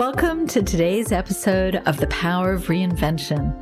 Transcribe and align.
Welcome 0.00 0.46
to 0.46 0.62
today's 0.62 1.12
episode 1.12 1.82
of 1.84 1.98
The 1.98 2.06
Power 2.06 2.54
of 2.54 2.68
Reinvention. 2.68 3.54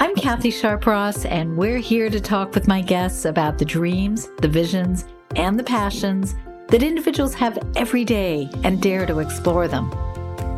I'm 0.00 0.16
Kathy 0.16 0.50
Sharp 0.50 0.86
Ross, 0.86 1.24
and 1.24 1.56
we're 1.56 1.78
here 1.78 2.10
to 2.10 2.18
talk 2.18 2.52
with 2.52 2.66
my 2.66 2.80
guests 2.80 3.26
about 3.26 3.58
the 3.58 3.64
dreams, 3.64 4.28
the 4.38 4.48
visions, 4.48 5.04
and 5.36 5.56
the 5.56 5.62
passions 5.62 6.34
that 6.66 6.82
individuals 6.82 7.32
have 7.34 7.60
every 7.76 8.04
day 8.04 8.50
and 8.64 8.82
dare 8.82 9.06
to 9.06 9.20
explore 9.20 9.68
them. 9.68 9.88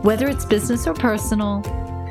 Whether 0.02 0.26
it's 0.26 0.46
business 0.46 0.86
or 0.86 0.94
personal, 0.94 1.62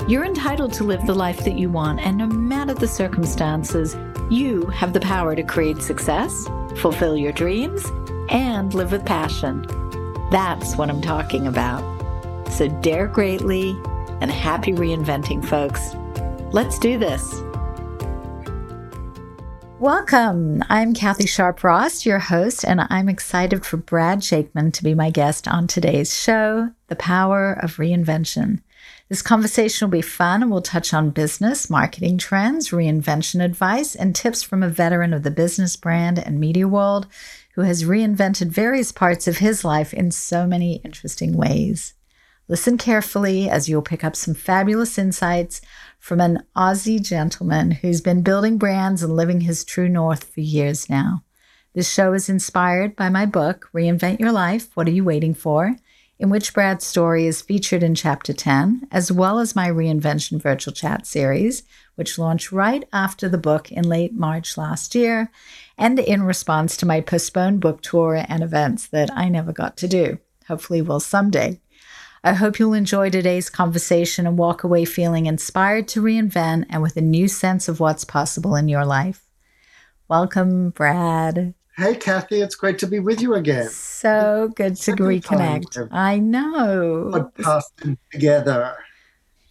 you're 0.07 0.23
entitled 0.23 0.73
to 0.73 0.83
live 0.83 1.03
the 1.07 1.15
life 1.15 1.43
that 1.45 1.57
you 1.57 1.71
want, 1.71 2.01
and 2.01 2.17
no 2.17 2.27
matter 2.27 2.75
the 2.75 2.87
circumstances, 2.87 3.97
you 4.29 4.67
have 4.67 4.93
the 4.93 4.99
power 4.99 5.35
to 5.35 5.41
create 5.41 5.81
success, 5.81 6.45
fulfill 6.77 7.17
your 7.17 7.31
dreams, 7.31 7.87
and 8.29 8.75
live 8.75 8.91
with 8.91 9.03
passion. 9.03 9.63
That's 10.29 10.75
what 10.75 10.91
I'm 10.91 11.01
talking 11.01 11.47
about. 11.47 11.94
So 12.49 12.67
dare 12.81 13.07
greatly 13.07 13.71
and 14.21 14.31
happy 14.31 14.71
reinventing, 14.71 15.45
folks. 15.45 15.95
Let's 16.53 16.79
do 16.79 16.97
this. 16.97 17.41
Welcome. 19.79 20.63
I'm 20.69 20.93
Kathy 20.93 21.27
Sharp 21.27 21.63
Ross, 21.63 22.05
your 22.05 22.19
host, 22.19 22.63
and 22.63 22.87
I'm 22.89 23.09
excited 23.09 23.65
for 23.65 23.75
Brad 23.75 24.19
Jakeman 24.19 24.71
to 24.71 24.83
be 24.83 24.95
my 24.95 25.09
guest 25.09 25.49
on 25.49 25.67
today's 25.67 26.17
show, 26.17 26.71
The 26.87 26.95
Power 26.95 27.59
of 27.61 27.75
Reinvention. 27.75 28.61
This 29.09 29.21
conversation 29.21 29.85
will 29.85 29.91
be 29.91 30.01
fun 30.01 30.41
and 30.41 30.49
we'll 30.49 30.61
touch 30.61 30.93
on 30.93 31.09
business, 31.09 31.69
marketing 31.69 32.17
trends, 32.17 32.69
reinvention 32.69 33.43
advice, 33.43 33.95
and 33.95 34.15
tips 34.15 34.41
from 34.41 34.63
a 34.63 34.69
veteran 34.69 35.13
of 35.13 35.23
the 35.23 35.29
business 35.29 35.75
brand 35.75 36.17
and 36.17 36.39
media 36.39 36.67
world 36.67 37.05
who 37.55 37.61
has 37.61 37.83
reinvented 37.83 38.47
various 38.47 38.91
parts 38.91 39.27
of 39.27 39.37
his 39.37 39.63
life 39.63 39.93
in 39.93 40.09
so 40.09 40.47
many 40.47 40.77
interesting 40.85 41.35
ways. 41.35 41.93
Listen 42.47 42.77
carefully 42.77 43.49
as 43.49 43.67
you'll 43.67 43.81
pick 43.81 44.03
up 44.03 44.15
some 44.15 44.35
fabulous 44.35 44.99
insights 44.99 45.61
from 45.97 46.21
an 46.21 46.43
Aussie 46.55 47.01
gentleman 47.01 47.71
who's 47.71 48.01
been 48.01 48.21
building 48.21 48.59
brands 48.59 49.01
and 49.01 49.15
living 49.15 49.41
his 49.41 49.63
true 49.63 49.89
north 49.89 50.25
for 50.25 50.41
years 50.41 50.87
now. 50.87 51.23
This 51.73 51.91
show 51.91 52.13
is 52.13 52.29
inspired 52.29 52.95
by 52.95 53.09
my 53.09 53.25
book, 53.25 53.67
Reinvent 53.73 54.19
Your 54.19 54.31
Life 54.31 54.69
What 54.75 54.87
Are 54.87 54.91
You 54.91 55.03
Waiting 55.03 55.33
For? 55.33 55.75
in 56.17 56.29
which 56.29 56.53
Brad's 56.53 56.85
story 56.85 57.25
is 57.25 57.41
featured 57.41 57.83
in 57.83 57.93
Chapter 57.93 58.31
10, 58.31 58.87
as 58.91 59.11
well 59.11 59.39
as 59.39 59.55
my 59.55 59.67
Reinvention 59.67 60.41
Virtual 60.41 60.73
Chat 60.73 61.05
series, 61.05 61.63
which 61.95 62.17
launched 62.17 62.51
right 62.51 62.87
after 62.93 63.27
the 63.27 63.37
book 63.37 63.71
in 63.71 63.83
late 63.83 64.13
March 64.13 64.55
last 64.55 64.95
year, 64.95 65.29
and 65.77 65.99
in 65.99 66.23
response 66.23 66.77
to 66.77 66.85
my 66.85 67.01
postponed 67.01 67.59
book 67.59 67.81
tour 67.81 68.23
and 68.29 68.43
events 68.43 68.87
that 68.87 69.09
I 69.13 69.27
never 69.27 69.51
got 69.51 69.75
to 69.77 69.87
do. 69.87 70.19
Hopefully, 70.47 70.81
will 70.81 71.01
someday. 71.01 71.59
I 72.25 72.33
hope 72.33 72.57
you'll 72.57 72.73
enjoy 72.73 73.11
today's 73.11 73.51
conversation 73.51 74.25
and 74.25 74.35
walk 74.35 74.63
away 74.63 74.83
feeling 74.83 75.27
inspired 75.27 75.87
to 75.89 76.01
reinvent 76.01 76.65
and 76.71 76.81
with 76.81 76.97
a 76.97 77.01
new 77.01 77.27
sense 77.27 77.67
of 77.67 77.79
what's 77.79 78.03
possible 78.03 78.55
in 78.55 78.67
your 78.67 78.83
life. 78.83 79.27
Welcome, 80.07 80.71
Brad. 80.71 81.53
Hey, 81.77 81.93
Kathy, 81.93 82.41
it's 82.41 82.55
great 82.55 82.79
to 82.79 82.87
be 82.87 82.99
with 82.99 83.21
you 83.21 83.35
again. 83.35 83.69
So 83.69 84.51
good 84.55 84.75
to 84.77 84.93
reconnect. 84.93 85.87
I 85.91 86.17
know. 86.17 87.11
Podcasting 87.13 87.99
together. 88.11 88.75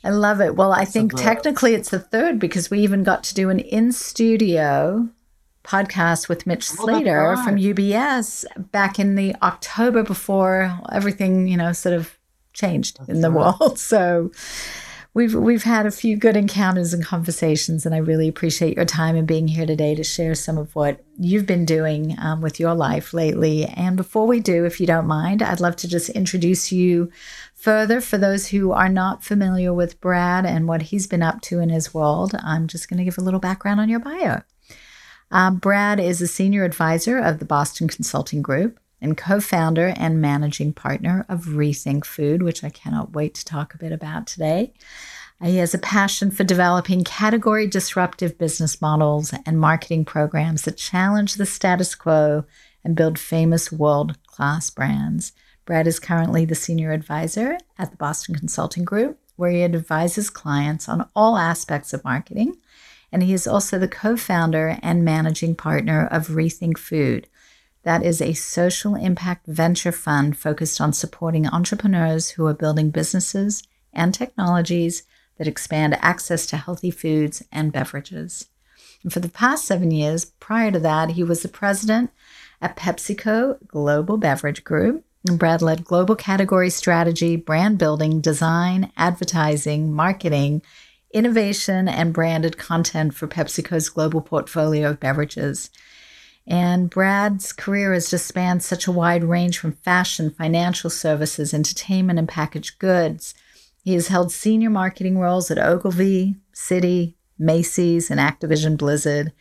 I 0.02 0.11
love 0.11 0.41
it. 0.41 0.56
Well, 0.56 0.72
I 0.72 0.84
think 0.84 1.14
technically 1.14 1.75
it's 1.75 1.91
the 1.91 2.00
third 2.00 2.41
because 2.41 2.72
we 2.72 2.80
even 2.80 3.05
got 3.05 3.22
to 3.25 3.34
do 3.34 3.50
an 3.50 3.61
in 3.61 3.92
studio 3.92 5.08
podcast 5.62 6.28
with 6.28 6.45
Mitch 6.45 6.69
oh, 6.72 6.86
Slater 6.86 7.25
oh, 7.25 7.34
right. 7.34 7.45
from 7.45 7.55
UBS 7.55 8.45
back 8.72 8.98
in 8.98 9.14
the 9.14 9.33
October 9.42 10.02
before 10.02 10.77
everything, 10.91 11.47
you 11.47 11.56
know, 11.56 11.72
sort 11.72 11.95
of 11.95 12.19
changed 12.55 12.99
That's 12.99 13.11
in 13.11 13.21
the 13.21 13.31
right. 13.31 13.55
world. 13.61 13.79
So 13.85 14.31
we've 15.15 15.35
we've 15.35 15.63
had 15.63 15.87
a 15.87 15.91
few 15.91 16.17
good 16.17 16.37
encounters 16.37 16.93
and 16.93 17.05
conversations, 17.05 17.87
and 17.87 17.95
I 17.95 17.99
really 17.99 18.29
appreciate 18.29 18.77
your 18.77 18.85
time 18.85 19.17
and 19.17 19.27
being 19.27 19.48
here 19.48 19.67
today 19.67 19.95
to 19.95 20.05
share 20.05 20.35
some 20.35 20.59
of 20.59 20.75
what 20.75 21.05
you've 21.19 21.47
been 21.47 21.64
doing 21.64 22.17
um, 22.19 22.41
with 22.41 22.59
your 22.59 22.75
life 22.75 23.14
lately. 23.14 23.64
And 23.64 23.97
before 23.97 24.27
we 24.27 24.41
do, 24.41 24.64
if 24.64 24.81
you 24.81 24.87
don't 24.87 25.07
mind, 25.07 25.43
I'd 25.43 25.61
love 25.61 25.77
to 25.77 25.89
just 25.89 26.11
introduce 26.11 26.73
you 26.73 27.11
further 27.55 28.01
for 28.01 28.19
those 28.19 28.48
who 28.48 28.73
are 28.73 28.89
not 28.89 29.25
familiar 29.25 29.73
with 29.73 30.01
Brad 30.01 30.45
and 30.45 30.67
what 30.67 30.83
he's 30.83 31.07
been 31.07 31.23
up 31.23 31.41
to 31.43 31.61
in 31.61 31.69
his 31.69 31.95
world. 31.95 32.35
I'm 32.43 32.67
just 32.67 32.91
going 32.91 32.98
to 32.98 33.05
give 33.05 33.19
a 33.19 33.23
little 33.23 33.41
background 33.41 33.81
on 33.81 33.89
your 33.89 34.01
bio. 34.01 34.43
Uh, 35.31 35.51
Brad 35.51 35.98
is 35.98 36.20
a 36.20 36.27
senior 36.27 36.64
advisor 36.64 37.19
of 37.19 37.39
the 37.39 37.45
Boston 37.45 37.89
Consulting 37.89 38.43
Group 38.43 38.79
and 39.05 39.17
co 39.17 39.39
founder 39.39 39.95
and 39.97 40.20
managing 40.20 40.73
partner 40.73 41.25
of 41.29 41.45
Rethink 41.45 42.05
Food, 42.05 42.42
which 42.42 42.65
I 42.65 42.70
cannot 42.70 43.13
wait 43.13 43.35
to 43.35 43.45
talk 43.45 43.75
a 43.75 43.79
bit 43.79 43.92
about 43.92 44.27
today. 44.27 44.73
He 45.42 45.59
has 45.59 45.75
a 45.75 45.79
passion 45.79 46.31
for 46.31 46.42
developing 46.42 47.05
category 47.05 47.67
disruptive 47.67 48.39
business 48.39 48.81
models 48.81 49.35
and 49.45 49.61
marketing 49.61 50.07
programs 50.07 50.63
that 50.63 50.79
challenge 50.79 51.35
the 51.35 51.45
status 51.45 51.95
quo 51.95 52.45
and 52.83 52.97
build 52.97 53.19
famous 53.19 53.70
world 53.70 54.17
class 54.27 54.70
brands. 54.70 55.33
Brad 55.67 55.87
is 55.87 56.01
currently 56.01 56.45
the 56.45 56.55
senior 56.55 56.93
advisor 56.93 57.59
at 57.79 57.91
the 57.91 57.97
Boston 57.97 58.35
Consulting 58.35 58.85
Group, 58.85 59.19
where 59.37 59.51
he 59.51 59.64
advises 59.64 60.31
clients 60.31 60.89
on 60.89 61.09
all 61.14 61.37
aspects 61.37 61.93
of 61.93 62.05
marketing. 62.05 62.57
And 63.13 63.23
he 63.23 63.33
is 63.33 63.47
also 63.47 63.79
the 63.79 63.89
co 63.89 64.17
founder 64.17 64.79
and 64.83 65.05
managing 65.05 65.57
partner 65.57 66.07
of 66.11 66.29
Rethink 66.29 66.79
Food, 66.79 67.29
that 67.84 68.02
is 68.02 68.20
a 68.20 68.33
social 68.33 68.95
impact 68.95 69.46
venture 69.46 69.92
fund 69.92 70.36
focused 70.36 70.80
on 70.80 70.92
supporting 70.92 71.46
entrepreneurs 71.46 72.30
who 72.30 72.46
are 72.46 72.55
building 72.55 72.90
businesses 72.90 73.62
and 73.92 74.12
technologies 74.12 75.05
that 75.39 75.46
expand 75.46 75.96
access 76.00 76.46
to 76.46 76.56
healthy 76.56 76.90
foods 76.90 77.42
and 77.52 77.72
beverages. 77.72 78.48
And 79.02 79.12
for 79.12 79.20
the 79.20 79.28
past 79.28 79.67
seven 79.67 79.90
years, 79.90 80.24
prior 80.24 80.70
to 80.70 80.80
that, 80.80 81.11
he 81.11 81.22
was 81.22 81.42
the 81.42 81.48
president 81.48 82.11
at 82.61 82.77
PepsiCo 82.77 83.67
Global 83.67 84.16
Beverage 84.16 84.64
Group. 84.64 85.05
Brad 85.24 85.62
led 85.62 85.84
global 85.84 86.16
category 86.16 86.70
strategy, 86.70 87.36
brand 87.36 87.78
building, 87.78 88.20
design, 88.20 88.92
advertising, 88.96 89.92
marketing, 89.92 90.62
innovation, 91.12 91.89
and 91.89 92.12
branded 92.12 92.58
content 92.58 93.14
for 93.14 93.27
PepsiCo's 93.27 93.89
global 93.89 94.20
portfolio 94.20 94.90
of 94.90 95.01
beverages. 95.01 95.70
And 96.47 96.91
Brad's 96.91 97.53
career 97.53 97.95
has 97.95 98.11
just 98.11 98.27
spanned 98.27 98.63
such 98.63 98.87
a 98.87 98.93
wide 98.93 99.25
range 99.25 99.59
from 99.59 99.73
fashion, 99.73 100.31
financial 100.31 100.91
services, 100.91 101.55
entertainment, 101.55 102.19
and 102.19 102.29
packaged 102.29 102.79
goods. 102.79 103.35
He 103.83 103.95
has 103.95 104.09
held 104.09 104.31
senior 104.31 104.71
marketing 104.71 105.19
roles 105.19 105.51
at 105.51 105.59
Ogilvy, 105.59 106.37
Citi, 106.55 107.15
Macy's, 107.39 108.11
and 108.11 108.21
Activision 108.21 108.77
Blizzard. 108.77 109.33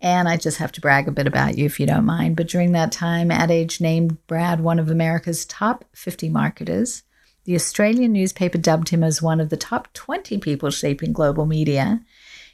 And 0.00 0.28
I 0.28 0.36
just 0.36 0.58
have 0.58 0.72
to 0.72 0.80
brag 0.80 1.08
a 1.08 1.12
bit 1.12 1.26
about 1.26 1.58
you 1.58 1.66
if 1.66 1.80
you 1.80 1.86
don't 1.86 2.04
mind. 2.04 2.36
But 2.36 2.48
during 2.48 2.72
that 2.72 2.92
time, 2.92 3.30
Ad 3.30 3.50
Age 3.50 3.80
named 3.80 4.24
Brad 4.26 4.60
one 4.60 4.78
of 4.78 4.90
America's 4.90 5.44
top 5.44 5.84
50 5.92 6.28
marketers. 6.28 7.02
The 7.44 7.54
Australian 7.54 8.12
newspaper 8.12 8.58
dubbed 8.58 8.90
him 8.90 9.02
as 9.02 9.22
one 9.22 9.40
of 9.40 9.48
the 9.48 9.56
top 9.56 9.92
20 9.94 10.38
people 10.38 10.70
shaping 10.70 11.12
global 11.12 11.46
media. 11.46 12.00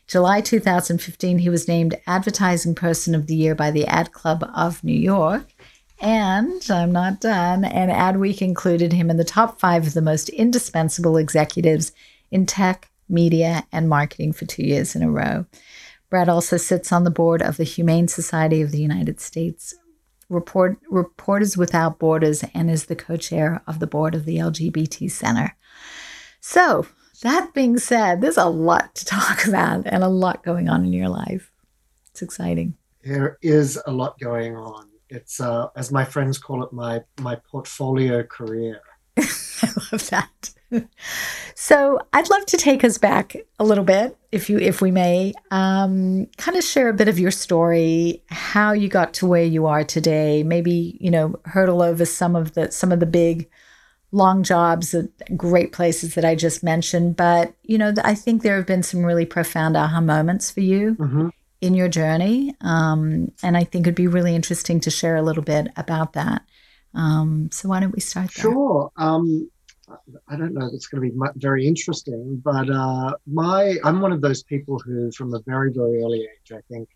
July 0.07 0.41
2015, 0.41 1.39
he 1.39 1.49
was 1.49 1.67
named 1.67 1.99
Advertising 2.07 2.75
Person 2.75 3.15
of 3.15 3.27
the 3.27 3.35
Year 3.35 3.55
by 3.55 3.71
the 3.71 3.87
Ad 3.87 4.13
Club 4.13 4.49
of 4.55 4.85
New 4.85 4.93
York. 4.99 5.53
And 6.01 6.63
I'm 6.71 6.93
not 6.93 7.21
done. 7.21 7.65
And 7.65 7.91
Adweek 7.91 8.43
included 8.43 8.93
him 8.93 9.11
in 9.11 9.17
the 9.17 9.25
top 9.25 9.59
five 9.59 9.87
of 9.87 9.95
the 9.95 10.03
most 10.03 10.29
indispensable 10.29 11.17
executives 11.17 11.93
in 12.31 12.45
tech, 12.45 12.91
media, 13.09 13.67
and 13.73 13.89
marketing 13.89 14.33
for 14.33 14.45
two 14.45 14.65
years 14.65 14.95
in 14.95 15.03
a 15.03 15.11
row. 15.11 15.47
Brad 16.11 16.29
also 16.29 16.57
sits 16.57 16.93
on 16.93 17.05
the 17.05 17.11
board 17.11 17.41
of 17.41 17.57
the 17.57 17.65
Humane 17.65 18.09
Society 18.09 18.61
of 18.61 18.71
the 18.71 18.81
United 18.81 19.21
States, 19.21 19.75
Report, 20.29 20.79
Reporters 20.91 21.57
Without 21.57 21.99
Borders, 21.99 22.45
and 22.55 22.71
is 22.71 22.87
the 22.87 22.97
co 22.97 23.17
chair 23.17 23.63
of 23.67 23.79
the 23.79 23.87
board 23.87 24.15
of 24.15 24.25
the 24.25 24.37
LGBT 24.37 25.11
Center. 25.11 25.57
So, 26.41 26.87
that 27.25 27.55
being 27.55 27.79
said, 27.79 28.21
there's 28.21 28.37
a 28.37 28.45
lot 28.45 28.95
to 28.95 29.05
talk 29.05 29.47
about 29.47 29.87
and 29.87 30.05
a 30.05 30.09
lot 30.09 30.45
going 30.45 30.69
on 30.69 30.85
in 30.85 30.93
your 30.93 31.09
life. 31.09 31.51
It's 32.11 32.23
exciting. 32.23 32.75
There 33.03 33.39
is 33.43 33.81
a 33.87 33.93
lot 33.93 34.19
going 34.21 34.57
on. 34.57 34.89
It's 35.09 35.41
uh, 35.41 35.69
as 35.77 35.91
my 35.91 36.05
friends 36.05 36.39
call 36.39 36.63
it, 36.63 36.73
my 36.73 37.03
my 37.21 37.37
portfolio 37.51 38.23
career. 38.23 38.81
I 39.19 39.69
love 39.91 40.11
that. 40.11 40.51
So 41.55 42.01
I'd 42.13 42.31
love 42.31 42.47
to 42.47 42.57
take 42.57 42.85
us 42.85 42.99
back 42.99 43.37
a 43.59 43.65
little 43.65 43.85
bit, 43.85 44.17
if 44.33 44.51
you 44.51 44.59
if 44.59 44.83
we 44.83 44.91
may, 44.91 45.33
um, 45.51 46.27
kind 46.37 46.57
of 46.57 46.65
share 46.65 46.89
a 46.89 46.95
bit 46.95 47.09
of 47.09 47.19
your 47.19 47.31
story, 47.31 48.23
how 48.29 48.73
you 48.73 48.89
got 48.89 49.15
to 49.15 49.27
where 49.27 49.45
you 49.45 49.67
are 49.67 49.85
today. 49.85 50.43
Maybe 50.43 50.99
you 51.01 51.11
know 51.11 51.37
hurdle 51.45 51.81
over 51.81 52.05
some 52.05 52.37
of 52.37 52.55
the 52.55 52.71
some 52.71 52.93
of 52.93 53.01
the 53.01 53.07
big 53.07 53.49
long 54.15 54.45
jobs 54.45 54.95
at 54.95 55.09
great 55.37 55.73
places 55.73 56.15
that 56.15 56.25
I 56.25 56.35
just 56.37 56.63
mentioned. 56.63 57.17
But, 57.17 57.53
you 57.63 57.77
know, 57.77 57.93
I 58.05 58.15
think 58.15 58.43
there 58.43 58.57
have 58.57 58.67
been 58.67 58.83
some 58.83 59.05
really 59.05 59.27
profound 59.27 59.77
aha 59.77 60.01
moments 60.01 60.51
for 60.51 60.61
you 60.61 60.95
mm-hmm. 60.95 61.29
in 61.61 61.75
your 61.75 61.89
journey. 61.89 62.55
Um, 62.61 63.33
and 63.43 63.57
I 63.57 63.65
think 63.65 63.87
it'd 63.87 63.97
be 63.97 64.07
really 64.07 64.35
interesting 64.35 64.81
to 64.81 64.91
share 64.91 65.17
a 65.17 65.23
little 65.23 65.43
bit 65.43 65.69
about 65.77 66.13
that. 66.13 66.43
Um, 66.95 67.51
so 67.51 67.69
why 67.69 67.81
don't 67.81 67.95
we 67.95 68.01
start 68.01 68.31
there? 68.35 68.45
Sure. 68.45 68.91
Um, 68.97 69.51
I 70.29 70.37
don't 70.37 70.55
know 70.55 70.71
It's 70.73 70.87
going 70.87 71.03
to 71.03 71.11
be 71.11 71.31
very 71.37 71.67
interesting, 71.67 72.41
but 72.43 72.71
uh, 72.71 73.17
my 73.27 73.77
I'm 73.85 74.01
one 74.01 74.13
of 74.13 74.23
those 74.23 74.43
people 74.43 74.79
who, 74.79 75.11
from 75.13 75.35
a 75.35 75.41
very 75.41 75.73
very 75.73 76.03
early 76.03 76.21
age, 76.21 76.53
I 76.53 76.61
think, 76.71 76.89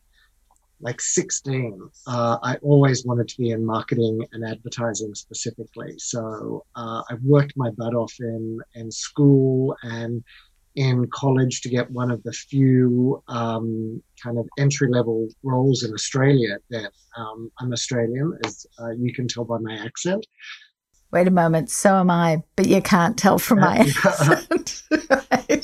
like 0.80 1.00
16, 1.00 1.90
uh, 2.06 2.38
I 2.42 2.56
always 2.62 3.04
wanted 3.04 3.28
to 3.28 3.38
be 3.38 3.50
in 3.50 3.64
marketing 3.64 4.24
and 4.32 4.44
advertising 4.44 5.14
specifically. 5.14 5.94
So 5.98 6.64
uh, 6.76 7.02
I 7.10 7.14
worked 7.24 7.54
my 7.56 7.70
butt 7.70 7.94
off 7.94 8.14
in 8.20 8.60
in 8.74 8.90
school 8.90 9.76
and 9.82 10.22
in 10.76 11.08
college 11.12 11.60
to 11.62 11.68
get 11.68 11.90
one 11.90 12.10
of 12.10 12.22
the 12.22 12.32
few 12.32 13.20
um, 13.26 14.00
kind 14.22 14.38
of 14.38 14.48
entry 14.58 14.88
level 14.88 15.28
roles 15.42 15.82
in 15.82 15.92
Australia. 15.92 16.58
That 16.70 16.92
um, 17.16 17.50
I'm 17.58 17.72
Australian, 17.72 18.38
as 18.44 18.64
uh, 18.80 18.90
you 18.90 19.12
can 19.12 19.26
tell 19.26 19.44
by 19.44 19.58
my 19.58 19.74
accent. 19.74 20.24
Wait 21.10 21.26
a 21.26 21.30
moment, 21.30 21.70
so 21.70 21.96
am 21.96 22.10
I, 22.10 22.42
but 22.54 22.68
you 22.68 22.82
can't 22.82 23.16
tell 23.16 23.38
from 23.38 23.60
my 23.60 23.78
accent. 24.04 24.82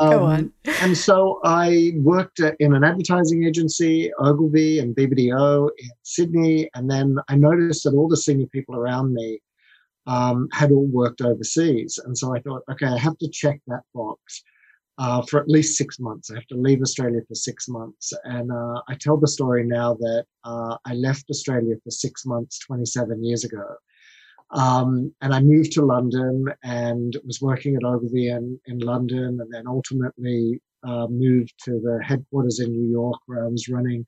Um, 0.00 0.10
Go 0.10 0.24
on. 0.24 0.52
And 0.82 0.96
so 0.96 1.40
I 1.44 1.92
worked 1.96 2.40
in 2.60 2.74
an 2.74 2.84
advertising 2.84 3.44
agency, 3.44 4.10
Ogilvy 4.18 4.78
and 4.78 4.94
BBDO 4.94 5.70
in 5.78 5.90
Sydney, 6.02 6.70
and 6.74 6.90
then 6.90 7.16
I 7.28 7.36
noticed 7.36 7.84
that 7.84 7.94
all 7.94 8.08
the 8.08 8.16
senior 8.16 8.46
people 8.46 8.76
around 8.76 9.14
me 9.14 9.40
um, 10.06 10.48
had 10.52 10.70
all 10.70 10.86
worked 10.86 11.20
overseas, 11.20 11.98
and 12.04 12.16
so 12.16 12.34
I 12.34 12.40
thought, 12.40 12.62
okay, 12.70 12.86
I 12.86 12.98
have 12.98 13.18
to 13.18 13.28
check 13.28 13.60
that 13.66 13.82
box. 13.94 14.42
Uh, 14.98 15.22
for 15.22 15.40
at 15.40 15.48
least 15.48 15.78
six 15.78 15.98
months. 15.98 16.30
I 16.30 16.34
have 16.34 16.46
to 16.48 16.56
leave 16.56 16.82
Australia 16.82 17.22
for 17.26 17.34
six 17.34 17.68
months. 17.68 18.12
And 18.24 18.52
uh, 18.52 18.82
I 18.86 18.96
tell 19.00 19.16
the 19.16 19.26
story 19.26 19.64
now 19.64 19.94
that 19.94 20.26
uh, 20.44 20.76
I 20.84 20.92
left 20.92 21.30
Australia 21.30 21.76
for 21.82 21.90
six 21.90 22.26
months 22.26 22.58
27 22.58 23.24
years 23.24 23.44
ago. 23.44 23.64
Um, 24.52 25.14
and 25.20 25.32
I 25.32 25.40
moved 25.40 25.72
to 25.72 25.84
London 25.84 26.46
and 26.64 27.16
was 27.24 27.40
working 27.40 27.76
at 27.76 27.84
Ogilvy 27.84 28.28
in, 28.28 28.58
in 28.66 28.78
London, 28.80 29.40
and 29.40 29.52
then 29.52 29.66
ultimately 29.66 30.60
uh, 30.82 31.06
moved 31.06 31.54
to 31.64 31.72
the 31.72 32.00
headquarters 32.02 32.60
in 32.60 32.72
New 32.72 32.90
York, 32.90 33.20
where 33.26 33.44
I 33.44 33.48
was 33.48 33.68
running 33.68 34.04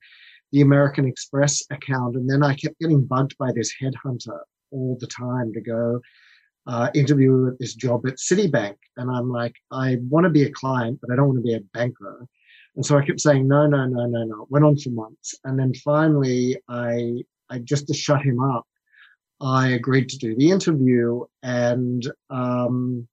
the 0.51 0.61
American 0.61 1.05
Express 1.05 1.63
account. 1.71 2.15
And 2.15 2.29
then 2.29 2.43
I 2.43 2.55
kept 2.55 2.79
getting 2.79 3.05
bugged 3.05 3.37
by 3.37 3.51
this 3.53 3.73
headhunter 3.81 4.39
all 4.71 4.97
the 4.99 5.07
time 5.07 5.53
to 5.53 5.61
go 5.61 6.01
uh, 6.67 6.89
interview 6.93 7.47
at 7.47 7.59
this 7.59 7.75
job 7.75 8.05
at 8.07 8.15
Citibank. 8.15 8.75
And 8.97 9.09
I'm 9.09 9.29
like, 9.29 9.55
I 9.71 9.97
want 10.09 10.25
to 10.25 10.29
be 10.29 10.43
a 10.43 10.51
client, 10.51 10.99
but 11.01 11.11
I 11.11 11.15
don't 11.15 11.27
want 11.27 11.39
to 11.39 11.43
be 11.43 11.55
a 11.55 11.61
banker. 11.73 12.27
And 12.75 12.85
so 12.85 12.97
I 12.97 13.05
kept 13.05 13.21
saying, 13.21 13.47
no, 13.47 13.67
no, 13.67 13.85
no, 13.85 14.05
no, 14.05 14.23
no. 14.23 14.47
Went 14.49 14.65
on 14.65 14.77
for 14.77 14.89
months. 14.89 15.35
And 15.43 15.59
then 15.59 15.73
finally, 15.75 16.57
I, 16.67 17.23
I 17.49 17.59
just 17.59 17.87
to 17.87 17.93
shut 17.93 18.21
him 18.21 18.39
up, 18.39 18.65
I 19.43 19.69
agreed 19.69 20.09
to 20.09 20.17
do 20.17 20.35
the 20.35 20.49
interview. 20.49 21.25
And 21.43 22.09
um, 22.29 23.07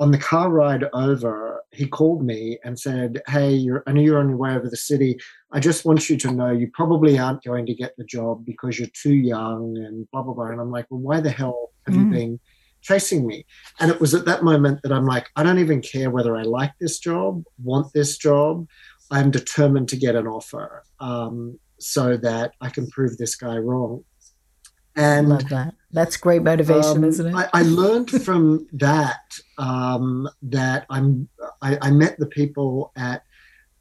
on 0.00 0.10
the 0.10 0.18
car 0.18 0.50
ride 0.50 0.84
over, 0.92 1.62
he 1.72 1.86
called 1.86 2.24
me 2.24 2.58
and 2.64 2.78
said, 2.78 3.22
Hey, 3.28 3.52
you're, 3.52 3.84
I 3.86 3.92
know 3.92 4.00
you're 4.00 4.18
on 4.18 4.28
your 4.28 4.38
way 4.38 4.54
over 4.54 4.68
the 4.68 4.76
city. 4.76 5.16
I 5.52 5.60
just 5.60 5.84
want 5.84 6.10
you 6.10 6.16
to 6.16 6.32
know 6.32 6.50
you 6.50 6.70
probably 6.74 7.18
aren't 7.18 7.44
going 7.44 7.66
to 7.66 7.74
get 7.74 7.96
the 7.96 8.04
job 8.04 8.44
because 8.44 8.78
you're 8.78 8.88
too 9.00 9.14
young 9.14 9.76
and 9.78 10.10
blah, 10.10 10.22
blah, 10.22 10.34
blah. 10.34 10.46
And 10.46 10.60
I'm 10.60 10.72
like, 10.72 10.86
Well, 10.90 11.00
why 11.00 11.20
the 11.20 11.30
hell 11.30 11.70
have 11.86 11.94
mm. 11.94 12.04
you 12.04 12.10
been 12.10 12.40
chasing 12.82 13.26
me? 13.26 13.46
And 13.78 13.90
it 13.90 14.00
was 14.00 14.14
at 14.14 14.24
that 14.24 14.42
moment 14.42 14.80
that 14.82 14.92
I'm 14.92 15.06
like, 15.06 15.28
I 15.36 15.44
don't 15.44 15.60
even 15.60 15.80
care 15.80 16.10
whether 16.10 16.36
I 16.36 16.42
like 16.42 16.72
this 16.80 16.98
job, 16.98 17.44
want 17.62 17.92
this 17.92 18.18
job. 18.18 18.66
I'm 19.12 19.30
determined 19.30 19.88
to 19.90 19.96
get 19.96 20.16
an 20.16 20.26
offer 20.26 20.84
um, 20.98 21.58
so 21.78 22.16
that 22.16 22.54
I 22.60 22.70
can 22.70 22.88
prove 22.88 23.16
this 23.16 23.36
guy 23.36 23.56
wrong. 23.56 24.04
And 25.00 25.28
love 25.30 25.48
that. 25.48 25.74
That's 25.92 26.16
great 26.16 26.42
motivation, 26.42 26.98
um, 26.98 27.04
isn't 27.04 27.26
it? 27.26 27.34
I, 27.34 27.48
I 27.52 27.62
learned 27.62 28.10
from 28.10 28.66
that 28.74 29.38
um, 29.58 30.28
that 30.42 30.86
I'm. 30.90 31.28
I, 31.62 31.78
I, 31.82 31.90
met 31.90 32.18
the 32.18 32.26
people 32.26 32.92
at 32.96 33.22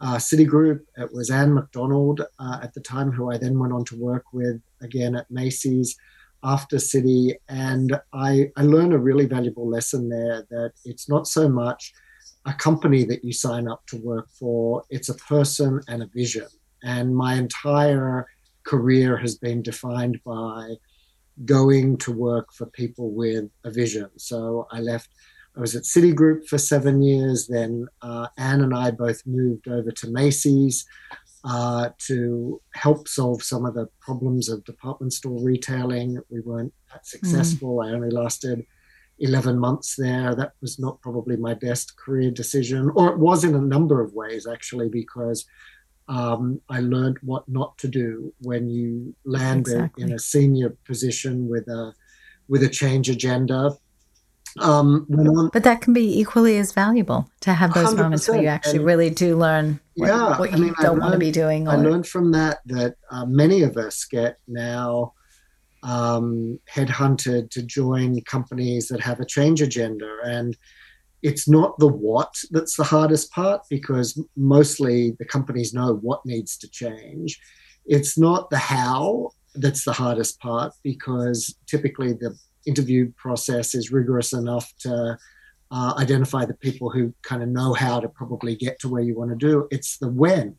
uh, 0.01 0.15
Citigroup. 0.15 0.81
It 0.97 1.13
was 1.13 1.29
Anne 1.29 1.53
McDonald 1.53 2.21
uh, 2.39 2.59
at 2.63 2.73
the 2.73 2.81
time, 2.81 3.11
who 3.11 3.31
I 3.31 3.37
then 3.37 3.59
went 3.59 3.73
on 3.73 3.83
to 3.85 3.97
work 3.97 4.25
with 4.33 4.61
again 4.81 5.15
at 5.15 5.29
Macy's 5.29 5.97
after 6.41 6.77
Citi, 6.77 7.33
and 7.49 7.99
I, 8.13 8.49
I 8.55 8.63
learned 8.63 8.93
a 8.93 8.97
really 8.97 9.25
valuable 9.25 9.67
lesson 9.67 10.07
there. 10.07 10.47
That 10.49 10.71
it's 10.85 11.09
not 11.09 11.27
so 11.27 11.49
much 11.49 11.93
a 12.45 12.53
company 12.53 13.03
that 13.03 13.25
you 13.25 13.33
sign 13.33 13.67
up 13.67 13.85
to 13.87 13.97
work 13.97 14.29
for; 14.31 14.83
it's 14.89 15.09
a 15.09 15.15
person 15.15 15.81
and 15.89 16.01
a 16.01 16.07
vision. 16.07 16.47
And 16.81 17.13
my 17.13 17.33
entire 17.33 18.25
career 18.63 19.17
has 19.17 19.35
been 19.35 19.61
defined 19.61 20.21
by 20.23 20.75
going 21.45 21.97
to 21.97 22.11
work 22.11 22.53
for 22.53 22.65
people 22.65 23.11
with 23.11 23.49
a 23.63 23.71
vision. 23.71 24.09
So 24.17 24.67
I 24.71 24.79
left, 24.79 25.09
I 25.55 25.61
was 25.61 25.75
at 25.75 25.83
Citigroup 25.83 26.47
for 26.47 26.57
seven 26.57 27.01
years. 27.01 27.47
Then 27.47 27.87
uh, 28.01 28.27
Anne 28.37 28.61
and 28.61 28.75
I 28.75 28.91
both 28.91 29.25
moved 29.25 29.67
over 29.67 29.91
to 29.91 30.09
Macy's 30.09 30.85
uh, 31.43 31.89
to 31.99 32.61
help 32.73 33.07
solve 33.07 33.41
some 33.43 33.65
of 33.65 33.73
the 33.73 33.87
problems 34.01 34.49
of 34.49 34.63
department 34.65 35.13
store 35.13 35.41
retailing. 35.41 36.19
We 36.29 36.41
weren't 36.41 36.73
that 36.91 37.07
successful. 37.07 37.77
Mm. 37.77 37.85
I 37.85 37.93
only 37.93 38.09
lasted 38.09 38.65
11 39.19 39.57
months 39.57 39.95
there. 39.95 40.35
That 40.35 40.53
was 40.61 40.79
not 40.79 41.01
probably 41.01 41.37
my 41.37 41.53
best 41.53 41.97
career 41.97 42.31
decision, 42.31 42.91
or 42.95 43.09
it 43.09 43.19
was 43.19 43.43
in 43.43 43.55
a 43.55 43.61
number 43.61 44.01
of 44.01 44.13
ways, 44.13 44.47
actually, 44.47 44.89
because 44.89 45.45
um, 46.09 46.59
I 46.69 46.79
learned 46.79 47.19
what 47.21 47.47
not 47.47 47.77
to 47.77 47.87
do 47.87 48.33
when 48.41 48.67
you 48.67 49.15
land 49.25 49.61
exactly. 49.61 50.03
in 50.03 50.11
a 50.11 50.19
senior 50.19 50.75
position 50.85 51.47
with 51.47 51.67
a 51.67 51.93
with 52.47 52.63
a 52.63 52.69
change 52.69 53.09
agenda. 53.09 53.77
Um, 54.57 55.05
but 55.53 55.63
that 55.63 55.81
can 55.81 55.93
be 55.93 56.19
equally 56.19 56.57
as 56.57 56.71
valuable 56.71 57.29
to 57.41 57.53
have 57.53 57.71
those 57.75 57.93
moments 57.93 58.27
where 58.27 58.41
you 58.41 58.47
actually 58.47 58.77
and, 58.77 58.85
really 58.87 59.11
do 59.11 59.37
learn 59.37 59.79
what, 59.95 60.07
yeah, 60.07 60.39
what 60.39 60.49
you 60.49 60.57
I 60.57 60.59
mean, 60.59 60.73
don't 60.81 60.99
want 60.99 61.13
to 61.13 61.19
be 61.19 61.29
doing. 61.29 61.67
Or... 61.67 61.71
I 61.73 61.75
learned 61.75 62.07
from 62.07 62.31
that 62.31 62.61
that 62.65 62.95
uh, 63.11 63.27
many 63.27 63.61
of 63.61 63.77
us 63.77 64.05
get 64.05 64.39
now 64.47 65.13
um, 65.83 66.59
headhunted 66.73 67.51
to 67.51 67.61
join 67.61 68.21
companies 68.21 68.87
that 68.87 69.01
have 69.01 69.19
a 69.19 69.25
change 69.25 69.61
agenda 69.61 70.17
and 70.23 70.57
it's 71.21 71.47
not 71.47 71.77
the 71.79 71.87
what 71.87 72.33
that's 72.51 72.75
the 72.77 72.83
hardest 72.83 73.31
part 73.31 73.61
because 73.69 74.21
mostly 74.35 75.15
the 75.19 75.25
companies 75.25 75.73
know 75.73 75.95
what 75.95 76.25
needs 76.25 76.57
to 76.57 76.69
change. 76.69 77.39
It's 77.85 78.17
not 78.17 78.49
the 78.49 78.57
how 78.57 79.31
that's 79.55 79.83
the 79.83 79.93
hardest 79.93 80.39
part 80.39 80.73
because 80.83 81.55
typically 81.67 82.13
the 82.13 82.37
interview 82.65 83.11
process 83.17 83.73
is 83.73 83.91
rigorous 83.91 84.33
enough 84.33 84.71
to 84.79 85.17
uh, 85.71 85.93
identify 85.97 86.45
the 86.45 86.55
people 86.55 86.89
who 86.89 87.13
kind 87.21 87.43
of 87.43 87.49
know 87.49 87.73
how 87.73 87.99
to 87.99 88.09
probably 88.09 88.55
get 88.55 88.79
to 88.79 88.89
where 88.89 89.01
you 89.01 89.15
want 89.17 89.31
to 89.31 89.35
do. 89.35 89.67
It's 89.71 89.97
the 89.97 90.09
when. 90.09 90.55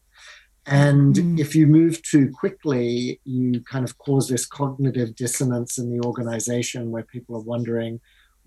And 0.66 1.14
mm. 1.14 1.40
if 1.40 1.54
you 1.56 1.66
move 1.66 2.02
too 2.02 2.30
quickly, 2.30 3.20
you 3.24 3.60
kind 3.62 3.84
of 3.84 3.98
cause 3.98 4.28
this 4.28 4.46
cognitive 4.46 5.16
dissonance 5.16 5.78
in 5.78 5.90
the 5.90 6.04
organization 6.06 6.90
where 6.90 7.02
people 7.02 7.36
are 7.36 7.42
wondering, 7.42 8.00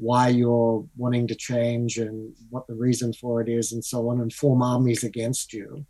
why 0.03 0.27
you're 0.27 0.85
wanting 0.95 1.27
to 1.27 1.35
change 1.35 1.97
and 1.97 2.33
what 2.49 2.67
the 2.67 2.75
reason 2.75 3.13
for 3.13 3.41
it 3.41 3.49
is 3.49 3.71
and 3.71 3.83
so 3.83 4.09
on 4.09 4.21
and 4.21 4.33
form 4.33 4.61
armies 4.61 5.03
against 5.03 5.53
you. 5.53 5.85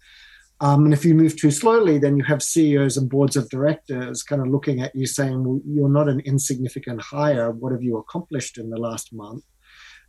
Um, 0.60 0.86
and 0.86 0.94
if 0.94 1.04
you 1.04 1.14
move 1.16 1.36
too 1.36 1.52
slowly 1.52 1.98
then 1.98 2.16
you 2.16 2.24
have 2.24 2.44
ceos 2.44 2.96
and 2.98 3.10
boards 3.10 3.36
of 3.36 3.50
directors 3.50 4.24
kind 4.24 4.42
of 4.42 4.48
looking 4.48 4.82
at 4.82 4.96
you 4.96 5.06
saying 5.06 5.44
well, 5.44 5.62
you're 5.66 5.90
not 6.00 6.10
an 6.10 6.22
insignificant 6.22 7.02
hire. 7.02 7.52
What 7.52 7.72
have 7.72 7.84
you 7.84 7.98
accomplished 7.98 8.58
in 8.58 8.70
the 8.70 8.78
last 8.78 9.14
month? 9.14 9.44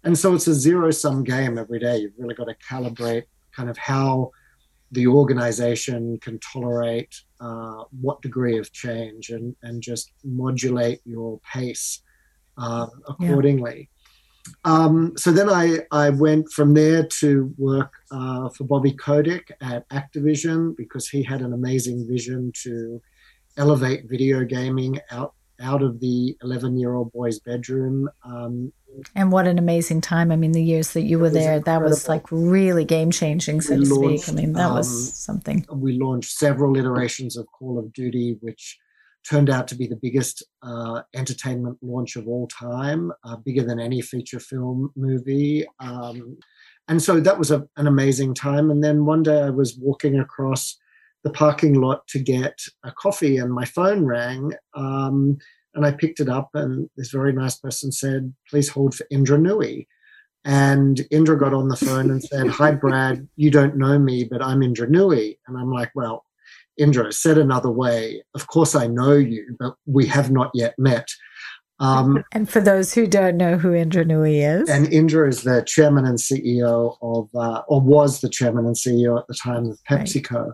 And 0.04 0.18
so 0.18 0.34
it's 0.34 0.46
a 0.46 0.54
zero 0.54 0.90
sum 0.90 1.24
game 1.24 1.56
every 1.56 1.80
day. 1.80 1.96
You've 1.98 2.18
really 2.18 2.34
got 2.34 2.48
to 2.48 2.56
calibrate 2.70 3.24
kind 3.56 3.70
of 3.70 3.78
how 3.78 4.32
the 4.92 5.06
organization 5.06 6.18
can 6.18 6.38
tolerate 6.38 7.14
uh, 7.40 7.82
what 8.00 8.22
degree 8.22 8.58
of 8.58 8.72
change 8.72 9.30
and, 9.30 9.56
and 9.62 9.82
just 9.82 10.12
modulate 10.22 11.00
your 11.04 11.40
pace 11.40 12.00
uh, 12.58 12.86
accordingly. 13.08 13.90
Um, 14.64 15.12
so 15.16 15.32
then 15.32 15.48
I, 15.48 15.80
I 15.90 16.10
went 16.10 16.50
from 16.50 16.74
there 16.74 17.06
to 17.06 17.54
work 17.56 17.92
uh, 18.10 18.48
for 18.50 18.64
Bobby 18.64 18.92
Kotick 18.92 19.52
at 19.60 19.88
Activision 19.88 20.76
because 20.76 21.08
he 21.08 21.22
had 21.22 21.40
an 21.40 21.52
amazing 21.52 22.06
vision 22.06 22.52
to 22.62 23.00
elevate 23.56 24.08
video 24.08 24.44
gaming 24.44 25.00
out 25.10 25.34
out 25.60 25.82
of 25.82 26.00
the 26.00 26.36
11 26.42 26.76
year 26.78 26.94
old 26.94 27.12
boy's 27.12 27.38
bedroom. 27.38 28.08
Um, 28.24 28.72
and 29.14 29.32
what 29.32 29.46
an 29.46 29.58
amazing 29.58 30.00
time. 30.00 30.30
I 30.30 30.36
mean, 30.36 30.52
the 30.52 30.62
years 30.62 30.92
that 30.92 31.02
you 31.02 31.18
were 31.18 31.30
there, 31.30 31.56
incredible. 31.56 31.86
that 31.86 31.90
was 31.90 32.08
like 32.08 32.24
really 32.30 32.84
game 32.84 33.10
changing, 33.10 33.60
so 33.60 33.76
we 33.76 33.84
to 33.84 33.94
launched, 33.94 34.24
speak. 34.24 34.34
I 34.34 34.40
mean, 34.40 34.52
that 34.54 34.66
um, 34.66 34.74
was 34.74 35.16
something. 35.16 35.66
We 35.72 35.98
launched 35.98 36.32
several 36.32 36.76
iterations 36.76 37.36
of 37.36 37.46
Call 37.46 37.78
of 37.78 37.92
Duty, 37.92 38.38
which 38.40 38.78
turned 39.28 39.50
out 39.50 39.66
to 39.68 39.74
be 39.74 39.86
the 39.86 39.96
biggest 39.96 40.42
uh, 40.62 41.02
entertainment 41.14 41.78
launch 41.82 42.16
of 42.16 42.28
all 42.28 42.46
time, 42.48 43.10
uh, 43.24 43.36
bigger 43.36 43.62
than 43.62 43.80
any 43.80 44.00
feature 44.00 44.40
film 44.40 44.92
movie. 44.96 45.66
Um, 45.80 46.38
and 46.88 47.02
so 47.02 47.20
that 47.20 47.38
was 47.38 47.50
a, 47.50 47.66
an 47.76 47.86
amazing 47.86 48.34
time. 48.34 48.70
And 48.70 48.84
then 48.84 49.06
one 49.06 49.22
day 49.22 49.42
I 49.42 49.50
was 49.50 49.78
walking 49.78 50.18
across 50.18 50.78
the 51.22 51.30
parking 51.30 51.80
lot 51.80 52.06
to 52.08 52.18
get 52.18 52.60
a 52.84 52.92
coffee, 52.92 53.38
and 53.38 53.52
my 53.52 53.64
phone 53.64 54.04
rang. 54.04 54.52
Um, 54.74 55.38
and 55.74 55.84
I 55.84 55.92
picked 55.92 56.20
it 56.20 56.28
up, 56.28 56.50
and 56.54 56.88
this 56.96 57.10
very 57.10 57.32
nice 57.32 57.56
person 57.56 57.90
said, 57.90 58.32
"Please 58.48 58.68
hold 58.68 58.94
for 58.94 59.06
Indra 59.10 59.38
Nooyi." 59.38 59.86
And 60.44 61.00
Indra 61.10 61.38
got 61.38 61.54
on 61.54 61.68
the 61.68 61.76
phone 61.76 62.10
and 62.10 62.22
said, 62.22 62.48
"Hi, 62.48 62.72
Brad. 62.72 63.26
You 63.36 63.50
don't 63.50 63.78
know 63.78 63.98
me, 63.98 64.24
but 64.24 64.42
I'm 64.42 64.62
Indra 64.62 64.86
Nooyi." 64.86 65.38
And 65.48 65.56
I'm 65.56 65.72
like, 65.72 65.90
"Well, 65.94 66.26
Indra, 66.76 67.12
said 67.12 67.38
another 67.38 67.70
way, 67.70 68.22
of 68.34 68.46
course 68.48 68.74
I 68.74 68.86
know 68.86 69.12
you, 69.12 69.56
but 69.58 69.74
we 69.86 70.06
have 70.06 70.30
not 70.30 70.50
yet 70.54 70.74
met." 70.78 71.08
Um, 71.80 72.24
and 72.32 72.48
for 72.48 72.60
those 72.60 72.94
who 72.94 73.06
don't 73.06 73.36
know 73.36 73.56
who 73.56 73.74
Indra 73.74 74.04
Nooyi 74.04 74.62
is, 74.62 74.68
and 74.68 74.92
Indra 74.92 75.28
is 75.28 75.42
the 75.42 75.62
chairman 75.66 76.04
and 76.04 76.18
CEO 76.18 76.96
of, 77.02 77.28
uh, 77.34 77.62
or 77.68 77.80
was 77.80 78.20
the 78.20 78.28
chairman 78.28 78.66
and 78.66 78.76
CEO 78.76 79.18
at 79.18 79.26
the 79.26 79.34
time 79.34 79.66
of 79.66 79.78
PepsiCo. 79.88 80.46
Right. 80.46 80.52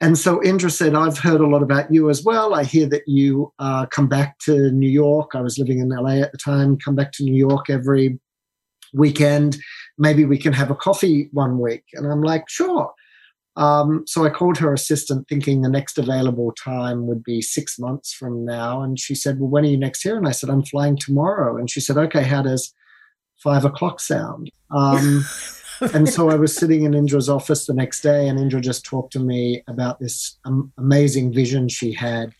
And 0.00 0.16
so 0.16 0.42
Indra 0.44 0.70
said, 0.70 0.94
I've 0.94 1.18
heard 1.18 1.40
a 1.40 1.46
lot 1.46 1.62
about 1.62 1.92
you 1.92 2.08
as 2.08 2.22
well. 2.22 2.54
I 2.54 2.62
hear 2.62 2.86
that 2.88 3.02
you 3.06 3.52
uh, 3.58 3.86
come 3.86 4.06
back 4.06 4.38
to 4.40 4.70
New 4.70 4.88
York. 4.88 5.32
I 5.34 5.40
was 5.40 5.58
living 5.58 5.80
in 5.80 5.88
LA 5.88 6.20
at 6.20 6.30
the 6.30 6.38
time, 6.38 6.78
come 6.78 6.94
back 6.94 7.10
to 7.12 7.24
New 7.24 7.34
York 7.34 7.68
every 7.68 8.20
weekend. 8.94 9.58
Maybe 9.98 10.24
we 10.24 10.38
can 10.38 10.52
have 10.52 10.70
a 10.70 10.76
coffee 10.76 11.28
one 11.32 11.58
week. 11.58 11.84
And 11.94 12.06
I'm 12.06 12.22
like, 12.22 12.48
sure. 12.48 12.92
Um, 13.58 14.04
so 14.06 14.24
I 14.24 14.30
called 14.30 14.56
her 14.58 14.72
assistant 14.72 15.28
thinking 15.28 15.62
the 15.62 15.68
next 15.68 15.98
available 15.98 16.52
time 16.52 17.08
would 17.08 17.24
be 17.24 17.42
six 17.42 17.76
months 17.76 18.12
from 18.12 18.44
now. 18.44 18.82
And 18.82 18.98
she 18.98 19.16
said, 19.16 19.40
Well, 19.40 19.50
when 19.50 19.64
are 19.64 19.68
you 19.68 19.76
next 19.76 20.02
here? 20.02 20.16
And 20.16 20.28
I 20.28 20.30
said, 20.30 20.48
I'm 20.48 20.64
flying 20.64 20.96
tomorrow. 20.96 21.56
And 21.56 21.68
she 21.68 21.80
said, 21.80 21.98
Okay, 21.98 22.22
how 22.22 22.42
does 22.42 22.72
five 23.42 23.64
o'clock 23.64 23.98
sound? 23.98 24.50
Um, 24.70 25.24
and 25.92 26.08
so 26.08 26.30
I 26.30 26.36
was 26.36 26.54
sitting 26.54 26.84
in 26.84 26.94
Indra's 26.94 27.28
office 27.28 27.66
the 27.66 27.74
next 27.74 28.00
day, 28.00 28.28
and 28.28 28.38
Indra 28.38 28.60
just 28.60 28.84
talked 28.84 29.12
to 29.14 29.20
me 29.20 29.62
about 29.66 29.98
this 29.98 30.38
um, 30.44 30.72
amazing 30.78 31.32
vision 31.32 31.68
she 31.68 31.92
had 31.92 32.32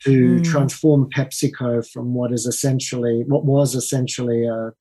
to 0.00 0.38
mm. 0.38 0.44
transform 0.44 1.08
PepsiCo 1.10 1.88
from 1.90 2.14
what 2.14 2.30
is 2.30 2.46
essentially 2.46 3.24
what 3.26 3.44
was 3.44 3.74
essentially 3.74 4.46
a 4.46 4.72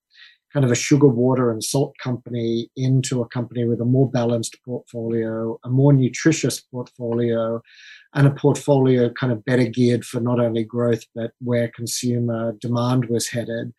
kind 0.54 0.66
of 0.66 0.72
a 0.72 0.75
sugar, 0.75 1.08
water, 1.08 1.51
and 1.51 1.63
salt 1.63 1.96
company 2.01 2.70
into 2.75 3.22
a 3.22 3.27
company 3.27 3.66
with 3.66 3.82
a 3.82 3.86
more 3.86 4.10
balanced 4.10 4.58
portfolio, 4.63 5.60
a 5.63 5.70
more 5.70 5.94
nutritious 5.94 6.60
portfolio, 6.60 7.62
and 8.13 8.27
a 8.27 8.32
portfolio 8.32 9.12
kind 9.12 9.32
of 9.34 9.44
better 9.46 9.66
geared 9.66 10.06
for 10.06 10.20
not 10.20 10.39
only 10.39 10.63
growth 10.63 11.04
but 11.13 11.32
where 11.39 11.72
consumer 11.75 12.54
demand 12.62 13.06
was 13.06 13.27
headed. 13.27 13.74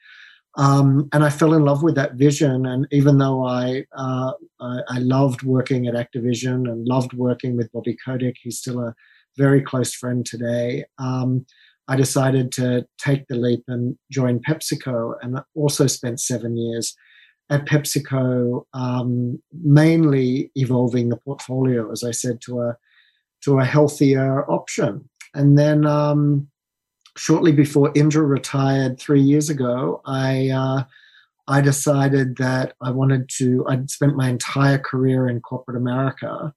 Um, 0.57 1.09
and 1.13 1.25
I 1.25 1.31
fell 1.31 1.55
in 1.55 1.65
love 1.65 1.83
with 1.83 1.95
that 1.95 2.15
vision. 2.15 2.67
And 2.67 2.87
even 2.91 3.19
though 3.19 3.47
I, 3.47 3.85
uh, 3.97 4.33
I, 4.61 4.81
I 4.89 4.99
loved 4.99 5.43
working 5.45 5.87
at 5.87 5.95
Activision 5.95 6.69
and 6.69 6.87
loved 6.87 7.13
working 7.13 7.57
with 7.57 7.71
Bobby 7.73 7.97
Kotick, 8.05 8.37
he's 8.43 8.59
still 8.59 8.81
a 8.81 8.95
very 9.37 9.63
close 9.63 9.95
friend 9.95 10.27
today. 10.27 10.85
Um, 10.99 11.47
I 11.89 11.97
decided 11.97 12.53
to 12.53 12.87
take 12.99 13.27
the 13.29 13.37
leap 13.37 13.65
and 13.67 13.97
join 14.13 14.41
PepsiCo, 14.41 15.15
and 15.23 15.41
also 15.55 15.87
spent 15.87 16.21
seven 16.21 16.57
years 16.57 16.95
at 17.51 17.67
PepsiCo, 17.67 18.65
um, 18.75 19.43
mainly 19.53 20.51
evolving 20.55 21.09
the 21.09 21.17
portfolio, 21.17 21.91
as 21.91 22.05
I 22.05 22.11
said, 22.11 22.41
to 22.43 22.61
a 22.61 22.77
to 23.45 23.59
a 23.59 23.65
healthier 23.65 24.51
option. 24.51 25.09
And 25.35 25.57
then 25.57 25.87
um, 25.87 26.49
shortly 27.17 27.53
before 27.53 27.93
Indra 27.95 28.25
retired 28.25 28.99
three 28.99 29.21
years 29.23 29.49
ago, 29.49 30.03
I 30.05 30.51
uh, 30.51 30.85
I 31.47 31.61
decided 31.63 32.37
that 32.37 32.75
I 32.83 32.91
wanted 32.91 33.31
to. 33.39 33.65
I'd 33.67 33.91
spent 33.91 34.17
my 34.17 34.29
entire 34.29 34.79
career 34.79 35.29
in 35.29 35.41
corporate 35.41 35.77
America, 35.77 36.53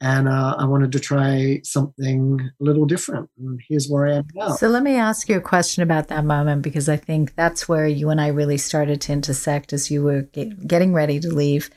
and 0.00 0.28
uh, 0.28 0.56
I 0.58 0.64
wanted 0.64 0.92
to 0.92 1.00
try 1.00 1.60
something 1.62 2.40
a 2.60 2.64
little 2.64 2.86
different. 2.86 3.28
And 3.38 3.60
here's 3.68 3.88
where 3.88 4.06
I 4.06 4.16
am 4.16 4.28
now. 4.34 4.50
So 4.50 4.68
let 4.68 4.82
me 4.82 4.96
ask 4.96 5.28
you 5.28 5.36
a 5.36 5.42
question 5.42 5.82
about 5.82 6.08
that 6.08 6.24
moment 6.24 6.62
because 6.62 6.88
I 6.88 6.96
think 6.96 7.34
that's 7.34 7.68
where 7.68 7.86
you 7.86 8.08
and 8.08 8.20
I 8.20 8.28
really 8.28 8.56
started 8.56 9.00
to 9.02 9.12
intersect 9.12 9.72
as 9.72 9.90
you 9.90 10.02
were 10.02 10.22
get, 10.22 10.66
getting 10.66 10.94
ready 10.94 11.20
to 11.20 11.28
leave. 11.28 11.70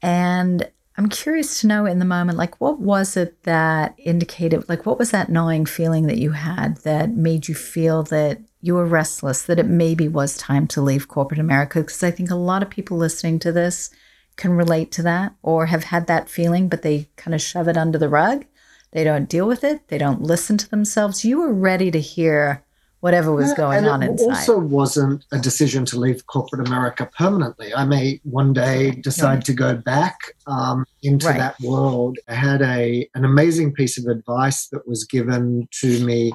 And 0.00 0.70
I'm 0.96 1.08
curious 1.08 1.60
to 1.60 1.66
know 1.66 1.86
in 1.86 1.98
the 1.98 2.04
moment, 2.04 2.38
like, 2.38 2.60
what 2.60 2.78
was 2.78 3.16
it 3.16 3.42
that 3.42 3.96
indicated, 3.98 4.68
like, 4.68 4.86
what 4.86 4.98
was 4.98 5.10
that 5.10 5.28
gnawing 5.28 5.66
feeling 5.66 6.06
that 6.06 6.18
you 6.18 6.30
had 6.30 6.76
that 6.78 7.10
made 7.10 7.48
you 7.48 7.54
feel 7.56 8.04
that 8.04 8.38
you 8.60 8.76
were 8.76 8.86
restless, 8.86 9.42
that 9.42 9.58
it 9.58 9.66
maybe 9.66 10.06
was 10.06 10.36
time 10.36 10.68
to 10.68 10.80
leave 10.80 11.08
corporate 11.08 11.40
America? 11.40 11.80
Because 11.80 12.04
I 12.04 12.12
think 12.12 12.30
a 12.30 12.36
lot 12.36 12.62
of 12.62 12.70
people 12.70 12.96
listening 12.96 13.40
to 13.40 13.50
this 13.50 13.90
can 14.36 14.52
relate 14.52 14.90
to 14.92 15.02
that 15.02 15.34
or 15.42 15.66
have 15.66 15.84
had 15.84 16.06
that 16.06 16.28
feeling, 16.28 16.68
but 16.68 16.82
they 16.82 17.08
kind 17.16 17.34
of 17.34 17.40
shove 17.40 17.68
it 17.68 17.76
under 17.76 17.98
the 17.98 18.08
rug. 18.08 18.44
They 18.92 19.04
don't 19.04 19.28
deal 19.28 19.46
with 19.46 19.64
it. 19.64 19.88
They 19.88 19.98
don't 19.98 20.22
listen 20.22 20.56
to 20.58 20.70
themselves. 20.70 21.24
You 21.24 21.38
were 21.38 21.52
ready 21.52 21.90
to 21.90 22.00
hear 22.00 22.64
whatever 23.04 23.34
was 23.34 23.52
going 23.52 23.84
on 23.86 24.02
inside. 24.02 24.24
It 24.24 24.28
also 24.30 24.58
wasn't 24.58 25.26
a 25.30 25.38
decision 25.38 25.84
to 25.86 25.98
leave 25.98 26.26
corporate 26.26 26.66
America 26.66 27.10
permanently. 27.18 27.74
I 27.74 27.84
may 27.84 28.18
one 28.22 28.54
day 28.54 28.92
decide 28.92 29.34
right. 29.34 29.44
to 29.44 29.52
go 29.52 29.76
back 29.76 30.16
um, 30.46 30.86
into 31.02 31.26
right. 31.26 31.36
that 31.36 31.60
world. 31.60 32.16
I 32.28 32.34
had 32.34 32.62
a 32.62 33.06
an 33.14 33.26
amazing 33.26 33.74
piece 33.74 33.98
of 33.98 34.06
advice 34.06 34.68
that 34.68 34.88
was 34.88 35.04
given 35.04 35.68
to 35.82 36.02
me 36.02 36.32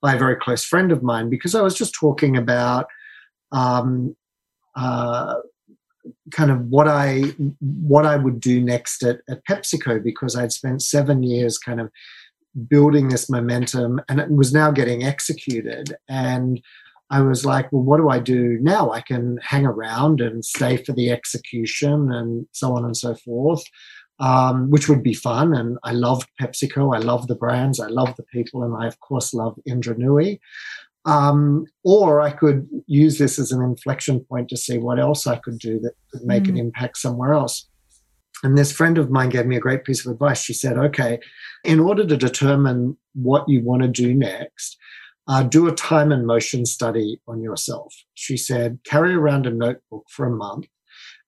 by 0.00 0.14
a 0.14 0.18
very 0.18 0.36
close 0.36 0.62
friend 0.62 0.92
of 0.92 1.02
mine 1.02 1.28
because 1.28 1.56
I 1.56 1.60
was 1.60 1.74
just 1.74 1.92
talking 1.92 2.36
about 2.36 2.86
um, 3.50 4.14
uh, 4.76 5.34
kind 6.32 6.50
of 6.50 6.60
what 6.66 6.88
I 6.88 7.22
what 7.60 8.06
I 8.06 8.16
would 8.16 8.40
do 8.40 8.60
next 8.60 9.02
at, 9.02 9.20
at 9.28 9.44
PepsiCo 9.48 10.02
because 10.02 10.36
I'd 10.36 10.52
spent 10.52 10.82
seven 10.82 11.22
years 11.22 11.58
kind 11.58 11.80
of 11.80 11.90
building 12.68 13.08
this 13.08 13.30
momentum 13.30 14.00
and 14.08 14.20
it 14.20 14.30
was 14.30 14.52
now 14.52 14.70
getting 14.70 15.04
executed 15.04 15.94
and 16.08 16.60
I 17.12 17.20
was 17.20 17.44
like, 17.44 17.70
well, 17.70 17.82
what 17.82 17.98
do 17.98 18.08
I 18.08 18.18
do 18.18 18.58
now? 18.62 18.90
I 18.90 19.02
can 19.02 19.38
hang 19.42 19.66
around 19.66 20.22
and 20.22 20.42
stay 20.42 20.78
for 20.78 20.92
the 20.92 21.10
execution 21.10 22.10
and 22.10 22.46
so 22.52 22.74
on 22.74 22.86
and 22.86 22.96
so 22.96 23.14
forth, 23.14 23.62
um, 24.18 24.70
which 24.70 24.88
would 24.88 25.02
be 25.02 25.12
fun. 25.12 25.54
And 25.54 25.76
I 25.84 25.92
loved 25.92 26.26
PepsiCo. 26.40 26.96
I 26.96 27.00
love 27.00 27.26
the 27.26 27.34
brands. 27.34 27.78
I 27.80 27.88
love 27.88 28.16
the 28.16 28.22
people. 28.32 28.62
And 28.62 28.74
I, 28.82 28.86
of 28.86 28.98
course, 29.00 29.34
love 29.34 29.58
Indra 29.66 29.94
Nooyi. 29.94 30.40
Um, 31.04 31.66
or 31.82 32.20
I 32.20 32.30
could 32.30 32.68
use 32.86 33.18
this 33.18 33.38
as 33.38 33.50
an 33.50 33.62
inflection 33.62 34.20
point 34.20 34.48
to 34.50 34.56
see 34.56 34.78
what 34.78 35.00
else 35.00 35.26
I 35.26 35.36
could 35.36 35.58
do 35.58 35.80
that 35.80 35.94
could 36.12 36.22
make 36.22 36.44
mm. 36.44 36.50
an 36.50 36.56
impact 36.58 36.98
somewhere 36.98 37.34
else. 37.34 37.68
And 38.44 38.56
this 38.56 38.72
friend 38.72 38.98
of 38.98 39.10
mine 39.10 39.28
gave 39.28 39.46
me 39.46 39.56
a 39.56 39.60
great 39.60 39.84
piece 39.84 40.04
of 40.04 40.12
advice. 40.12 40.42
She 40.42 40.52
said, 40.52 40.76
okay, 40.76 41.18
in 41.64 41.80
order 41.80 42.06
to 42.06 42.16
determine 42.16 42.96
what 43.14 43.48
you 43.48 43.62
want 43.62 43.82
to 43.82 43.88
do 43.88 44.14
next, 44.14 44.76
uh, 45.28 45.42
do 45.42 45.68
a 45.68 45.74
time 45.74 46.10
and 46.10 46.26
motion 46.26 46.66
study 46.66 47.20
on 47.28 47.40
yourself. 47.40 47.94
She 48.14 48.36
said, 48.36 48.78
carry 48.84 49.14
around 49.14 49.46
a 49.46 49.50
notebook 49.50 50.06
for 50.08 50.26
a 50.26 50.36
month 50.36 50.66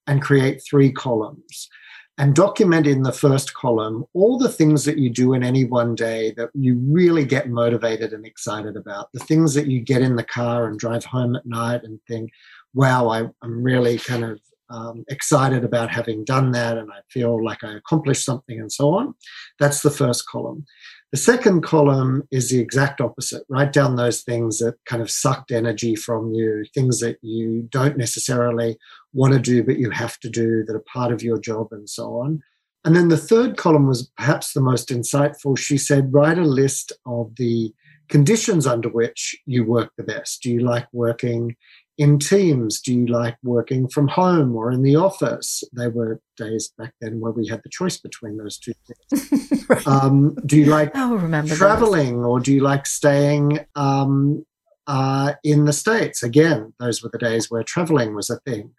and 0.07 0.21
create 0.21 0.61
three 0.69 0.91
columns 0.91 1.69
and 2.17 2.33
document 2.33 2.87
in 2.87 3.03
the 3.03 3.11
first 3.11 3.53
column 3.53 4.05
all 4.13 4.37
the 4.37 4.49
things 4.49 4.85
that 4.85 4.97
you 4.97 5.09
do 5.09 5.33
in 5.33 5.43
any 5.43 5.65
one 5.65 5.95
day 5.95 6.31
that 6.37 6.49
you 6.53 6.79
really 6.87 7.25
get 7.25 7.49
motivated 7.49 8.13
and 8.13 8.25
excited 8.25 8.77
about. 8.77 9.11
The 9.13 9.19
things 9.19 9.53
that 9.53 9.67
you 9.67 9.81
get 9.81 10.01
in 10.01 10.15
the 10.15 10.23
car 10.23 10.67
and 10.67 10.79
drive 10.79 11.03
home 11.05 11.35
at 11.35 11.45
night 11.45 11.83
and 11.83 11.99
think, 12.07 12.31
wow, 12.73 13.09
I, 13.09 13.19
am 13.43 13.63
really 13.63 13.97
kind 13.97 14.23
of 14.23 14.39
um, 14.69 15.03
excited 15.09 15.63
about 15.63 15.91
having 15.91 16.23
done 16.23 16.51
that 16.51 16.77
and 16.77 16.91
I 16.91 16.99
feel 17.09 17.43
like 17.43 17.63
I 17.63 17.73
accomplished 17.73 18.25
something 18.25 18.59
and 18.59 18.71
so 18.71 18.93
on. 18.95 19.13
That's 19.59 19.81
the 19.81 19.91
first 19.91 20.27
column. 20.27 20.65
The 21.11 21.17
second 21.21 21.61
column 21.61 22.23
is 22.31 22.49
the 22.49 22.59
exact 22.59 22.99
opposite. 22.99 23.43
Write 23.47 23.71
down 23.71 23.95
those 23.95 24.21
things 24.21 24.57
that 24.59 24.75
kind 24.85 25.01
of 25.01 25.11
sucked 25.11 25.51
energy 25.51 25.95
from 25.95 26.33
you, 26.33 26.65
things 26.73 26.99
that 26.99 27.17
you 27.21 27.69
don't 27.71 27.97
necessarily 27.97 28.77
want 29.15 29.33
to 29.33 29.39
do, 29.39 29.63
but 29.63 29.79
you 29.79 29.89
have 29.89 30.19
to 30.19 30.29
do 30.29 30.63
that 30.65 30.75
are 30.75 30.83
part 30.93 31.11
of 31.11 31.23
your 31.23 31.39
job 31.39 31.69
and 31.71 31.89
so 31.89 32.17
on. 32.17 32.43
And 32.83 32.95
then 32.95 33.07
the 33.07 33.17
third 33.17 33.57
column 33.57 33.87
was 33.87 34.11
perhaps 34.15 34.53
the 34.53 34.61
most 34.61 34.89
insightful. 34.89 35.57
She 35.57 35.77
said, 35.77 36.13
write 36.13 36.37
a 36.37 36.43
list 36.43 36.91
of 37.07 37.33
the 37.37 37.73
conditions 38.09 38.67
under 38.67 38.89
which 38.89 39.35
you 39.47 39.63
work 39.63 39.91
the 39.97 40.03
best. 40.03 40.43
Do 40.43 40.51
you 40.51 40.59
like 40.59 40.85
working 40.91 41.55
in 41.97 42.19
teams? 42.19 42.81
Do 42.81 42.93
you 42.93 43.07
like 43.07 43.37
working 43.41 43.87
from 43.87 44.07
home 44.07 44.55
or 44.55 44.71
in 44.71 44.83
the 44.83 44.97
office? 44.97 45.63
There 45.71 45.89
were 45.89 46.21
days 46.37 46.71
back 46.77 46.93
then 47.01 47.19
where 47.19 47.31
we 47.31 47.47
had 47.47 47.61
the 47.63 47.69
choice 47.69 47.97
between 47.97 48.37
those 48.37 48.59
two 48.59 48.73
things. 48.85 49.65
right. 49.69 49.87
um, 49.87 50.35
do 50.45 50.57
you 50.57 50.65
like 50.65 50.93
remember 50.95 51.55
traveling 51.55 52.17
those. 52.21 52.27
or 52.27 52.39
do 52.39 52.53
you 52.53 52.61
like 52.61 52.85
staying 52.85 53.65
um, 53.75 54.45
uh, 54.87 55.33
in 55.43 55.65
the 55.65 55.73
States? 55.73 56.23
Again, 56.23 56.73
those 56.79 57.01
were 57.01 57.09
the 57.11 57.17
days 57.17 57.49
where 57.49 57.63
traveling 57.63 58.15
was 58.15 58.29
a 58.29 58.39
thing. 58.39 58.71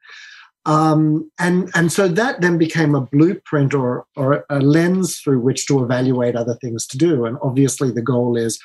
Um, 0.65 1.31
and 1.39 1.71
and 1.77 1.93
so 1.93 2.09
that 2.09 2.41
then 2.41 2.59
became 2.59 2.97
a 2.97 3.01
blueprint 3.01 3.73
or 3.73 4.05
or 4.17 4.45
a 4.51 4.59
lens 4.59 5.21
through 5.21 5.41
which 5.41 5.67
to 5.67 5.83
evaluate 5.85 6.35
other 6.35 6.57
things 6.61 6.87
to 6.89 6.99
do. 6.99 7.25
And 7.25 7.39
obviously, 7.41 7.93
the 7.93 8.03
goal 8.03 8.37
is 8.37 8.59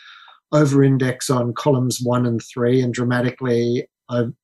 over 0.52 0.84
index 0.84 1.30
on 1.30 1.54
columns 1.54 2.00
one 2.02 2.26
and 2.26 2.42
three 2.54 2.82
and 2.82 2.94
dramatically 2.94 3.88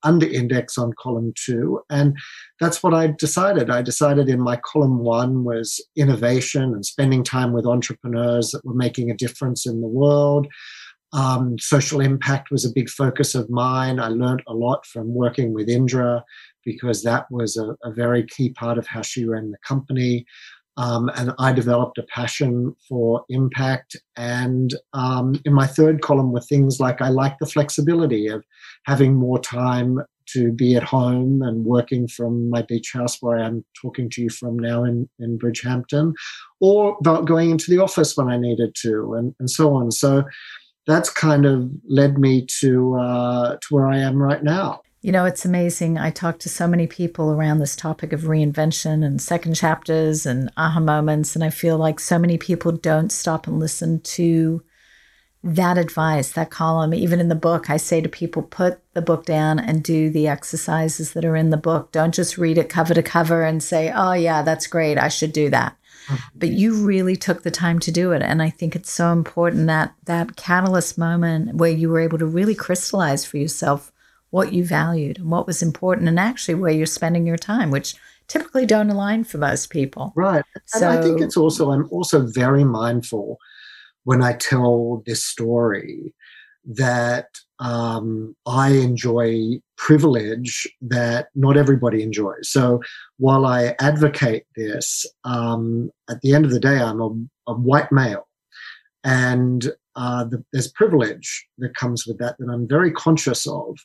under 0.04 0.26
index 0.26 0.78
on 0.78 0.94
column 1.00 1.34
two. 1.36 1.82
And 1.90 2.16
that's 2.60 2.82
what 2.82 2.94
I 2.94 3.08
decided. 3.08 3.70
I 3.70 3.82
decided 3.82 4.30
in 4.30 4.40
my 4.40 4.58
column 4.58 5.00
one 5.00 5.44
was 5.44 5.86
innovation 5.96 6.64
and 6.64 6.86
spending 6.86 7.24
time 7.24 7.54
with 7.54 7.66
entrepreneurs 7.66 8.52
that 8.52 8.66
were 8.66 8.74
making 8.74 9.12
a 9.12 9.18
difference 9.18 9.66
in 9.66 9.82
the 9.82 9.88
world. 9.88 10.48
Um, 11.18 11.58
social 11.58 12.00
impact 12.00 12.52
was 12.52 12.64
a 12.64 12.72
big 12.72 12.90
focus 12.90 13.34
of 13.34 13.50
mine. 13.50 14.00
I 14.00 14.10
learned 14.10 14.44
a 14.48 14.54
lot 14.54 14.86
from 14.86 15.16
working 15.16 15.52
with 15.52 15.68
Indra 15.68 16.24
because 16.64 17.02
that 17.04 17.26
was 17.32 17.58
a, 17.58 17.76
a 17.84 17.92
very 17.92 18.24
key 18.24 18.52
part 18.52 18.78
of 18.78 18.86
how 18.86 19.02
she 19.02 19.26
ran 19.26 19.50
the 19.50 19.58
company. 19.68 20.26
Um, 20.78 21.10
and 21.16 21.34
I 21.40 21.54
developed 21.54 21.98
a 21.98 22.04
passion 22.04 22.76
for 22.88 23.26
impact. 23.30 23.96
And 24.16 24.76
um, 24.94 25.42
in 25.44 25.54
my 25.54 25.66
third 25.66 26.02
column 26.02 26.32
were 26.32 26.40
things 26.42 26.80
like 26.80 27.02
I 27.02 27.10
like 27.10 27.40
the 27.40 27.48
flexibility 27.48 28.28
of 28.28 28.46
having 28.86 29.16
more 29.16 29.40
time 29.40 30.02
to 30.34 30.52
be 30.52 30.76
at 30.76 30.84
home 30.84 31.42
and 31.42 31.66
working 31.66 32.08
from 32.08 32.50
my 32.52 32.62
beach 32.62 32.92
house 32.94 33.18
where 33.22 33.40
I'm 33.40 33.66
talking 33.82 34.08
to 34.12 34.22
you 34.22 34.30
from 34.30 34.60
now 34.60 34.84
in, 34.84 35.10
in 35.20 35.40
Bridgehampton, 35.40 36.14
or 36.60 36.96
about 37.00 37.26
going 37.26 37.50
into 37.50 37.72
the 37.72 37.80
office 37.80 38.16
when 38.16 38.28
I 38.28 38.38
needed 38.38 38.76
to, 38.84 39.16
and, 39.16 39.34
and 39.40 39.50
so 39.50 39.74
on. 39.74 39.90
So 39.90 40.26
that's 40.88 41.10
kind 41.10 41.46
of 41.46 41.70
led 41.88 42.18
me 42.18 42.46
to 42.60 42.96
uh, 42.96 43.58
to 43.58 43.68
where 43.70 43.88
I 43.88 43.98
am 43.98 44.22
right 44.22 44.44
now. 44.44 44.82
You 45.02 45.12
know, 45.12 45.26
it's 45.26 45.46
amazing. 45.46 45.98
I 45.98 46.10
talk 46.10 46.40
to 46.40 46.50
so 46.50 46.68
many 46.68 46.88
people 46.88 47.32
around 47.32 47.60
this 47.60 47.76
topic 47.76 48.14
of 48.14 48.22
reinvention 48.22 49.06
and 49.06 49.22
second 49.22 49.54
chapters 49.54 50.26
and 50.26 50.52
aha 50.58 50.80
moments, 50.80 51.36
and 51.36 51.44
I 51.44 51.50
feel 51.50 51.78
like 51.78 52.00
so 52.00 52.18
many 52.18 52.38
people 52.38 52.72
don't 52.72 53.12
stop 53.12 53.48
and 53.48 53.60
listen 53.60 54.00
to 54.02 54.64
that 55.44 55.78
advice, 55.78 56.32
that 56.32 56.50
column, 56.50 56.94
even 56.94 57.20
in 57.20 57.30
the 57.30 57.36
book, 57.36 57.70
I 57.70 57.78
say 57.78 58.02
to 58.02 58.10
people, 58.10 58.42
put 58.42 58.80
the 58.94 59.02
book 59.02 59.26
down 59.26 59.60
and 59.60 59.84
do 59.84 60.10
the 60.10 60.28
exercises 60.28 61.14
that 61.14 61.24
are 61.24 61.36
in 61.36 61.52
the 61.52 61.58
book. 61.58 61.92
Don't 61.92 62.14
just 62.14 62.38
read 62.38 62.58
it 62.58 62.70
cover 62.70 62.94
to 62.94 63.04
cover 63.04 63.44
and 63.44 63.62
say, 63.62 63.92
oh, 63.96 64.14
yeah, 64.14 64.42
that's 64.42 64.68
great. 64.68 64.98
I 64.98 65.08
should 65.08 65.32
do 65.32 65.50
that. 65.52 65.78
But 66.36 66.50
you 66.50 66.86
really 66.86 67.16
took 67.16 67.44
the 67.44 67.52
time 67.52 67.80
to 67.80 67.92
do 67.92 68.12
it. 68.12 68.22
And 68.22 68.42
I 68.42 68.50
think 68.50 68.76
it's 68.76 68.92
so 68.92 69.12
important 69.12 69.68
that 69.68 69.94
that 70.06 70.36
catalyst 70.36 70.98
moment 70.98 71.56
where 71.56 71.72
you 71.72 71.90
were 71.90 72.00
able 72.00 72.18
to 72.18 72.26
really 72.26 72.56
crystallize 72.56 73.26
for 73.26 73.38
yourself 73.38 73.92
what 74.30 74.54
you 74.54 74.64
valued 74.66 75.20
and 75.20 75.32
what 75.32 75.48
was 75.48 75.62
important 75.62 76.08
and 76.08 76.20
actually 76.20 76.56
where 76.56 76.72
you're 76.72 76.86
spending 76.86 77.26
your 77.26 77.38
time, 77.38 77.72
which 77.72 77.96
typically 78.28 78.66
don't 78.66 78.90
align 78.90 79.24
for 79.24 79.38
most 79.38 79.70
people. 79.70 80.14
Right. 80.16 80.44
And 80.54 80.64
so, 80.66 80.90
I 80.90 81.02
think 81.02 81.22
it's 81.22 81.38
also, 81.38 81.72
I'm 81.72 81.88
also 81.92 82.26
very 82.26 82.64
mindful 82.64 83.38
when 84.04 84.22
I 84.22 84.34
tell 84.34 85.04
this 85.06 85.24
story 85.24 86.14
that 86.66 87.28
um, 87.60 88.36
I 88.46 88.72
enjoy 88.72 89.60
privilege 89.78 90.68
that 90.82 91.28
not 91.36 91.58
everybody 91.58 92.04
enjoys. 92.04 92.50
So 92.50 92.82
while 93.18 93.46
I 93.46 93.76
advocate 93.80 94.46
this, 94.56 95.06
um, 95.24 95.92
at 96.10 96.22
the 96.22 96.34
end 96.34 96.46
of 96.46 96.52
the 96.52 96.60
day, 96.60 96.80
I'm 96.80 97.02
a, 97.02 97.10
a 97.48 97.54
white 97.54 97.92
male. 97.92 98.28
And 99.04 99.72
uh, 99.96 100.26
the, 100.26 100.44
there's 100.52 100.72
privilege 100.72 101.48
that 101.60 101.76
comes 101.76 102.06
with 102.06 102.18
that 102.20 102.38
that 102.40 102.50
I'm 102.52 102.68
very 102.68 102.92
conscious 102.92 103.48
of. 103.48 103.78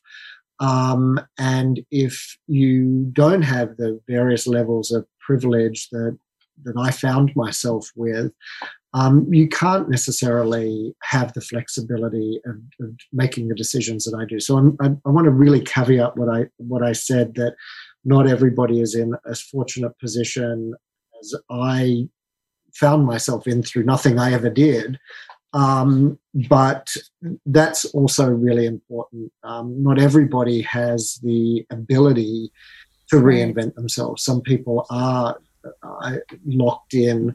Um, 0.60 1.20
and 1.38 1.80
if 1.90 2.36
you 2.46 3.10
don't 3.12 3.42
have 3.42 3.76
the 3.76 4.00
various 4.08 4.46
levels 4.46 4.90
of 4.92 5.06
privilege 5.20 5.88
that 5.90 6.18
that 6.64 6.76
I 6.78 6.90
found 6.90 7.32
myself 7.34 7.90
with, 7.96 8.32
um, 8.94 9.26
you 9.32 9.48
can't 9.48 9.88
necessarily 9.88 10.94
have 11.02 11.32
the 11.32 11.40
flexibility 11.40 12.40
of, 12.44 12.56
of, 12.80 12.94
making 13.12 13.48
the 13.48 13.54
decisions 13.54 14.04
that 14.04 14.16
I 14.16 14.26
do. 14.26 14.38
So 14.38 14.58
I'm, 14.58 14.76
I, 14.80 14.88
I 15.06 15.10
want 15.10 15.24
to 15.24 15.30
really 15.30 15.60
caveat 15.60 16.16
what 16.16 16.28
I 16.28 16.46
what 16.58 16.82
I 16.82 16.92
said 16.92 17.34
that 17.36 17.54
not 18.04 18.28
everybody 18.28 18.80
is 18.80 18.94
in 18.94 19.14
as 19.26 19.40
fortunate 19.40 19.98
position 19.98 20.74
as 21.20 21.34
I 21.50 22.08
found 22.74 23.06
myself 23.06 23.46
in 23.46 23.62
through 23.62 23.84
nothing 23.84 24.18
I 24.18 24.32
ever 24.32 24.50
did. 24.50 24.98
Um, 25.54 26.18
but 26.48 26.94
that's 27.44 27.84
also 27.86 28.28
really 28.30 28.66
important. 28.66 29.30
Um, 29.42 29.82
not 29.82 30.00
everybody 30.00 30.62
has 30.62 31.18
the 31.22 31.66
ability 31.70 32.50
to 33.08 33.16
reinvent 33.16 33.74
themselves. 33.74 34.24
Some 34.24 34.40
people 34.40 34.86
are 34.88 35.38
uh, 35.82 36.16
locked 36.46 36.94
in 36.94 37.34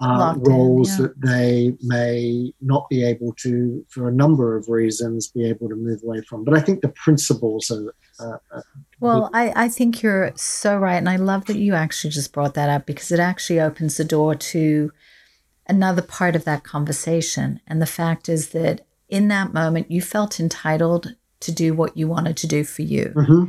uh, 0.00 0.34
roles 0.38 0.98
in, 0.98 1.04
yeah. 1.04 1.08
that 1.08 1.26
they 1.26 1.72
may 1.82 2.52
not 2.60 2.88
be 2.90 3.04
able 3.04 3.32
to, 3.34 3.84
for 3.88 4.08
a 4.08 4.12
number 4.12 4.56
of 4.56 4.68
reasons, 4.68 5.28
be 5.28 5.48
able 5.48 5.68
to 5.68 5.74
move 5.74 6.02
away 6.04 6.20
from. 6.22 6.44
But 6.44 6.54
I 6.54 6.60
think 6.60 6.82
the 6.82 6.88
principles 6.88 7.70
are. 7.70 7.94
Uh, 8.18 8.60
well, 9.00 9.30
I, 9.32 9.64
I 9.64 9.68
think 9.68 10.02
you're 10.02 10.32
so 10.36 10.76
right. 10.76 10.96
And 10.96 11.08
I 11.08 11.16
love 11.16 11.46
that 11.46 11.56
you 11.56 11.74
actually 11.74 12.10
just 12.10 12.32
brought 12.32 12.54
that 12.54 12.68
up 12.68 12.86
because 12.86 13.10
it 13.10 13.20
actually 13.20 13.60
opens 13.60 13.96
the 13.96 14.04
door 14.04 14.34
to 14.34 14.92
another 15.66 16.02
part 16.02 16.36
of 16.36 16.44
that 16.44 16.64
conversation. 16.64 17.60
And 17.66 17.80
the 17.80 17.86
fact 17.86 18.28
is 18.28 18.50
that 18.50 18.86
in 19.08 19.28
that 19.28 19.52
moment, 19.52 19.90
you 19.90 20.02
felt 20.02 20.40
entitled 20.40 21.14
to 21.40 21.52
do 21.52 21.74
what 21.74 21.96
you 21.96 22.08
wanted 22.08 22.36
to 22.38 22.46
do 22.46 22.64
for 22.64 22.82
you. 22.82 23.12
Mm-hmm. 23.14 23.44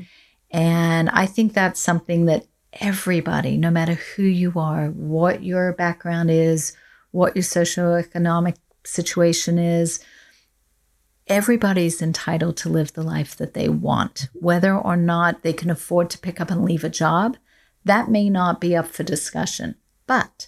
And 0.51 1.09
I 1.09 1.25
think 1.25 1.53
that's 1.53 1.79
something 1.79 2.25
that 2.25 2.45
everybody, 2.73 3.57
no 3.57 3.71
matter 3.71 3.93
who 3.93 4.23
you 4.23 4.53
are, 4.55 4.87
what 4.87 5.43
your 5.43 5.73
background 5.73 6.29
is, 6.29 6.75
what 7.11 7.35
your 7.35 7.43
socioeconomic 7.43 8.55
situation 8.83 9.57
is, 9.57 10.03
everybody's 11.27 12.01
entitled 12.01 12.57
to 12.57 12.69
live 12.69 12.93
the 12.93 13.03
life 13.03 13.35
that 13.35 13.53
they 13.53 13.69
want. 13.69 14.29
Whether 14.33 14.75
or 14.75 14.95
not 14.95 15.43
they 15.43 15.53
can 15.53 15.69
afford 15.69 16.09
to 16.11 16.19
pick 16.19 16.39
up 16.39 16.51
and 16.51 16.63
leave 16.63 16.83
a 16.83 16.89
job, 16.89 17.37
that 17.83 18.09
may 18.09 18.29
not 18.29 18.61
be 18.61 18.75
up 18.75 18.87
for 18.87 19.03
discussion. 19.03 19.75
But 20.05 20.47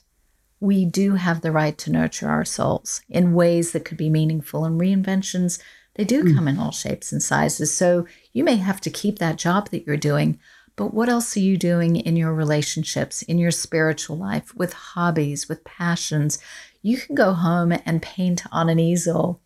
we 0.59 0.85
do 0.85 1.15
have 1.15 1.41
the 1.41 1.51
right 1.51 1.77
to 1.79 1.91
nurture 1.91 2.29
our 2.29 2.45
souls 2.45 3.01
in 3.09 3.33
ways 3.33 3.71
that 3.71 3.85
could 3.85 3.97
be 3.97 4.09
meaningful. 4.09 4.65
And 4.65 4.79
reinventions, 4.79 5.59
they 5.95 6.03
do 6.03 6.23
mm. 6.23 6.35
come 6.35 6.47
in 6.47 6.59
all 6.59 6.71
shapes 6.71 7.11
and 7.11 7.23
sizes. 7.23 7.75
So 7.75 8.05
you 8.33 8.43
may 8.43 8.57
have 8.57 8.81
to 8.81 8.89
keep 8.89 9.19
that 9.19 9.37
job 9.37 9.69
that 9.69 9.85
you're 9.85 9.97
doing, 9.97 10.39
but 10.79 10.93
what 10.93 11.09
else 11.09 11.35
are 11.35 11.41
you 11.41 11.57
doing 11.57 11.97
in 11.97 12.15
your 12.15 12.33
relationships, 12.33 13.21
in 13.23 13.37
your 13.37 13.51
spiritual 13.51 14.17
life, 14.17 14.55
with 14.55 14.71
hobbies, 14.71 15.49
with 15.49 15.65
passions? 15.65 16.39
You 16.81 16.97
can 16.97 17.15
go 17.15 17.33
home 17.33 17.73
and 17.85 18.01
paint 18.01 18.43
on 18.49 18.69
an 18.69 18.79
easel 18.79 19.41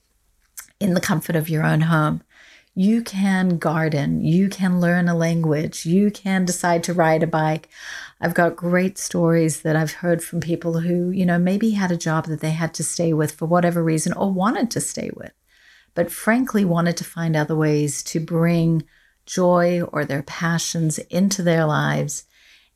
in 0.79 0.93
the 0.93 1.01
comfort 1.01 1.35
of 1.35 1.49
your 1.49 1.63
own 1.65 1.81
home. 1.81 2.21
You 2.75 3.01
can 3.01 3.57
garden, 3.57 4.23
you 4.23 4.47
can 4.47 4.79
learn 4.79 5.09
a 5.09 5.15
language, 5.15 5.87
you 5.87 6.11
can 6.11 6.45
decide 6.45 6.83
to 6.83 6.93
ride 6.93 7.23
a 7.23 7.27
bike. 7.27 7.67
I've 8.21 8.35
got 8.35 8.55
great 8.55 8.99
stories 8.99 9.63
that 9.63 9.75
I've 9.75 9.93
heard 9.93 10.23
from 10.23 10.39
people 10.39 10.81
who, 10.81 11.09
you 11.09 11.25
know, 11.25 11.39
maybe 11.39 11.71
had 11.71 11.91
a 11.91 11.97
job 11.97 12.27
that 12.27 12.41
they 12.41 12.51
had 12.51 12.75
to 12.75 12.83
stay 12.83 13.11
with 13.11 13.31
for 13.31 13.47
whatever 13.47 13.83
reason 13.83 14.13
or 14.13 14.31
wanted 14.31 14.69
to 14.69 14.79
stay 14.79 15.09
with, 15.15 15.31
but 15.95 16.11
frankly 16.11 16.63
wanted 16.63 16.95
to 16.97 17.03
find 17.03 17.35
other 17.35 17.55
ways 17.55 18.03
to 18.03 18.19
bring 18.19 18.83
joy 19.25 19.81
or 19.81 20.05
their 20.05 20.23
passions 20.23 20.99
into 20.99 21.41
their 21.41 21.65
lives. 21.65 22.25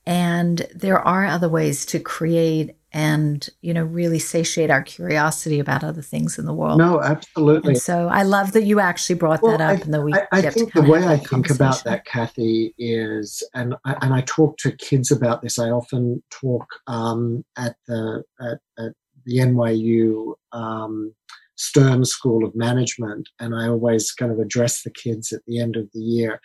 And 0.05 0.67
there 0.73 0.99
are 0.99 1.25
other 1.25 1.49
ways 1.49 1.85
to 1.87 1.99
create 1.99 2.77
and 2.93 3.49
you 3.61 3.73
know 3.73 3.83
really 3.83 4.17
satiate 4.17 4.71
our 4.71 4.81
curiosity 4.81 5.59
about 5.59 5.83
other 5.83 6.01
things 6.01 6.39
in 6.39 6.45
the 6.45 6.53
world. 6.53 6.77
No, 6.77 7.01
absolutely. 7.01 7.73
And 7.73 7.81
so 7.81 8.07
I 8.07 8.23
love 8.23 8.53
that 8.53 8.63
you 8.63 8.79
actually 8.79 9.15
brought 9.15 9.41
well, 9.41 9.57
that 9.57 9.61
up, 9.61 9.79
I, 9.79 9.81
and 9.81 9.93
that 9.93 10.01
we. 10.01 10.13
I, 10.13 10.27
I 10.31 10.41
think 10.49 10.73
the 10.73 10.81
way 10.81 11.05
I 11.05 11.17
think 11.17 11.49
about 11.49 11.83
that, 11.83 12.05
Kathy, 12.05 12.73
is, 12.77 13.43
and 13.53 13.75
I, 13.85 13.97
and 14.01 14.13
I 14.13 14.21
talk 14.21 14.57
to 14.59 14.71
kids 14.71 15.11
about 15.11 15.41
this. 15.41 15.59
I 15.59 15.69
often 15.69 16.23
talk 16.29 16.65
um, 16.87 17.43
at 17.57 17.75
the 17.87 18.23
at, 18.39 18.59
at 18.79 18.93
the 19.25 19.37
NYU 19.37 20.33
um, 20.53 21.13
Stern 21.57 22.05
School 22.05 22.45
of 22.45 22.55
Management, 22.55 23.29
and 23.39 23.55
I 23.55 23.67
always 23.67 24.11
kind 24.11 24.31
of 24.31 24.39
address 24.39 24.83
the 24.83 24.91
kids 24.91 25.33
at 25.33 25.41
the 25.47 25.59
end 25.59 25.75
of 25.75 25.89
the 25.93 25.99
year. 25.99 26.39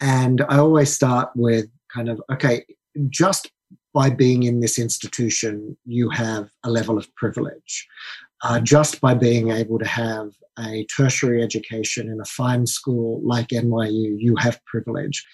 And 0.00 0.42
I 0.48 0.58
always 0.58 0.92
start 0.92 1.30
with 1.34 1.66
kind 1.92 2.08
of, 2.08 2.20
okay, 2.32 2.64
just 3.08 3.50
by 3.92 4.10
being 4.10 4.42
in 4.42 4.60
this 4.60 4.78
institution, 4.78 5.76
you 5.84 6.10
have 6.10 6.50
a 6.64 6.70
level 6.70 6.98
of 6.98 7.14
privilege. 7.14 7.86
Uh, 8.42 8.60
just 8.60 9.00
by 9.00 9.14
being 9.14 9.50
able 9.50 9.78
to 9.78 9.86
have 9.86 10.30
a 10.58 10.84
tertiary 10.94 11.42
education 11.42 12.10
in 12.10 12.20
a 12.20 12.24
fine 12.24 12.66
school 12.66 13.20
like 13.24 13.48
NYU, 13.48 14.16
you 14.18 14.36
have 14.36 14.64
privilege. 14.66 15.24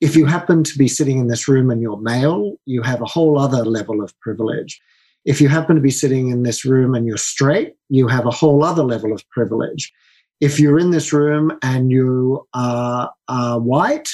If 0.00 0.14
you 0.14 0.24
happen 0.24 0.62
to 0.64 0.78
be 0.78 0.86
sitting 0.86 1.18
in 1.18 1.26
this 1.26 1.48
room 1.48 1.70
and 1.70 1.82
you're 1.82 2.00
male, 2.00 2.56
you 2.66 2.82
have 2.82 3.02
a 3.02 3.06
whole 3.06 3.38
other 3.38 3.64
level 3.64 4.02
of 4.02 4.18
privilege. 4.20 4.80
If 5.24 5.40
you 5.40 5.48
happen 5.48 5.76
to 5.76 5.82
be 5.82 5.90
sitting 5.90 6.28
in 6.28 6.42
this 6.42 6.64
room 6.64 6.94
and 6.94 7.06
you're 7.06 7.16
straight, 7.16 7.74
you 7.88 8.08
have 8.08 8.26
a 8.26 8.30
whole 8.30 8.64
other 8.64 8.82
level 8.82 9.12
of 9.12 9.28
privilege. 9.30 9.92
If 10.40 10.58
you're 10.58 10.78
in 10.78 10.90
this 10.90 11.12
room 11.12 11.52
and 11.62 11.90
you 11.90 12.46
are, 12.54 13.12
are 13.28 13.60
white, 13.60 14.08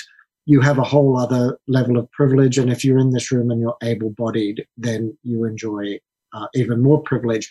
you 0.47 0.61
have 0.61 0.79
a 0.79 0.85
whole 0.85 1.16
other 1.16 1.59
level 1.69 1.97
of 1.97 2.11
privilege. 2.11 2.59
And 2.59 2.71
if 2.71 2.85
you're 2.85 2.99
in 2.99 3.11
this 3.11 3.31
room 3.31 3.51
and 3.51 3.61
you're 3.61 3.77
able 3.83 4.11
bodied, 4.11 4.66
then 4.77 5.16
you 5.23 5.45
enjoy 5.45 5.99
uh, 6.33 6.47
even 6.55 6.83
more 6.83 7.03
privilege. 7.03 7.51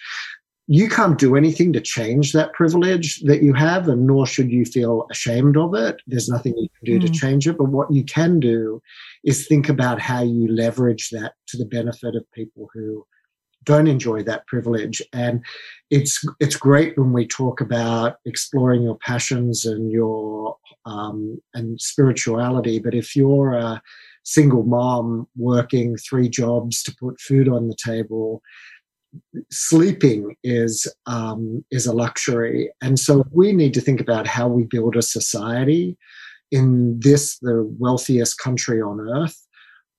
You 0.68 0.90
can't 0.90 1.20
do 1.20 1.36
anything 1.36 1.74
to 1.74 1.82
change 1.82 2.34
that 2.34 2.54
privilege 2.54 3.22
that 3.22 3.44
you 3.44 3.54
have, 3.54 3.88
and 3.88 4.08
nor 4.08 4.26
should 4.26 4.50
you 4.52 4.66
feel 4.66 5.06
ashamed 5.12 5.58
of 5.58 5.76
it. 5.76 6.02
There's 6.08 6.28
nothing 6.28 6.58
you 6.58 6.68
can 6.70 6.86
do 6.86 7.00
mm. 7.00 7.06
to 7.06 7.20
change 7.20 7.48
it. 7.48 7.58
But 7.58 7.70
what 7.70 7.94
you 7.94 8.04
can 8.04 8.40
do 8.40 8.82
is 9.24 9.46
think 9.46 9.70
about 9.70 10.02
how 10.02 10.24
you 10.24 10.48
leverage 10.52 11.12
that 11.12 11.34
to 11.50 11.58
the 11.58 11.66
benefit 11.66 12.16
of 12.16 12.32
people 12.32 12.68
who 12.74 13.06
don't 13.66 13.88
enjoy 13.88 14.24
that 14.24 14.48
privilege. 14.48 15.02
And 15.14 15.44
it's 15.90 16.24
it's 16.40 16.56
great 16.56 16.98
when 16.98 17.14
we 17.14 17.28
talk 17.28 17.62
about 17.62 18.18
exploring 18.26 18.84
your 18.84 18.98
passions 18.98 19.66
and 19.66 19.92
your 19.92 20.58
um, 20.86 21.42
and 21.54 21.80
spirituality. 21.80 22.80
But 22.80 22.94
if 22.94 23.16
you're 23.16 23.54
a 23.54 23.82
single 24.24 24.64
mom 24.64 25.28
working 25.36 25.98
three 25.98 26.30
jobs 26.30 26.82
to 26.84 26.96
put 27.00 27.20
food 27.20 27.48
on 27.48 27.68
the 27.68 27.76
table, 27.84 28.42
sleeping 29.52 30.36
is 30.44 30.92
um, 31.06 31.64
is 31.72 31.86
a 31.86 31.94
luxury, 31.94 32.72
and 32.82 33.00
so 33.00 33.26
we 33.32 33.52
need 33.52 33.74
to 33.74 33.82
think 33.82 34.02
about 34.02 34.28
how 34.28 34.48
we 34.48 34.64
build 34.64 34.96
a 34.96 35.02
society 35.02 35.98
in 36.52 37.00
this 37.00 37.40
the 37.40 37.64
wealthiest 37.80 38.38
country 38.38 38.82
on 38.82 39.00
earth 39.02 39.46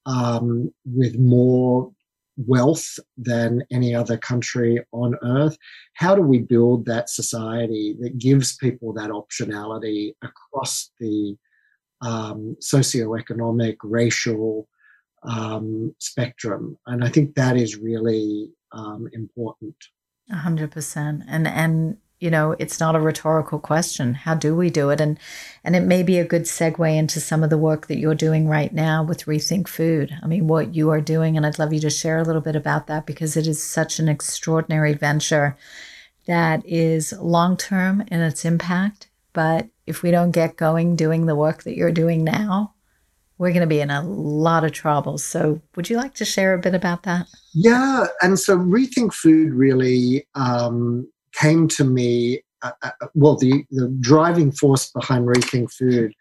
um, 0.07 0.72
with 0.85 1.18
more 1.18 1.92
wealth 2.37 2.99
than 3.16 3.64
any 3.70 3.94
other 3.94 4.16
country 4.16 4.81
on 4.92 5.16
earth. 5.22 5.57
How 5.94 6.14
do 6.14 6.22
we 6.22 6.38
build 6.38 6.85
that 6.87 7.09
society 7.09 7.96
that 8.01 8.18
gives 8.18 8.57
people 8.57 8.92
that 8.94 9.11
optionality 9.11 10.14
across 10.22 10.90
the 11.01 11.37
um, 12.03 12.57
socioeconomic, 12.61 13.77
racial 13.83 14.68
um, 15.22 15.94
spectrum? 15.99 16.77
And 16.87 17.03
I 17.03 17.09
think 17.09 17.35
that 17.35 17.57
is 17.57 17.77
really 17.77 18.51
um, 18.72 19.09
important. 19.12 19.77
A 20.31 20.37
hundred 20.37 20.72
percent. 20.72 21.22
And 21.29 21.46
and 21.46 21.99
you 22.18 22.31
know 22.31 22.57
it's 22.59 22.81
not 22.81 22.96
a 22.96 23.00
rhetorical 23.00 23.59
question 23.59 24.14
how 24.14 24.35
do 24.35 24.55
we 24.55 24.70
do 24.70 24.90
it 24.90 25.00
and 25.00 25.18
and 25.64 25.76
it 25.76 25.83
may 25.83 26.02
be 26.02 26.18
a 26.18 26.24
good 26.24 26.42
segue 26.42 26.96
into 26.96 27.20
some 27.20 27.42
of 27.44 27.50
the 27.50 27.59
work 27.59 27.87
that 27.87 27.98
you're 27.98 28.14
doing 28.14 28.48
right 28.48 28.72
now 28.72 29.02
with 29.02 29.26
rethink 29.26 29.68
food 29.68 30.16
i 30.22 30.26
mean 30.26 30.46
what 30.46 30.74
you 30.74 30.90
are 30.90 31.00
doing 31.00 31.37
and 31.37 31.44
i'd 31.44 31.59
love 31.59 31.72
you 31.72 31.81
to 31.81 31.90
share 31.90 32.18
a 32.18 32.24
little 32.24 32.40
bit 32.40 32.57
about 32.57 32.87
that 32.87 33.07
because 33.07 33.37
it 33.37 33.46
is 33.46 33.62
such 33.62 33.98
an 33.98 34.09
extraordinary 34.09 34.94
venture 34.94 35.57
that 36.26 36.62
is 36.66 37.12
long 37.20 37.57
term 37.57 38.02
in 38.09 38.20
its 38.20 38.44
impact 38.44 39.09
but 39.33 39.68
if 39.87 40.02
we 40.02 40.11
don't 40.11 40.31
get 40.31 40.57
going 40.57 40.96
doing 40.96 41.26
the 41.26 41.37
work 41.37 41.64
that 41.64 41.76
you're 41.76 41.92
doing 41.92 42.24
now 42.24 42.72
we're 43.38 43.50
going 43.50 43.61
to 43.61 43.66
be 43.66 43.81
in 43.81 43.90
a 43.90 44.02
lot 44.02 44.64
of 44.64 44.72
trouble. 44.72 45.18
So, 45.18 45.61
would 45.74 45.90
you 45.90 45.98
like 45.98 46.14
to 46.14 46.24
share 46.24 46.55
a 46.55 46.59
bit 46.59 46.74
about 46.74 47.02
that? 47.02 47.26
Yeah. 47.52 48.07
And 48.22 48.38
so, 48.38 48.57
Rethink 48.57 49.12
Food 49.12 49.52
really 49.52 50.26
um, 50.35 51.07
came 51.37 51.68
to 51.68 51.85
me. 51.85 52.42
Uh, 52.62 52.72
uh, 52.83 52.90
well, 53.14 53.37
the, 53.37 53.64
the 53.70 53.88
driving 54.01 54.51
force 54.51 54.90
behind 54.90 55.27
Rethink 55.27 55.72
Food 55.72 56.12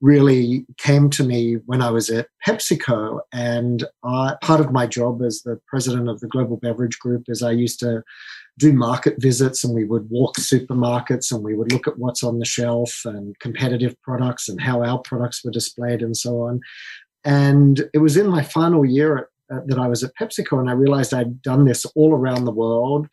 really 0.00 0.64
came 0.78 1.10
to 1.10 1.22
me 1.22 1.54
when 1.66 1.82
I 1.82 1.90
was 1.90 2.08
at 2.08 2.28
PepsiCo. 2.46 3.20
And 3.32 3.84
uh, 4.02 4.36
part 4.42 4.60
of 4.60 4.72
my 4.72 4.86
job 4.86 5.22
as 5.22 5.42
the 5.42 5.60
president 5.68 6.08
of 6.08 6.20
the 6.20 6.28
Global 6.28 6.56
Beverage 6.56 6.98
Group 6.98 7.24
is 7.28 7.42
I 7.42 7.50
used 7.50 7.80
to 7.80 8.02
do 8.58 8.72
market 8.72 9.16
visits 9.18 9.62
and 9.62 9.74
we 9.74 9.84
would 9.84 10.08
walk 10.10 10.36
supermarkets 10.36 11.32
and 11.32 11.42
we 11.42 11.54
would 11.54 11.72
look 11.72 11.86
at 11.86 11.98
what's 11.98 12.22
on 12.22 12.38
the 12.38 12.44
shelf 12.44 13.02
and 13.04 13.38
competitive 13.40 13.94
products 14.02 14.48
and 14.48 14.60
how 14.60 14.82
our 14.82 14.98
products 14.98 15.44
were 15.44 15.50
displayed 15.50 16.02
and 16.02 16.16
so 16.16 16.42
on. 16.42 16.60
And 17.24 17.88
it 17.92 17.98
was 17.98 18.16
in 18.16 18.26
my 18.26 18.42
final 18.42 18.84
year 18.84 19.18
at, 19.18 19.24
uh, 19.54 19.60
that 19.66 19.78
I 19.78 19.88
was 19.88 20.02
at 20.02 20.14
PepsiCo 20.18 20.60
and 20.60 20.70
I 20.70 20.74
realized 20.74 21.12
I'd 21.12 21.42
done 21.42 21.64
this 21.64 21.84
all 21.94 22.14
around 22.14 22.44
the 22.44 22.52
world 22.52 23.08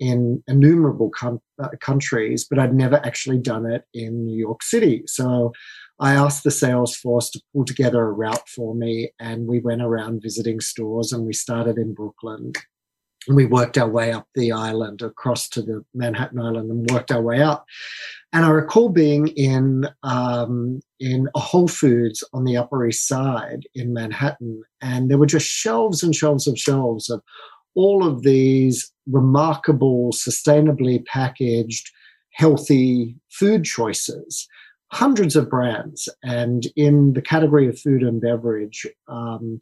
in 0.00 0.42
innumerable 0.46 1.10
com- 1.10 1.40
uh, 1.62 1.68
countries, 1.80 2.46
but 2.48 2.58
I'd 2.58 2.74
never 2.74 2.96
actually 3.04 3.38
done 3.38 3.66
it 3.66 3.84
in 3.94 4.26
New 4.26 4.36
York 4.36 4.62
City. 4.62 5.02
So 5.06 5.52
I 6.00 6.14
asked 6.14 6.44
the 6.44 6.50
sales 6.50 6.96
force 6.96 7.30
to 7.30 7.42
pull 7.52 7.64
together 7.64 8.02
a 8.02 8.12
route 8.12 8.48
for 8.48 8.74
me, 8.74 9.10
and 9.18 9.46
we 9.46 9.58
went 9.58 9.82
around 9.82 10.22
visiting 10.22 10.60
stores 10.60 11.12
and 11.12 11.26
we 11.26 11.32
started 11.32 11.76
in 11.78 11.94
Brooklyn. 11.94 12.52
And 13.26 13.36
we 13.36 13.44
worked 13.44 13.76
our 13.76 13.88
way 13.88 14.12
up 14.12 14.26
the 14.34 14.52
island 14.52 15.02
across 15.02 15.48
to 15.50 15.60
the 15.60 15.84
Manhattan 15.92 16.40
Island 16.40 16.70
and 16.70 16.90
worked 16.90 17.10
our 17.10 17.20
way 17.20 17.42
up. 17.42 17.66
And 18.32 18.44
I 18.44 18.48
recall 18.50 18.88
being 18.88 19.28
in 19.28 19.86
um, 20.02 20.80
in 21.00 21.28
a 21.34 21.40
Whole 21.40 21.68
Foods 21.68 22.24
on 22.32 22.44
the 22.44 22.56
Upper 22.56 22.86
East 22.86 23.06
Side 23.06 23.66
in 23.74 23.92
Manhattan, 23.92 24.62
and 24.80 25.10
there 25.10 25.18
were 25.18 25.26
just 25.26 25.46
shelves 25.46 26.02
and 26.02 26.14
shelves 26.14 26.46
of 26.46 26.58
shelves 26.58 27.10
of 27.10 27.22
all 27.78 28.04
of 28.04 28.22
these 28.22 28.92
remarkable, 29.06 30.10
sustainably 30.12 31.04
packaged, 31.06 31.90
healthy 32.32 33.14
food 33.30 33.64
choices 33.64 34.48
hundreds 34.90 35.36
of 35.36 35.50
brands. 35.50 36.08
And 36.22 36.66
in 36.76 37.12
the 37.12 37.22
category 37.22 37.68
of 37.68 37.78
food 37.78 38.02
and 38.02 38.20
beverage, 38.20 38.86
um, 39.06 39.60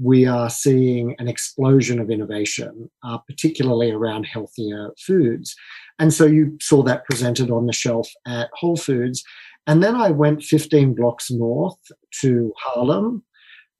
we 0.00 0.26
are 0.26 0.48
seeing 0.48 1.16
an 1.18 1.26
explosion 1.26 1.98
of 2.00 2.10
innovation, 2.10 2.88
uh, 3.02 3.18
particularly 3.18 3.90
around 3.90 4.24
healthier 4.24 4.90
foods. 4.98 5.56
And 5.98 6.14
so 6.14 6.24
you 6.24 6.56
saw 6.60 6.82
that 6.84 7.04
presented 7.04 7.50
on 7.50 7.66
the 7.66 7.72
shelf 7.72 8.08
at 8.26 8.50
Whole 8.54 8.76
Foods. 8.76 9.24
And 9.66 9.82
then 9.82 9.96
I 9.96 10.10
went 10.10 10.44
15 10.44 10.94
blocks 10.94 11.30
north 11.30 11.80
to 12.20 12.52
Harlem, 12.58 13.24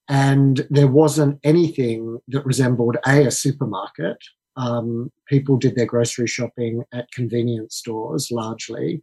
and 0.08 0.66
there 0.70 0.88
wasn't 0.88 1.38
anything 1.44 2.18
that 2.28 2.46
resembled 2.46 2.96
A, 3.06 3.26
a 3.26 3.30
supermarket. 3.30 4.18
Um, 4.56 5.12
people 5.26 5.56
did 5.56 5.76
their 5.76 5.86
grocery 5.86 6.26
shopping 6.26 6.82
at 6.92 7.12
convenience 7.12 7.76
stores 7.76 8.28
largely 8.32 9.00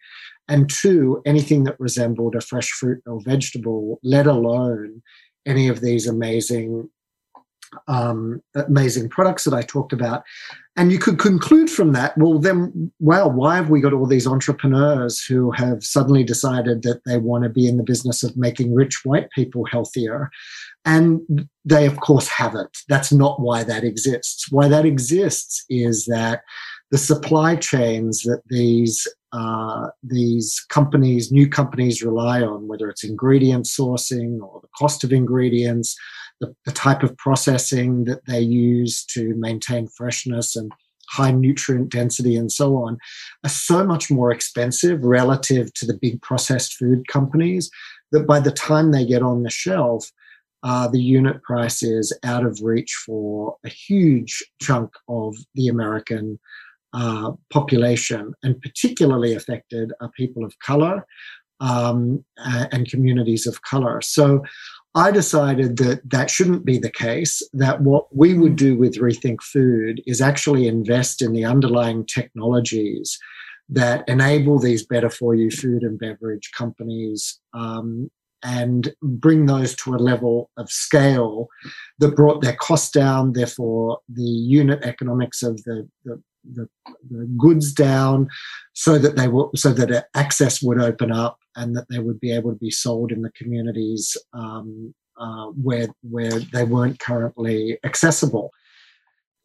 and 0.47 0.69
two, 0.69 1.21
anything 1.25 1.63
that 1.63 1.79
resembled 1.79 2.35
a 2.35 2.41
fresh 2.41 2.69
fruit 2.69 3.01
or 3.05 3.21
vegetable, 3.21 3.99
let 4.03 4.27
alone 4.27 5.01
any 5.45 5.67
of 5.67 5.81
these 5.81 6.07
amazing 6.07 6.89
um, 7.87 8.41
amazing 8.53 9.09
products 9.09 9.43
that 9.43 9.53
I 9.53 9.61
talked 9.61 9.91
about. 9.91 10.23
And 10.77 10.91
you 10.91 10.99
could 10.99 11.19
conclude 11.19 11.69
from 11.69 11.91
that, 11.93 12.17
well, 12.17 12.39
then, 12.39 12.91
wow, 12.99 13.27
why 13.27 13.55
have 13.55 13.69
we 13.69 13.81
got 13.81 13.91
all 13.91 14.05
these 14.05 14.27
entrepreneurs 14.27 15.23
who 15.25 15.51
have 15.51 15.83
suddenly 15.83 16.23
decided 16.23 16.83
that 16.83 17.01
they 17.05 17.17
want 17.17 17.43
to 17.43 17.49
be 17.49 17.67
in 17.67 17.77
the 17.77 17.83
business 17.83 18.23
of 18.23 18.37
making 18.37 18.73
rich 18.73 19.01
white 19.03 19.29
people 19.31 19.65
healthier? 19.65 20.29
And 20.85 21.49
they, 21.65 21.87
of 21.87 21.99
course, 21.99 22.27
haven't. 22.27 22.77
That's 22.87 23.11
not 23.11 23.41
why 23.41 23.63
that 23.63 23.83
exists. 23.83 24.51
Why 24.51 24.67
that 24.67 24.85
exists 24.85 25.65
is 25.69 26.05
that 26.05 26.41
the 26.91 26.97
supply 26.99 27.55
chains 27.55 28.21
that 28.23 28.41
these 28.47 29.07
uh, 29.33 29.87
these 30.01 30.65
companies, 30.69 31.31
new 31.31 31.49
companies, 31.49 32.01
rely 32.01 32.41
on, 32.41 32.67
whether 32.69 32.89
it's 32.89 33.03
ingredient 33.03 33.65
sourcing 33.65 34.39
or 34.41 34.61
the 34.61 34.69
cost 34.77 35.03
of 35.03 35.11
ingredients, 35.11 35.97
the, 36.39 36.55
the 36.65 36.71
type 36.71 37.03
of 37.03 37.17
processing 37.17 38.05
that 38.05 38.25
they 38.27 38.39
use 38.39 39.03
to 39.03 39.35
maintain 39.35 39.87
freshness 39.87 40.55
and 40.55 40.71
high 41.09 41.31
nutrient 41.31 41.89
density 41.89 42.37
and 42.37 42.49
so 42.49 42.77
on, 42.77 42.97
are 43.43 43.49
so 43.49 43.83
much 43.83 44.09
more 44.09 44.31
expensive 44.31 45.03
relative 45.03 45.73
to 45.73 45.85
the 45.85 45.97
big 46.01 46.21
processed 46.21 46.73
food 46.75 47.05
companies 47.09 47.69
that 48.13 48.25
by 48.25 48.39
the 48.39 48.51
time 48.51 48.91
they 48.91 49.05
get 49.05 49.21
on 49.21 49.43
the 49.43 49.49
shelf, 49.49 50.11
uh, 50.65 50.87
the 50.87 51.01
unit 51.01 51.41
price 51.43 51.83
is 51.83 52.11
out 52.23 52.43
of 52.43 52.59
reach 52.61 52.91
for 53.05 53.55
a 53.63 53.69
huge 53.69 54.43
chunk 54.59 54.89
of 55.07 55.35
the 55.53 55.67
American 55.67 56.39
uh, 56.93 57.31
population, 57.53 58.33
and 58.41 58.59
particularly 58.61 59.35
affected 59.35 59.93
are 60.01 60.09
people 60.17 60.43
of 60.43 60.57
color 60.59 61.05
um, 61.59 62.25
and 62.71 62.89
communities 62.89 63.45
of 63.45 63.61
color. 63.61 64.01
So 64.01 64.43
I 64.95 65.11
decided 65.11 65.77
that 65.77 66.01
that 66.09 66.31
shouldn't 66.31 66.65
be 66.65 66.79
the 66.79 66.91
case, 66.91 67.47
that 67.53 67.81
what 67.81 68.05
we 68.15 68.33
would 68.33 68.55
do 68.55 68.75
with 68.75 68.95
Rethink 68.95 69.43
Food 69.43 70.01
is 70.07 70.19
actually 70.19 70.67
invest 70.67 71.21
in 71.21 71.33
the 71.33 71.45
underlying 71.45 72.07
technologies 72.07 73.19
that 73.69 74.07
enable 74.07 74.57
these 74.57 74.85
better 74.85 75.09
for 75.09 75.35
you 75.35 75.51
food 75.51 75.83
and 75.83 75.99
beverage 75.99 76.49
companies 76.57 77.39
um, 77.53 78.09
and 78.45 78.93
bring 79.01 79.47
those 79.47 79.75
to 79.77 79.95
a 79.95 79.97
level 79.97 80.51
of 80.55 80.69
scale 80.69 81.47
that 81.99 82.15
brought 82.15 82.41
their 82.41 82.55
costs 82.55 82.91
down, 82.91 83.33
therefore 83.33 83.99
the 84.07 84.21
unit 84.21 84.83
economics 84.83 85.41
of 85.43 85.63
the, 85.63 85.89
the 86.05 86.21
the, 86.53 86.69
the 87.09 87.25
goods 87.37 87.73
down 87.73 88.27
so 88.73 88.97
that 88.99 89.15
they 89.15 89.27
will 89.27 89.49
so 89.55 89.73
that 89.73 90.07
access 90.13 90.61
would 90.61 90.79
open 90.79 91.11
up 91.11 91.39
and 91.55 91.75
that 91.75 91.87
they 91.89 91.99
would 91.99 92.19
be 92.19 92.31
able 92.31 92.51
to 92.51 92.59
be 92.59 92.71
sold 92.71 93.11
in 93.11 93.23
the 93.23 93.31
communities 93.31 94.15
um, 94.33 94.93
uh, 95.17 95.47
where 95.47 95.87
where 96.03 96.39
they 96.53 96.63
weren't 96.63 96.99
currently 96.99 97.79
accessible. 97.83 98.51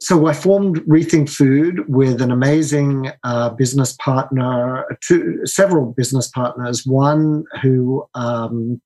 So 0.03 0.27
I 0.27 0.33
formed 0.33 0.77
Rethink 0.87 1.29
Food 1.29 1.87
with 1.87 2.23
an 2.23 2.31
amazing 2.31 3.13
uh, 3.23 3.51
business 3.51 3.93
partner, 4.01 4.87
two, 5.03 5.41
several 5.45 5.93
business 5.93 6.29
partners. 6.29 6.87
One 6.87 7.45
who 7.61 8.07
um, 8.15 8.81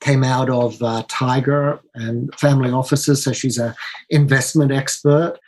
came 0.00 0.24
out 0.24 0.48
of 0.48 0.82
uh, 0.82 1.02
Tiger 1.08 1.80
and 1.94 2.34
family 2.34 2.70
offices, 2.70 3.24
so 3.24 3.32
she's 3.32 3.58
an 3.58 3.74
investment 4.08 4.72
expert 4.72 5.38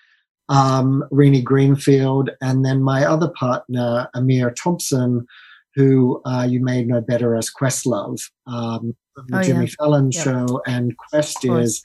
um, 0.49 1.05
Rini 1.11 1.43
Greenfield, 1.43 2.31
and 2.41 2.65
then 2.65 2.83
my 2.83 3.05
other 3.05 3.31
partner, 3.31 4.09
Ahmir 4.15 4.55
Thompson, 4.55 5.27
who 5.75 6.21
uh, 6.27 6.47
you 6.49 6.63
may 6.63 6.85
know 6.85 7.01
better 7.01 7.35
as 7.35 7.51
Questlove, 7.51 8.21
um, 8.47 8.95
the 9.17 9.39
oh, 9.39 9.43
Jimmy 9.43 9.67
yeah. 9.67 9.73
Fallon 9.79 10.11
yep. 10.13 10.25
show. 10.25 10.63
And 10.67 10.95
Quest 10.97 11.45
is 11.45 11.83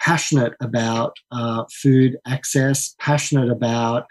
passionate 0.00 0.54
about 0.60 1.16
uh, 1.30 1.64
food 1.70 2.16
access, 2.26 2.94
passionate 2.98 3.50
about 3.50 4.06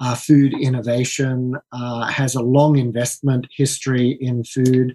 uh, 0.00 0.14
food 0.14 0.54
innovation, 0.54 1.54
uh, 1.72 2.06
has 2.06 2.36
a 2.36 2.42
long 2.42 2.76
investment 2.76 3.48
history 3.56 4.16
in 4.20 4.44
food, 4.44 4.94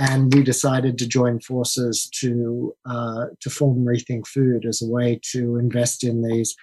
and 0.00 0.32
we 0.34 0.42
decided 0.42 0.96
to 0.96 1.06
join 1.06 1.38
forces 1.40 2.08
to 2.20 2.74
uh, 2.86 3.26
to 3.40 3.50
form 3.50 3.84
Rethink 3.84 4.26
Food 4.26 4.64
as 4.64 4.80
a 4.80 4.88
way 4.88 5.20
to 5.32 5.56
invest 5.56 6.02
in 6.02 6.22
these 6.22 6.56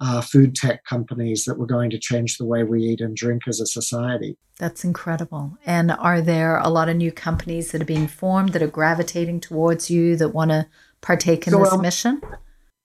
uh, 0.00 0.20
food 0.20 0.54
tech 0.54 0.84
companies 0.84 1.44
that 1.44 1.58
were 1.58 1.66
going 1.66 1.90
to 1.90 1.98
change 1.98 2.38
the 2.38 2.44
way 2.44 2.62
we 2.62 2.82
eat 2.82 3.00
and 3.00 3.16
drink 3.16 3.42
as 3.48 3.60
a 3.60 3.66
society. 3.66 4.36
That's 4.58 4.84
incredible. 4.84 5.58
And 5.66 5.90
are 5.90 6.20
there 6.20 6.58
a 6.58 6.68
lot 6.68 6.88
of 6.88 6.96
new 6.96 7.10
companies 7.10 7.72
that 7.72 7.82
are 7.82 7.86
being 7.86 8.06
formed 8.06 8.52
that 8.52 8.62
are 8.62 8.68
gravitating 8.68 9.40
towards 9.40 9.90
you 9.90 10.14
that 10.16 10.28
want 10.28 10.52
to 10.52 10.66
partake 11.00 11.46
in 11.46 11.54
so, 11.54 11.64
this 11.64 11.76
mission? 11.78 12.20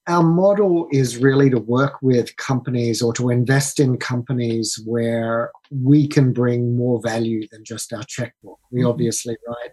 Our 0.08 0.24
model 0.24 0.88
is 0.92 1.18
really 1.18 1.50
to 1.52 1.60
work 1.60 2.02
with 2.02 2.36
companies 2.38 3.04
or 3.04 3.14
to 3.14 3.30
invest 3.30 3.80
in 3.80 3.98
companies 3.98 4.82
where 4.86 5.52
we 5.70 6.08
can 6.08 6.34
bring 6.34 6.76
more 6.76 7.00
value 7.04 7.48
than 7.52 7.64
just 7.64 7.94
our 7.94 8.04
checkbook. 8.04 8.58
We 8.72 8.80
mm-hmm. 8.80 8.90
obviously 8.90 9.38
write 9.48 9.72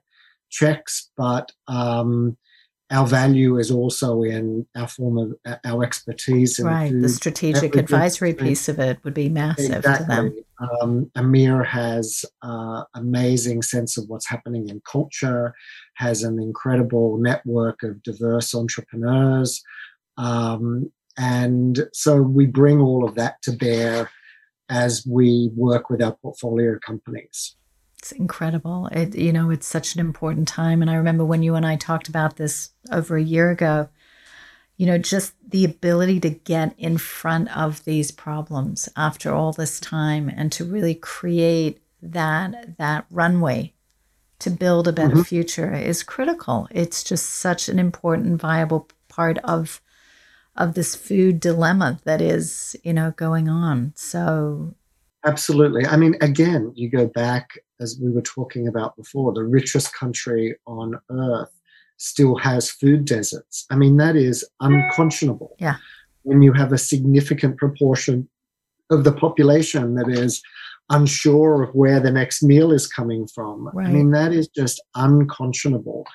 checks, 0.50 1.10
but 1.16 1.50
um, 1.66 2.36
our 2.90 3.06
value 3.06 3.58
is 3.58 3.70
also 3.70 4.22
in 4.22 4.66
our 4.74 4.88
form 4.88 5.18
of 5.18 5.58
our 5.64 5.84
expertise. 5.84 6.58
right, 6.58 6.92
the 6.92 7.08
strategic 7.08 7.76
advisory 7.76 8.32
piece 8.32 8.68
of 8.68 8.78
it 8.78 8.98
would 9.04 9.14
be 9.14 9.28
massive 9.28 9.76
exactly. 9.76 10.06
to 10.06 10.08
them. 10.08 10.44
Um, 10.58 11.10
Ahmir 11.16 11.66
has 11.66 12.24
uh, 12.42 12.84
amazing 12.94 13.62
sense 13.62 13.98
of 13.98 14.08
what's 14.08 14.28
happening 14.28 14.68
in 14.68 14.80
culture, 14.90 15.54
has 15.94 16.22
an 16.22 16.40
incredible 16.40 17.18
network 17.18 17.82
of 17.82 18.02
diverse 18.02 18.54
entrepreneurs, 18.54 19.62
um, 20.16 20.90
and 21.18 21.88
so 21.92 22.22
we 22.22 22.46
bring 22.46 22.80
all 22.80 23.06
of 23.06 23.16
that 23.16 23.42
to 23.42 23.52
bear 23.52 24.10
as 24.70 25.06
we 25.06 25.50
work 25.54 25.90
with 25.90 26.02
our 26.02 26.16
portfolio 26.22 26.78
companies. 26.78 27.56
It's 27.98 28.12
incredible. 28.12 28.86
It 28.92 29.14
you 29.16 29.32
know, 29.32 29.50
it's 29.50 29.66
such 29.66 29.94
an 29.94 30.00
important 30.00 30.48
time 30.48 30.82
and 30.82 30.90
I 30.90 30.94
remember 30.94 31.24
when 31.24 31.42
you 31.42 31.54
and 31.54 31.66
I 31.66 31.76
talked 31.76 32.08
about 32.08 32.36
this 32.36 32.70
over 32.90 33.16
a 33.16 33.22
year 33.22 33.50
ago, 33.50 33.88
you 34.76 34.86
know, 34.86 34.98
just 34.98 35.34
the 35.46 35.64
ability 35.64 36.20
to 36.20 36.30
get 36.30 36.74
in 36.78 36.98
front 36.98 37.56
of 37.56 37.84
these 37.84 38.10
problems 38.10 38.88
after 38.96 39.32
all 39.34 39.52
this 39.52 39.80
time 39.80 40.28
and 40.28 40.52
to 40.52 40.64
really 40.64 40.94
create 40.94 41.82
that 42.00 42.76
that 42.78 43.06
runway 43.10 43.72
to 44.38 44.50
build 44.50 44.86
a 44.86 44.92
better 44.92 45.14
mm-hmm. 45.14 45.22
future 45.22 45.74
is 45.74 46.02
critical. 46.02 46.68
It's 46.70 47.02
just 47.02 47.26
such 47.26 47.68
an 47.68 47.78
important 47.78 48.40
viable 48.40 48.88
part 49.08 49.38
of 49.38 49.80
of 50.56 50.74
this 50.74 50.96
food 50.96 51.38
dilemma 51.38 52.00
that 52.04 52.20
is, 52.20 52.76
you 52.82 52.92
know, 52.92 53.12
going 53.12 53.48
on. 53.48 53.92
So 53.94 54.74
Absolutely. 55.26 55.84
I 55.86 55.96
mean, 55.96 56.16
again, 56.20 56.72
you 56.76 56.88
go 56.88 57.06
back, 57.06 57.50
as 57.80 57.98
we 58.02 58.10
were 58.10 58.22
talking 58.22 58.68
about 58.68 58.96
before, 58.96 59.32
the 59.32 59.44
richest 59.44 59.94
country 59.94 60.56
on 60.66 60.98
earth 61.10 61.50
still 61.96 62.36
has 62.36 62.70
food 62.70 63.04
deserts. 63.04 63.66
I 63.70 63.76
mean, 63.76 63.96
that 63.96 64.14
is 64.14 64.48
unconscionable. 64.60 65.56
Yeah. 65.58 65.76
When 66.22 66.42
you 66.42 66.52
have 66.52 66.72
a 66.72 66.78
significant 66.78 67.56
proportion 67.56 68.28
of 68.90 69.04
the 69.04 69.12
population 69.12 69.96
that 69.96 70.08
is 70.08 70.40
unsure 70.90 71.62
of 71.64 71.74
where 71.74 72.00
the 72.00 72.10
next 72.10 72.42
meal 72.42 72.72
is 72.72 72.86
coming 72.86 73.26
from. 73.34 73.68
Right. 73.74 73.88
I 73.88 73.90
mean, 73.90 74.12
that 74.12 74.32
is 74.32 74.48
just 74.48 74.80
unconscionable. 74.94 76.06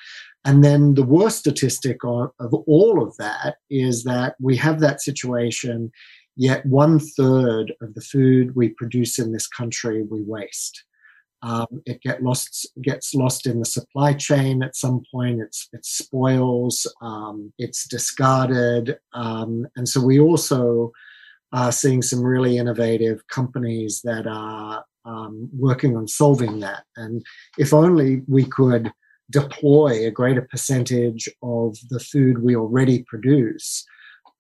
And 0.45 0.63
then 0.63 0.95
the 0.95 1.03
worst 1.03 1.39
statistic 1.39 1.97
of 2.03 2.53
all 2.67 3.03
of 3.03 3.15
that 3.17 3.57
is 3.69 4.03
that 4.05 4.35
we 4.39 4.57
have 4.57 4.79
that 4.79 5.01
situation 5.01 5.91
Yet 6.36 6.65
one 6.65 7.00
third 7.00 7.74
of 7.82 7.93
the 7.93 8.02
food 8.02 8.56
we 8.56 8.69
produce 8.69 9.19
in 9.19 9.32
this 9.32 9.48
country 9.48 10.04
we 10.04 10.22
waste. 10.22 10.84
Um, 11.43 11.82
it 11.86 12.02
get 12.02 12.24
lost 12.24 12.67
gets 12.82 13.13
lost 13.13 13.46
in 13.46 13.60
the 13.60 13.65
supply 13.65 14.13
chain 14.13 14.63
at 14.63 14.78
some 14.78 15.04
point. 15.12 15.41
It's 15.41 15.67
it 15.74 15.86
spoils. 15.86 16.88
Um, 17.02 17.52
it's 17.60 17.88
discarded, 17.88 18.98
um, 19.13 19.67
and 19.76 19.88
so 19.88 20.02
we 20.02 20.19
also 20.19 20.91
are 21.52 21.72
seeing 21.72 22.02
some 22.02 22.22
really 22.22 22.58
innovative 22.58 23.28
companies 23.28 24.02
that 24.04 24.26
are 24.26 24.86
um, 25.06 25.50
working 25.56 25.96
on 25.96 26.08
solving 26.08 26.62
that. 26.62 26.84
And 26.96 27.24
if 27.58 27.74
only 27.74 28.22
we 28.28 28.46
could 28.46 28.91
deploy 29.30 30.08
a 30.08 30.12
greater 30.12 30.48
percentage 30.50 31.30
of 31.43 31.78
the 31.89 32.00
food 32.00 32.41
we 32.41 32.56
already 32.56 33.04
produce 33.04 33.86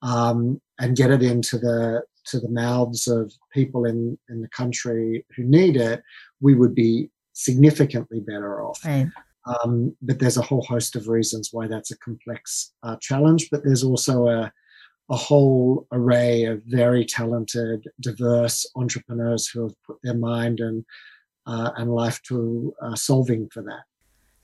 um, 0.01 0.61
and 0.83 0.97
get 0.97 1.11
it 1.11 1.23
into 1.23 1.57
the 1.57 2.03
to 2.25 2.39
the 2.39 2.49
mouths 2.49 3.07
of 3.07 3.33
people 3.53 3.85
in 3.85 4.17
in 4.29 4.41
the 4.41 4.49
country 4.49 5.25
who 5.35 5.43
need 5.43 5.77
it, 5.77 6.03
we 6.41 6.53
would 6.53 6.75
be 6.75 7.09
significantly 7.31 8.19
better 8.19 8.61
off. 8.61 8.83
Right. 8.85 9.07
Um, 9.45 9.95
but 10.01 10.19
there's 10.19 10.37
a 10.37 10.41
whole 10.41 10.63
host 10.63 10.95
of 10.95 11.07
reasons 11.07 11.49
why 11.51 11.67
that's 11.67 11.91
a 11.91 11.97
complex 11.97 12.73
uh, 12.83 12.97
challenge. 13.01 13.47
But 13.49 13.63
there's 13.63 13.83
also 13.83 14.27
a 14.27 14.51
a 15.09 15.15
whole 15.15 15.85
array 15.91 16.45
of 16.45 16.61
very 16.65 17.05
talented, 17.05 17.85
diverse 17.99 18.65
entrepreneurs 18.75 19.47
who 19.47 19.63
have 19.63 19.75
put 19.85 19.97
their 20.03 20.15
mind 20.15 20.59
and 20.59 20.85
uh, 21.45 21.71
and 21.77 21.93
life 21.93 22.21
to 22.23 22.73
uh, 22.81 22.95
solving 22.95 23.49
for 23.53 23.63
that. 23.63 23.83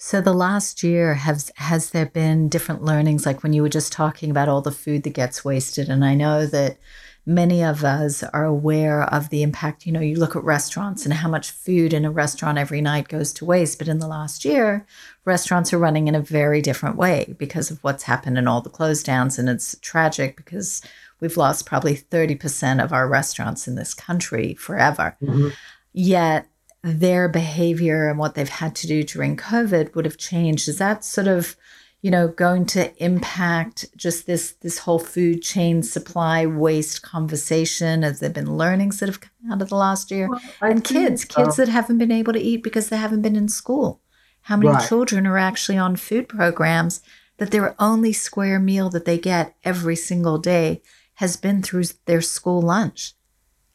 So 0.02 0.22
the 0.22 0.34
last 0.34 0.82
year 0.82 1.14
has 1.14 1.52
has 1.58 1.90
there 1.90 2.06
been 2.06 2.48
different 2.48 2.84
learnings 2.84 3.26
like 3.26 3.44
when 3.44 3.52
you 3.52 3.62
were 3.62 3.70
just 3.70 3.92
talking 3.92 4.32
about 4.32 4.48
all 4.48 4.62
the 4.62 4.72
food 4.72 5.04
that 5.04 5.10
gets 5.10 5.44
wasted 5.44 5.90
and 5.90 6.06
I 6.06 6.16
know 6.16 6.46
that 6.46 6.78
many 7.26 7.62
of 7.62 7.84
us 7.84 8.24
are 8.24 8.46
aware 8.46 9.04
of 9.04 9.30
the 9.30 9.44
impact 9.44 9.86
you 9.86 9.92
know 9.92 10.00
you 10.00 10.16
look 10.16 10.38
at 10.38 10.44
restaurants 10.44 11.04
and 11.04 11.14
how 11.14 11.28
much 11.28 11.52
food 11.52 11.94
in 11.94 12.06
a 12.06 12.12
restaurant 12.12 12.58
every 12.58 12.80
night 12.80 13.10
goes 13.10 13.34
to 13.34 13.46
waste 13.46 13.78
but 13.78 13.90
in 13.90 14.00
the 14.00 14.08
last 14.08 14.46
year 14.46 14.88
restaurants 15.26 15.74
are 15.74 15.78
running 15.78 16.08
in 16.08 16.16
a 16.16 16.22
very 16.22 16.62
different 16.62 16.96
way 16.96 17.36
because 17.38 17.70
of 17.70 17.84
what's 17.84 18.04
happened 18.04 18.38
in 18.38 18.48
all 18.48 18.62
the 18.62 18.70
close 18.70 19.04
downs 19.04 19.38
and 19.38 19.50
it's 19.50 19.76
tragic 19.82 20.38
because 20.38 20.82
we've 21.20 21.38
lost 21.38 21.66
probably 21.66 21.96
30% 21.96 22.82
of 22.82 22.94
our 22.94 23.08
restaurants 23.08 23.68
in 23.68 23.76
this 23.76 23.94
country 23.94 24.54
forever. 24.54 25.18
Mm-hmm. 25.22 25.50
Yet 25.92 26.48
their 26.82 27.28
behavior 27.28 28.10
and 28.10 28.18
what 28.18 28.36
they've 28.36 28.48
had 28.48 28.76
to 28.76 28.88
do 28.88 29.04
during 29.04 29.36
COVID 29.36 29.96
would 29.96 30.06
have 30.06 30.18
changed. 30.18 30.70
Is 30.70 30.78
that 30.78 31.04
sort 31.04 31.28
of, 31.28 31.58
you 32.02 32.10
know, 32.10 32.30
going 32.30 32.66
to 32.68 32.96
impact 33.04 33.86
just 33.98 34.26
this 34.26 34.54
this 34.62 34.80
whole 34.80 35.00
food 35.00 35.42
chain 35.42 35.84
supply 35.84 36.46
waste 36.46 37.02
conversation? 37.02 38.04
Has 38.04 38.20
there 38.20 38.30
been 38.30 38.58
learnings 38.58 39.00
that 39.00 39.10
have 39.10 39.20
come 39.20 39.52
out 39.52 39.62
of 39.62 39.70
the 39.70 39.76
last 39.76 40.10
year? 40.10 40.30
Well, 40.30 40.42
and 40.62 40.84
kids, 40.84 41.26
um, 41.36 41.46
kids 41.46 41.58
that 41.58 41.68
haven't 41.68 41.98
been 41.98 42.12
able 42.12 42.34
to 42.34 42.40
eat 42.40 42.64
because 42.64 42.90
they 42.90 42.98
haven't 42.98 43.22
been 43.22 43.36
in 43.36 43.50
school. 43.50 44.02
How 44.44 44.56
many 44.56 44.70
right. 44.70 44.88
children 44.88 45.28
are 45.28 45.38
actually 45.38 45.78
on 45.78 45.98
food 45.98 46.30
programs 46.30 47.02
that 47.38 47.52
their 47.52 47.76
only 47.80 48.14
square 48.14 48.60
meal 48.60 48.90
that 48.90 49.06
they 49.06 49.18
get 49.18 49.56
every 49.64 49.96
single 49.96 50.38
day 50.38 50.82
has 51.16 51.36
been 51.36 51.62
through 51.62 51.84
their 52.06 52.22
school 52.22 52.62
lunch? 52.62 53.16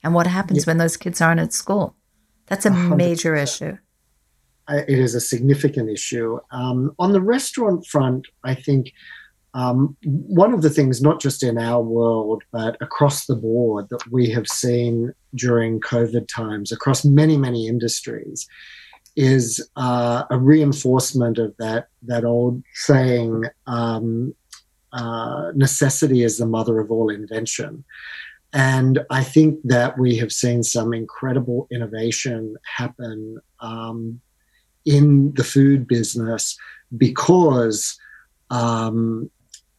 And 0.03 0.15
what 0.15 0.27
happens 0.27 0.65
yeah. 0.65 0.71
when 0.71 0.79
those 0.79 0.97
kids 0.97 1.21
aren't 1.21 1.41
at 1.41 1.53
school? 1.53 1.97
That's 2.47 2.67
a 2.67 2.71
100%. 2.71 2.97
major 2.97 3.35
issue. 3.35 3.79
It 4.69 4.99
is 4.99 5.15
a 5.15 5.21
significant 5.21 5.91
issue. 5.91 6.39
Um, 6.51 6.95
on 6.99 7.13
the 7.13 7.21
restaurant 7.21 7.87
front, 7.87 8.27
I 8.45 8.55
think 8.55 8.93
um, 9.53 9.97
one 10.03 10.53
of 10.53 10.63
the 10.63 10.71
things, 10.71 11.01
not 11.01 11.21
just 11.21 11.43
in 11.43 11.59
our 11.59 11.81
world, 11.83 12.43
but 12.51 12.77
across 12.81 13.27
the 13.27 13.37
board, 13.37 13.89
that 13.91 14.11
we 14.11 14.29
have 14.31 14.49
seen 14.49 15.13
during 15.35 15.81
COVID 15.81 16.27
times 16.29 16.73
across 16.73 17.05
many, 17.05 17.37
many 17.37 17.69
industries 17.69 18.49
is 19.17 19.67
uh, 19.77 20.25
a 20.29 20.39
reinforcement 20.39 21.39
of 21.39 21.55
that, 21.59 21.87
that 22.03 22.25
old 22.25 22.65
saying 22.73 23.45
um, 23.69 24.35
uh, 24.93 25.53
necessity 25.55 26.25
is 26.25 26.39
the 26.39 26.47
mother 26.47 26.81
of 26.81 26.91
all 26.91 27.11
invention. 27.11 27.85
And 28.55 29.01
I 29.11 29.25
think 29.25 29.59
that 29.65 29.99
we 29.99 30.17
have 30.19 30.33
seen 30.33 30.63
some 30.63 30.95
incredible 30.95 31.67
innovation 31.73 32.57
happen 32.77 33.39
um, 33.59 34.21
in 34.85 35.35
the 35.35 35.43
food 35.43 35.89
business 35.89 36.57
because 36.97 37.99
um, 38.51 39.29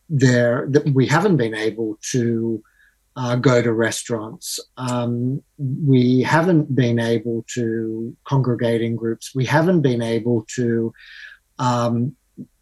there 0.10 0.70
we 0.94 1.08
haven't 1.08 1.38
been 1.38 1.56
able 1.56 1.98
to 2.12 2.62
uh, 3.16 3.38
go 3.38 3.62
to 3.62 3.72
restaurants. 3.72 4.60
Um, 4.76 5.42
we 5.58 6.22
haven't 6.22 6.76
been 6.76 7.00
able 7.00 7.46
to 7.54 8.14
congregate 8.28 8.82
in 8.82 8.98
groups. 8.98 9.34
We 9.34 9.46
haven't 9.46 9.82
been 9.82 10.02
able 10.02 10.46
to. 10.56 10.94
Um, 11.60 12.16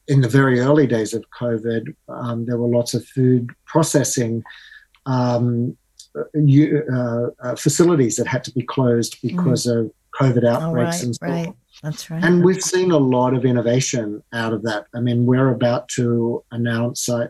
in 0.05 0.19
the 0.19 0.27
very 0.27 0.59
early 0.59 0.85
days 0.85 1.13
of 1.13 1.23
COVID, 1.39 1.95
um, 2.09 2.45
there 2.45 2.57
were 2.57 2.67
lots 2.67 2.93
of 2.93 3.05
food 3.05 3.51
processing 3.65 4.43
um, 5.05 5.77
uh, 6.15 7.27
uh, 7.41 7.55
facilities 7.55 8.15
that 8.17 8.27
had 8.27 8.43
to 8.43 8.51
be 8.51 8.63
closed 8.63 9.17
because 9.21 9.65
mm. 9.65 9.85
of 9.85 9.91
COVID 10.19 10.45
outbreaks 10.45 11.03
oh, 11.03 11.07
right, 11.07 11.19
and 11.21 11.47
right. 11.47 11.53
That's 11.81 12.09
right. 12.09 12.23
And 12.23 12.45
we've 12.45 12.61
seen 12.61 12.91
a 12.91 12.97
lot 12.97 13.33
of 13.33 13.45
innovation 13.45 14.23
out 14.31 14.53
of 14.53 14.63
that. 14.63 14.85
I 14.93 14.99
mean, 14.99 15.25
we're 15.25 15.49
about 15.49 15.89
to 15.89 16.43
announce 16.51 17.09
uh, 17.09 17.27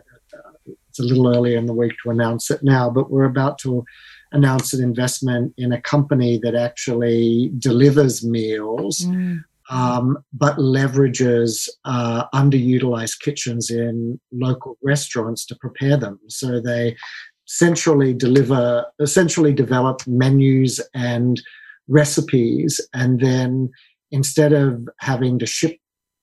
it's 0.66 1.00
a 1.00 1.02
little 1.02 1.34
earlier 1.34 1.58
in 1.58 1.66
the 1.66 1.72
week 1.72 1.92
to 2.04 2.10
announce 2.10 2.50
it 2.50 2.62
now, 2.62 2.88
but 2.88 3.10
we're 3.10 3.24
about 3.24 3.58
to 3.60 3.84
announce 4.30 4.72
an 4.72 4.82
investment 4.82 5.52
in 5.56 5.72
a 5.72 5.80
company 5.80 6.38
that 6.42 6.54
actually 6.54 7.50
delivers 7.58 8.24
meals. 8.24 9.00
Mm. 9.00 9.44
Um, 9.70 10.18
but 10.32 10.58
leverages 10.58 11.68
uh, 11.86 12.28
underutilized 12.34 13.20
kitchens 13.20 13.70
in 13.70 14.20
local 14.30 14.76
restaurants 14.82 15.46
to 15.46 15.56
prepare 15.56 15.96
them. 15.96 16.20
So 16.28 16.60
they 16.60 16.96
centrally 17.46 18.14
deliver, 18.14 18.86
essentially 19.00 19.52
develop 19.52 20.06
menus 20.06 20.80
and 20.94 21.40
recipes, 21.88 22.80
and 22.92 23.20
then 23.20 23.70
instead 24.10 24.52
of 24.52 24.88
having 25.00 25.38
to 25.38 25.46
ship 25.46 25.78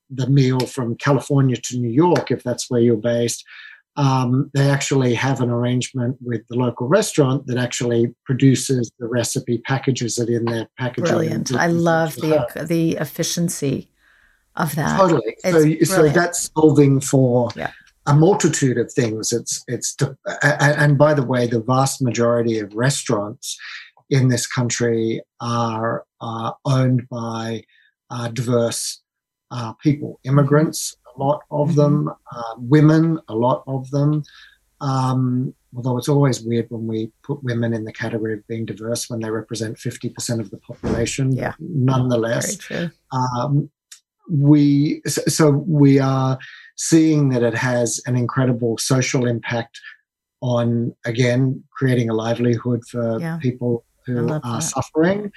the 0.09 0.27
meal 0.27 0.59
from 0.61 0.95
California 0.95 1.55
to 1.55 1.77
New 1.77 1.89
York, 1.89 2.31
if 2.31 2.43
that's 2.43 2.69
where 2.69 2.81
you're 2.81 2.97
based, 2.97 3.45
um, 3.97 4.49
they 4.53 4.69
actually 4.69 5.13
have 5.13 5.41
an 5.41 5.49
arrangement 5.49 6.17
with 6.21 6.41
the 6.49 6.55
local 6.55 6.87
restaurant 6.87 7.45
that 7.47 7.57
actually 7.57 8.13
produces 8.25 8.91
the 8.99 9.07
recipe, 9.07 9.57
packages 9.59 10.17
it 10.17 10.29
in 10.29 10.45
their 10.45 10.67
packaging. 10.77 11.13
Brilliant! 11.13 11.53
I 11.53 11.67
love 11.67 12.15
the 12.15 12.65
the 12.67 12.93
efficiency 12.93 13.89
of 14.55 14.75
that. 14.75 14.97
Totally. 14.97 15.35
It's 15.43 15.89
so, 15.89 15.95
so 15.95 16.09
that's 16.09 16.49
solving 16.55 17.01
for 17.01 17.49
yeah. 17.55 17.71
A 18.05 18.13
multitude 18.13 18.77
of 18.77 18.91
things. 18.91 19.31
It's 19.31 19.63
it's 19.67 19.95
to, 19.95 20.17
and 20.41 20.97
by 20.97 21.13
the 21.13 21.25
way, 21.25 21.47
the 21.47 21.61
vast 21.61 22.01
majority 22.01 22.59
of 22.59 22.73
restaurants 22.73 23.57
in 24.09 24.27
this 24.27 24.47
country 24.47 25.21
are 25.39 26.05
uh, 26.19 26.51
owned 26.65 27.07
by 27.09 27.63
uh, 28.09 28.27
diverse 28.29 29.01
uh, 29.51 29.73
people, 29.73 30.19
immigrants, 30.23 30.95
a 31.15 31.19
lot 31.23 31.41
of 31.51 31.69
mm-hmm. 31.69 31.77
them, 31.77 32.09
uh, 32.09 32.53
women, 32.57 33.19
a 33.27 33.35
lot 33.35 33.63
of 33.67 33.89
them. 33.91 34.23
Um, 34.81 35.53
although 35.75 35.97
it's 35.97 36.09
always 36.09 36.41
weird 36.41 36.65
when 36.69 36.87
we 36.87 37.11
put 37.23 37.43
women 37.43 37.73
in 37.73 37.85
the 37.85 37.93
category 37.93 38.33
of 38.33 38.47
being 38.47 38.65
diverse 38.65 39.09
when 39.09 39.19
they 39.19 39.29
represent 39.29 39.77
50% 39.77 40.39
of 40.39 40.49
the 40.49 40.57
population. 40.57 41.31
Yeah. 41.31 41.53
Nonetheless, 41.59 42.57
um, 43.11 43.69
we 44.29 45.01
so 45.07 45.49
we 45.49 45.99
are 45.99 46.39
seeing 46.77 47.29
that 47.29 47.43
it 47.43 47.55
has 47.55 48.01
an 48.05 48.15
incredible 48.15 48.77
social 48.77 49.25
impact 49.25 49.79
on 50.41 50.95
again 51.05 51.63
creating 51.71 52.09
a 52.09 52.13
livelihood 52.13 52.81
for 52.89 53.19
yeah. 53.19 53.37
people 53.37 53.85
who 54.05 54.27
are 54.27 54.39
that. 54.39 54.63
suffering 54.63 55.31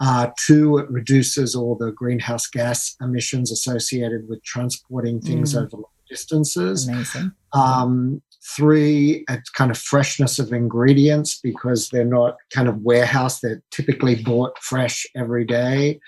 uh, 0.00 0.28
two, 0.38 0.78
it 0.78 0.88
reduces 0.90 1.54
all 1.54 1.74
the 1.74 1.90
greenhouse 1.90 2.46
gas 2.46 2.94
emissions 3.00 3.50
associated 3.50 4.28
with 4.28 4.42
transporting 4.44 5.20
things 5.20 5.54
mm. 5.54 5.62
over 5.62 5.76
long 5.76 5.84
distances. 6.08 6.88
Amazing. 6.88 7.32
Um, 7.52 8.22
three, 8.56 9.24
it's 9.28 9.50
kind 9.50 9.70
of 9.70 9.78
freshness 9.78 10.38
of 10.38 10.52
ingredients 10.52 11.40
because 11.40 11.88
they're 11.88 12.04
not 12.04 12.36
kind 12.54 12.68
of 12.68 12.82
warehouse; 12.82 13.40
they're 13.40 13.62
typically 13.72 14.22
bought 14.22 14.56
fresh 14.62 15.04
every 15.16 15.44
day. 15.44 15.98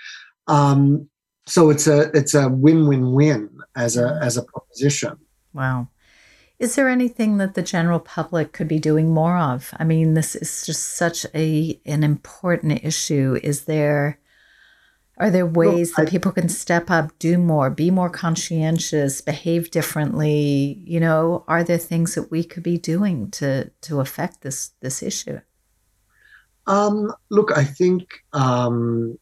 Um, 0.46 1.08
so 1.46 1.70
it's 1.70 1.87
a 1.87 2.11
it's 2.14 2.35
a 2.35 2.48
win 2.48 2.87
win 2.87 3.12
win 3.12 3.50
as 3.76 3.96
a 3.96 4.18
as 4.22 4.37
a 4.37 4.42
proposition. 4.42 5.16
Wow. 5.53 5.88
Is 6.59 6.74
there 6.74 6.88
anything 6.90 7.38
that 7.38 7.55
the 7.55 7.62
general 7.62 8.00
public 8.00 8.53
could 8.53 8.68
be 8.68 8.79
doing 8.79 9.14
more 9.14 9.38
of? 9.38 9.72
I 9.79 9.85
mean, 9.85 10.12
this 10.12 10.37
is 10.37 10.66
just 10.66 10.96
such 10.96 11.26
a 11.35 11.81
an 11.87 12.05
important 12.05 12.85
issue. 12.85 13.38
Is 13.42 13.64
there 13.64 14.18
are 15.16 15.31
there 15.31 15.46
ways 15.46 15.92
well, 15.96 16.03
I, 16.03 16.05
that 16.05 16.11
people 16.11 16.33
can 16.33 16.48
step 16.48 16.90
up, 16.90 17.18
do 17.18 17.37
more, 17.37 17.68
be 17.68 17.90
more 17.90 18.09
conscientious, 18.09 19.20
behave 19.20 19.70
differently? 19.70 20.83
You 20.85 21.00
know, 21.00 21.44
are 21.46 21.64
there 21.64 21.79
things 21.79 22.14
that 22.14 22.31
we 22.31 22.44
could 22.44 22.62
be 22.62 22.79
doing 22.79 23.31
to 23.33 23.70
to 23.83 24.00
affect 24.00 24.42
this 24.42 24.72
this 24.81 25.03
issue? 25.03 25.40
Um, 26.66 27.12
look, 27.31 27.57
I 27.57 27.64
think 27.64 28.09
um, 28.33 29.18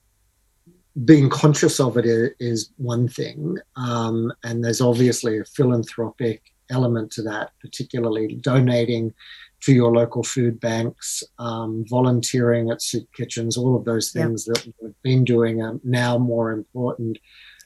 being 1.04 1.28
conscious 1.28 1.80
of 1.80 1.96
it 1.96 2.06
is, 2.40 2.70
one 2.76 3.08
thing, 3.08 3.58
um, 3.76 4.32
and 4.44 4.64
there's 4.64 4.80
obviously 4.80 5.38
a 5.38 5.44
philanthropic 5.44 6.42
element 6.70 7.10
to 7.12 7.22
that, 7.22 7.50
particularly 7.60 8.36
donating 8.36 9.14
to 9.60 9.72
your 9.72 9.92
local 9.92 10.22
food 10.22 10.60
banks, 10.60 11.22
um, 11.38 11.84
volunteering 11.88 12.70
at 12.70 12.82
soup 12.82 13.08
kitchens, 13.12 13.56
all 13.56 13.76
of 13.76 13.84
those 13.84 14.12
things 14.12 14.46
yep. 14.46 14.56
that 14.56 14.74
we've 14.80 15.02
been 15.02 15.24
doing 15.24 15.62
are 15.62 15.80
now 15.82 16.16
more 16.18 16.52
important 16.52 17.18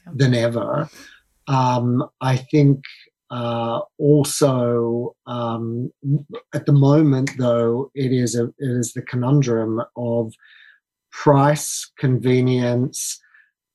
yep. 0.05 0.15
than 0.17 0.33
ever. 0.33 0.89
Um, 1.47 2.09
I 2.21 2.37
think 2.37 2.83
uh, 3.29 3.81
also 3.97 5.15
um, 5.27 5.91
at 6.53 6.65
the 6.65 6.71
moment, 6.71 7.31
though, 7.37 7.91
it 7.95 8.11
is 8.11 8.35
a 8.35 8.45
it 8.45 8.53
is 8.59 8.93
the 8.93 9.01
conundrum 9.01 9.81
of 9.95 10.33
price, 11.13 11.89
convenience, 11.97 13.19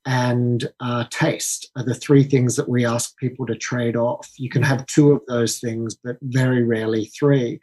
and 0.04 0.68
uh, 0.80 1.04
taste 1.10 1.70
are 1.76 1.84
the 1.84 1.94
three 1.94 2.24
things 2.24 2.56
that 2.56 2.68
we 2.68 2.84
ask 2.84 3.16
people 3.18 3.46
to 3.46 3.54
trade 3.54 3.96
off. 3.96 4.30
You 4.36 4.50
can 4.50 4.62
have 4.62 4.86
two 4.86 5.12
of 5.12 5.20
those 5.28 5.58
things, 5.58 5.94
but 5.94 6.16
very 6.22 6.62
rarely 6.62 7.06
three. 7.06 7.60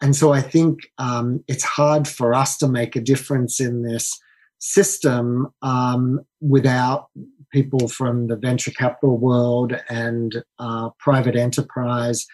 And 0.00 0.14
so 0.14 0.32
I 0.32 0.40
think 0.40 0.80
um, 0.98 1.42
it's 1.48 1.64
hard 1.64 2.06
for 2.06 2.32
us 2.34 2.56
to 2.58 2.68
make 2.68 2.94
a 2.94 3.00
difference 3.00 3.58
in 3.58 3.82
this 3.82 4.18
system 4.60 5.48
um, 5.62 6.20
without 6.40 7.08
people 7.52 7.88
from 7.88 8.26
the 8.26 8.36
venture 8.36 8.70
capital 8.70 9.16
world 9.16 9.72
and 9.88 10.42
uh, 10.58 10.90
private 10.98 11.36
enterprise 11.36 12.26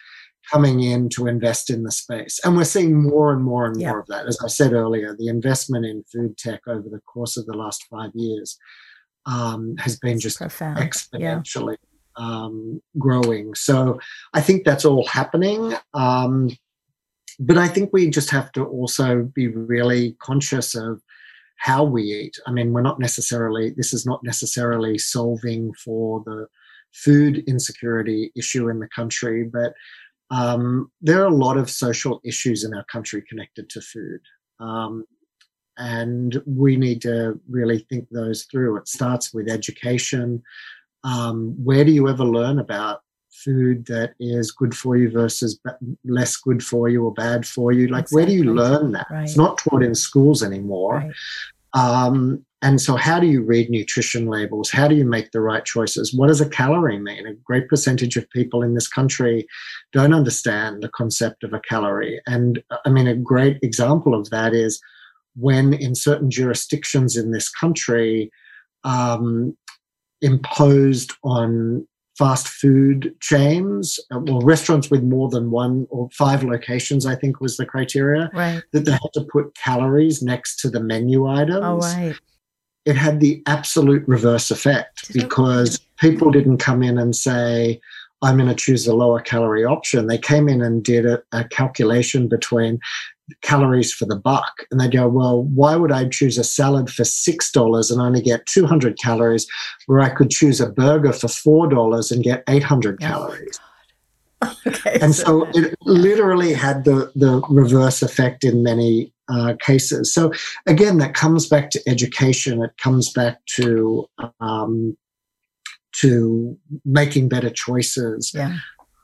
coming 0.51 0.81
in 0.83 1.09
to 1.09 1.27
invest 1.27 1.69
in 1.69 1.83
the 1.83 1.91
space. 1.91 2.39
And 2.43 2.55
we're 2.55 2.65
seeing 2.65 3.01
more 3.01 3.33
and 3.33 3.43
more 3.43 3.65
and 3.65 3.77
more 3.77 3.99
of 3.99 4.07
that. 4.07 4.27
As 4.27 4.37
I 4.43 4.47
said 4.47 4.73
earlier, 4.73 5.15
the 5.17 5.27
investment 5.27 5.85
in 5.85 6.03
food 6.03 6.37
tech 6.37 6.61
over 6.67 6.87
the 6.89 7.01
course 7.01 7.37
of 7.37 7.45
the 7.45 7.57
last 7.57 7.85
five 7.89 8.11
years 8.13 8.57
um, 9.25 9.75
has 9.77 9.97
been 9.97 10.19
just 10.19 10.37
Profound. 10.37 10.77
exponentially 10.77 11.77
yeah. 12.17 12.25
um, 12.25 12.81
growing. 12.97 13.55
So 13.55 13.99
I 14.33 14.41
think 14.41 14.65
that's 14.65 14.85
all 14.85 15.05
happening. 15.07 15.73
Um, 15.93 16.49
but 17.39 17.57
I 17.57 17.67
think 17.67 17.89
we 17.91 18.09
just 18.09 18.29
have 18.29 18.51
to 18.53 18.63
also 18.65 19.23
be 19.33 19.47
really 19.47 20.15
conscious 20.19 20.75
of 20.75 21.01
how 21.57 21.83
we 21.83 22.03
eat. 22.03 22.37
I 22.45 22.51
mean, 22.51 22.71
we're 22.71 22.81
not 22.81 22.99
necessarily, 22.99 23.71
this 23.75 23.93
is 23.93 24.05
not 24.05 24.21
necessarily 24.23 24.97
solving 24.97 25.73
for 25.73 26.21
the 26.25 26.47
food 26.93 27.43
insecurity 27.47 28.31
issue 28.37 28.69
in 28.69 28.79
the 28.79 28.87
country, 28.87 29.43
but 29.43 29.73
um, 30.31 30.91
there 31.01 31.21
are 31.21 31.27
a 31.27 31.35
lot 31.35 31.57
of 31.57 31.69
social 31.69 32.19
issues 32.23 32.63
in 32.63 32.73
our 32.73 32.83
country 32.85 33.23
connected 33.27 33.69
to 33.71 33.81
food. 33.81 34.21
Um, 34.59 35.05
and 35.77 36.41
we 36.45 36.77
need 36.77 37.01
to 37.01 37.39
really 37.49 37.85
think 37.89 38.07
those 38.09 38.43
through. 38.43 38.77
It 38.77 38.87
starts 38.87 39.33
with 39.33 39.49
education. 39.49 40.41
Um, 41.03 41.53
where 41.63 41.83
do 41.83 41.91
you 41.91 42.07
ever 42.09 42.23
learn 42.23 42.59
about 42.59 43.01
food 43.31 43.85
that 43.87 44.13
is 44.19 44.51
good 44.51 44.75
for 44.75 44.95
you 44.95 45.11
versus 45.11 45.59
less 46.05 46.37
good 46.37 46.63
for 46.63 46.87
you 46.87 47.03
or 47.03 47.13
bad 47.13 47.45
for 47.45 47.71
you? 47.71 47.87
Like, 47.87 48.03
exactly. 48.03 48.15
where 48.15 48.25
do 48.25 48.33
you 48.33 48.53
learn 48.53 48.91
that? 48.93 49.07
Right. 49.11 49.23
It's 49.23 49.37
not 49.37 49.57
taught 49.57 49.83
in 49.83 49.93
schools 49.93 50.41
anymore. 50.41 50.95
Right. 50.95 51.11
Um, 51.73 52.45
and 52.65 52.81
so, 52.81 52.95
how 52.95 53.19
do 53.19 53.27
you 53.27 53.43
read 53.43 53.69
nutrition 53.69 54.25
labels? 54.25 54.71
How 54.71 54.87
do 54.87 54.95
you 54.95 55.05
make 55.05 55.29
the 55.29 55.39
right 55.39 55.63
choices? 55.63 56.15
What 56.15 56.29
does 56.29 56.41
a 56.41 56.49
calorie 56.49 56.97
mean? 56.97 57.27
A 57.27 57.35
great 57.35 57.67
percentage 57.67 58.17
of 58.17 58.27
people 58.31 58.63
in 58.63 58.73
this 58.73 58.87
country 58.87 59.45
don't 59.93 60.15
understand 60.15 60.81
the 60.81 60.89
concept 60.89 61.43
of 61.43 61.53
a 61.53 61.59
calorie. 61.59 62.19
And 62.25 62.63
I 62.83 62.89
mean, 62.89 63.05
a 63.05 63.15
great 63.15 63.59
example 63.61 64.15
of 64.19 64.31
that 64.31 64.55
is 64.55 64.81
when 65.35 65.75
in 65.75 65.93
certain 65.93 66.31
jurisdictions 66.31 67.15
in 67.15 67.29
this 67.29 67.49
country 67.49 68.31
um, 68.83 69.55
imposed 70.21 71.13
on 71.23 71.87
fast 72.17 72.47
food 72.47 73.13
chains 73.19 73.99
uh, 74.11 74.21
or 74.27 74.43
restaurants 74.43 74.89
with 74.89 75.03
more 75.03 75.29
than 75.29 75.51
one 75.51 75.85
or 75.89 76.07
five 76.11 76.45
locations 76.45 77.05
i 77.05 77.13
think 77.13 77.41
was 77.41 77.57
the 77.57 77.65
criteria 77.65 78.29
right. 78.33 78.63
that 78.71 78.85
they 78.85 78.93
had 78.93 79.11
to 79.13 79.27
put 79.29 79.53
calories 79.53 80.23
next 80.23 80.55
to 80.55 80.69
the 80.69 80.79
menu 80.79 81.27
items 81.27 81.59
oh, 81.61 81.77
right. 81.79 82.15
It 82.85 82.95
had 82.95 83.19
the 83.19 83.41
absolute 83.47 84.07
reverse 84.07 84.51
effect 84.51 85.11
because 85.13 85.79
people 85.97 86.31
didn't 86.31 86.57
come 86.57 86.83
in 86.83 86.97
and 86.97 87.15
say 87.15 87.79
i'm 88.21 88.37
going 88.37 88.49
to 88.49 88.55
choose 88.55 88.87
a 88.87 88.95
lower 88.95 89.19
calorie 89.19 89.65
option 89.65 90.07
they 90.07 90.17
came 90.17 90.47
in 90.47 90.61
and 90.61 90.83
did 90.83 91.05
a, 91.05 91.21
a 91.31 91.43
calculation 91.45 92.27
between 92.27 92.79
calories 93.41 93.93
for 93.93 94.05
the 94.05 94.15
buck. 94.15 94.65
And 94.71 94.79
they 94.79 94.87
go, 94.87 95.07
well, 95.07 95.43
why 95.43 95.75
would 95.75 95.91
I 95.91 96.07
choose 96.07 96.37
a 96.37 96.43
salad 96.43 96.89
for 96.89 97.03
$6 97.03 97.91
and 97.91 98.01
only 98.01 98.21
get 98.21 98.45
200 98.45 98.97
calories 98.99 99.47
where 99.87 100.01
I 100.01 100.09
could 100.09 100.29
choose 100.29 100.61
a 100.61 100.69
burger 100.69 101.13
for 101.13 101.27
$4 101.27 102.11
and 102.11 102.23
get 102.23 102.43
800 102.47 102.97
oh 103.01 103.05
calories? 103.05 103.59
Okay, 104.67 104.97
and 105.01 105.15
so, 105.15 105.23
so 105.23 105.47
it 105.53 105.75
literally 105.81 106.53
had 106.53 106.85
the, 106.85 107.11
the 107.15 107.41
reverse 107.49 108.01
effect 108.01 108.43
in 108.43 108.63
many 108.63 109.13
uh, 109.29 109.53
cases. 109.59 110.13
So 110.13 110.31
again, 110.65 110.97
that 110.97 111.13
comes 111.13 111.47
back 111.47 111.69
to 111.71 111.81
education. 111.87 112.61
It 112.63 112.77
comes 112.77 113.11
back 113.11 113.45
to 113.55 114.07
um, 114.39 114.97
to 115.93 116.57
making 116.83 117.29
better 117.29 117.49
choices. 117.49 118.31
Yeah. 118.33 118.57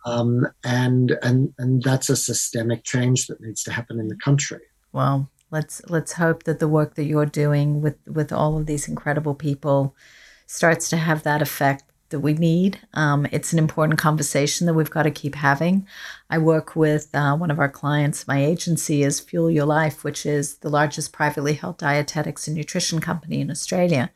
Um, 0.06 0.48
and 0.64 1.18
and 1.22 1.54
and 1.58 1.82
that's 1.84 2.10
a 2.10 2.16
systemic 2.16 2.84
change 2.84 3.28
that 3.28 3.42
needs 3.42 3.64
to 3.64 3.72
happen 3.72 4.00
in 4.00 4.08
the 4.08 4.18
country. 4.18 4.62
Well, 4.92 5.30
let's 5.52 5.82
let's 5.90 6.14
hope 6.14 6.44
that 6.44 6.60
the 6.60 6.68
work 6.68 6.96
that 6.96 7.06
you're 7.06 7.26
doing 7.26 7.82
with 7.82 7.98
with 8.08 8.32
all 8.32 8.58
of 8.58 8.66
these 8.66 8.88
incredible 8.88 9.36
people 9.36 9.96
starts 10.48 10.90
to 10.90 10.98
have 10.98 11.24
that 11.24 11.42
effect 11.42 11.91
that 12.12 12.20
we 12.20 12.34
need. 12.34 12.80
Um, 12.94 13.28
it's 13.32 13.52
an 13.52 13.60
important 13.60 14.00
conversation 14.00 14.68
that 14.68 14.74
we've 14.74 14.90
got 14.90 15.04
to 15.04 15.12
keep 15.12 15.36
having. 15.36 15.88
I 16.30 16.38
work 16.38 16.76
with 16.76 17.10
uh, 17.14 17.36
one 17.36 17.52
of 17.52 17.60
our 17.60 17.70
clients. 17.70 18.28
My 18.28 18.44
agency 18.44 19.04
is 19.04 19.20
Fuel 19.20 19.50
Your 19.50 19.66
Life, 19.66 20.04
which 20.04 20.26
is 20.26 20.58
the 20.58 20.70
largest 20.70 21.12
privately 21.12 21.54
held 21.54 21.78
dietetics 21.78 22.48
and 22.48 22.56
nutrition 22.56 23.02
company 23.02 23.42
in 23.42 23.52
Australia. 23.52 24.12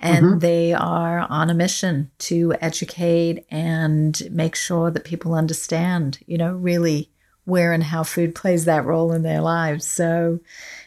And 0.00 0.26
mm-hmm. 0.26 0.38
they 0.38 0.72
are 0.72 1.20
on 1.30 1.50
a 1.50 1.54
mission 1.54 2.10
to 2.20 2.54
educate 2.60 3.46
and 3.50 4.20
make 4.32 4.56
sure 4.56 4.90
that 4.90 5.04
people 5.04 5.34
understand, 5.34 6.18
you 6.26 6.36
know, 6.36 6.52
really 6.54 7.10
where 7.44 7.72
and 7.72 7.84
how 7.84 8.02
food 8.02 8.34
plays 8.34 8.64
that 8.64 8.84
role 8.84 9.12
in 9.12 9.22
their 9.22 9.40
lives. 9.40 9.86
So 9.86 10.40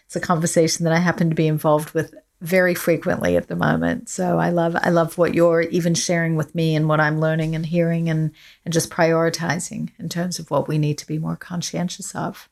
it's 0.05 0.15
a 0.15 0.19
conversation 0.21 0.83
that 0.83 0.93
I 0.93 0.99
happen 0.99 1.29
to 1.29 1.35
be 1.35 1.47
involved 1.47 1.91
with 1.91 2.13
very 2.41 2.75
frequently 2.75 3.37
at 3.37 3.47
the 3.47 3.55
moment. 3.55 4.09
So 4.09 4.37
I 4.39 4.49
love 4.49 4.75
I 4.81 4.89
love 4.89 5.17
what 5.17 5.33
you're 5.33 5.61
even 5.61 5.95
sharing 5.95 6.35
with 6.35 6.53
me 6.53 6.75
and 6.75 6.87
what 6.87 6.99
I'm 6.99 7.19
learning 7.19 7.55
and 7.55 7.65
hearing 7.65 8.09
and 8.09 8.31
and 8.63 8.73
just 8.73 8.89
prioritizing 8.89 9.91
in 9.97 10.09
terms 10.09 10.39
of 10.39 10.51
what 10.51 10.67
we 10.67 10.77
need 10.77 10.97
to 10.99 11.07
be 11.07 11.17
more 11.17 11.35
conscientious 11.35 12.13
of 12.15 12.49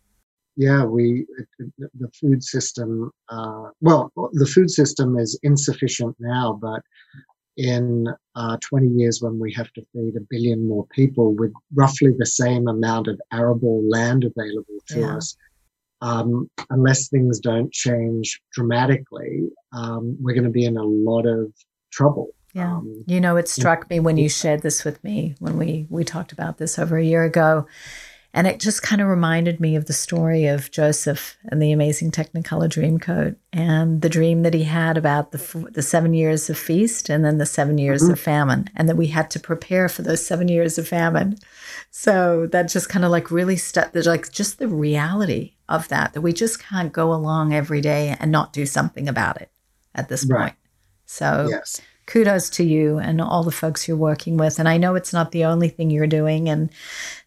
yeah, 0.56 0.84
we 0.84 1.26
the 1.78 2.10
food 2.20 2.44
system. 2.44 3.12
Uh, 3.30 3.70
well, 3.82 4.12
the 4.34 4.46
food 4.46 4.70
system 4.70 5.18
is 5.18 5.40
insufficient 5.42 6.16
now, 6.20 6.58
but 6.62 6.82
in 7.58 8.08
uh, 8.36 8.58
20 8.62 8.88
years, 8.90 9.22
when 9.22 9.40
we 9.40 9.52
have 9.54 9.72
to 9.74 9.82
feed 9.94 10.16
a 10.16 10.22
billion 10.30 10.68
more 10.68 10.86
people 10.88 11.34
with 11.34 11.54
roughly 11.74 12.12
the 12.18 12.26
same 12.26 12.68
amount 12.68 13.08
of 13.08 13.20
arable 13.32 13.84
land 13.90 14.24
available 14.24 14.78
to 14.88 15.00
yeah. 15.00 15.18
us, 15.18 15.36
um, 16.04 16.50
unless 16.70 17.08
things 17.08 17.40
don't 17.40 17.72
change 17.72 18.42
dramatically, 18.52 19.48
um, 19.72 20.18
we're 20.20 20.34
going 20.34 20.44
to 20.44 20.50
be 20.50 20.66
in 20.66 20.76
a 20.76 20.84
lot 20.84 21.26
of 21.26 21.54
trouble. 21.92 22.28
Yeah, 22.54 22.76
um, 22.76 23.04
you 23.08 23.22
know, 23.22 23.38
it 23.38 23.48
struck 23.48 23.90
me 23.90 24.00
when 24.00 24.18
you 24.18 24.30
shared 24.30 24.62
this 24.62 24.84
with 24.84 25.04
me 25.04 25.36
when 25.40 25.58
we 25.58 25.88
we 25.90 26.04
talked 26.04 26.34
about 26.34 26.58
this 26.58 26.78
over 26.78 26.98
a 26.98 27.04
year 27.04 27.24
ago 27.24 27.66
and 28.36 28.48
it 28.48 28.60
just 28.60 28.82
kind 28.82 29.00
of 29.00 29.08
reminded 29.08 29.60
me 29.60 29.76
of 29.76 29.86
the 29.86 29.94
story 29.94 30.48
of 30.48 30.72
Joseph 30.72 31.38
and 31.46 31.62
the 31.62 31.72
amazing 31.72 32.10
Technicolor 32.10 32.68
Dreamcoat 32.68 33.36
and 33.52 34.02
the 34.02 34.10
dream 34.10 34.42
that 34.42 34.56
he 34.56 34.64
had 34.64 34.98
about 34.98 35.32
the, 35.32 35.70
the 35.72 35.84
seven 35.84 36.16
years 36.16 36.50
of 36.50 36.58
feast 36.58 37.10
and 37.10 37.24
then 37.24 37.38
the 37.38 37.46
seven 37.46 37.78
years 37.78 38.02
mm-hmm. 38.02 38.14
of 38.14 38.20
famine, 38.20 38.70
and 38.76 38.90
that 38.90 38.98
we 38.98 39.08
had 39.08 39.30
to 39.32 39.40
prepare 39.40 39.88
for 39.88 40.02
those 40.02 40.26
seven 40.26 40.48
years 40.48 40.80
of 40.80 40.88
famine. 40.88 41.38
So 41.92 42.48
that 42.48 42.70
just 42.70 42.90
kind 42.90 43.06
of 43.06 43.12
like 43.12 43.30
really 43.30 43.56
stuck, 43.56 43.94
like 43.94 44.32
just 44.32 44.58
the 44.58 44.68
reality 44.68 45.54
of 45.74 45.88
that, 45.90 46.14
that 46.14 46.22
we 46.22 46.34
just 46.34 46.62
can't 46.62 46.94
go 46.94 47.14
along 47.14 47.54
every 47.54 47.82
day 47.82 48.16
and 48.20 48.32
not 48.32 48.54
do 48.54 48.66
something 48.66 49.10
about 49.10 49.42
it 49.42 49.52
at 49.94 50.10
this 50.10 50.26
right. 50.26 50.40
point. 50.40 50.56
So, 51.06 51.48
yes 51.50 51.82
kudos 52.06 52.50
to 52.50 52.64
you 52.64 52.98
and 52.98 53.22
all 53.22 53.44
the 53.44 53.52
folks 53.52 53.88
you're 53.88 53.98
working 53.98 54.38
with. 54.38 54.60
And 54.60 54.68
I 54.68 54.78
know 54.78 54.96
it's 54.96 55.14
not 55.14 55.32
the 55.32 55.46
only 55.46 55.70
thing 55.70 55.90
you're 55.90 56.08
doing, 56.08 56.50
and 56.50 56.70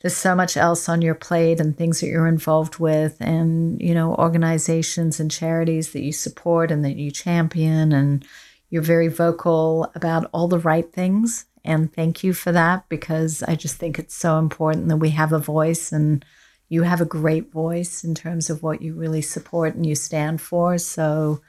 there's 0.00 0.16
so 0.16 0.34
much 0.34 0.56
else 0.56 0.88
on 0.88 1.02
your 1.02 1.14
plate 1.14 1.60
and 1.60 1.76
things 1.76 2.00
that 2.00 2.08
you're 2.08 2.26
involved 2.26 2.78
with, 2.78 3.16
and 3.20 3.80
you 3.80 3.94
know, 3.94 4.14
organizations 4.16 5.18
and 5.18 5.30
charities 5.30 5.92
that 5.92 6.02
you 6.02 6.12
support 6.12 6.70
and 6.70 6.84
that 6.84 6.96
you 6.96 7.10
champion, 7.10 7.92
and 7.92 8.26
you're 8.70 8.82
very 8.82 9.08
vocal 9.08 9.90
about 9.94 10.28
all 10.32 10.48
the 10.48 10.58
right 10.58 10.92
things. 10.92 11.46
And 11.64 11.92
thank 11.92 12.22
you 12.22 12.32
for 12.32 12.52
that 12.52 12.88
because 12.88 13.42
I 13.42 13.56
just 13.56 13.76
think 13.76 13.98
it's 13.98 14.14
so 14.14 14.38
important 14.38 14.88
that 14.88 14.98
we 14.98 15.10
have 15.10 15.32
a 15.32 15.38
voice 15.38 15.90
and 15.90 16.24
you 16.68 16.82
have 16.82 17.00
a 17.00 17.06
great 17.06 17.52
voice 17.52 18.04
in 18.04 18.14
terms 18.14 18.50
of 18.50 18.62
what 18.62 18.82
you 18.82 18.94
really 18.94 19.22
support 19.22 19.74
and 19.74 19.86
you 19.86 19.94
stand 19.94 20.40
for. 20.40 20.78
So, 20.78 21.40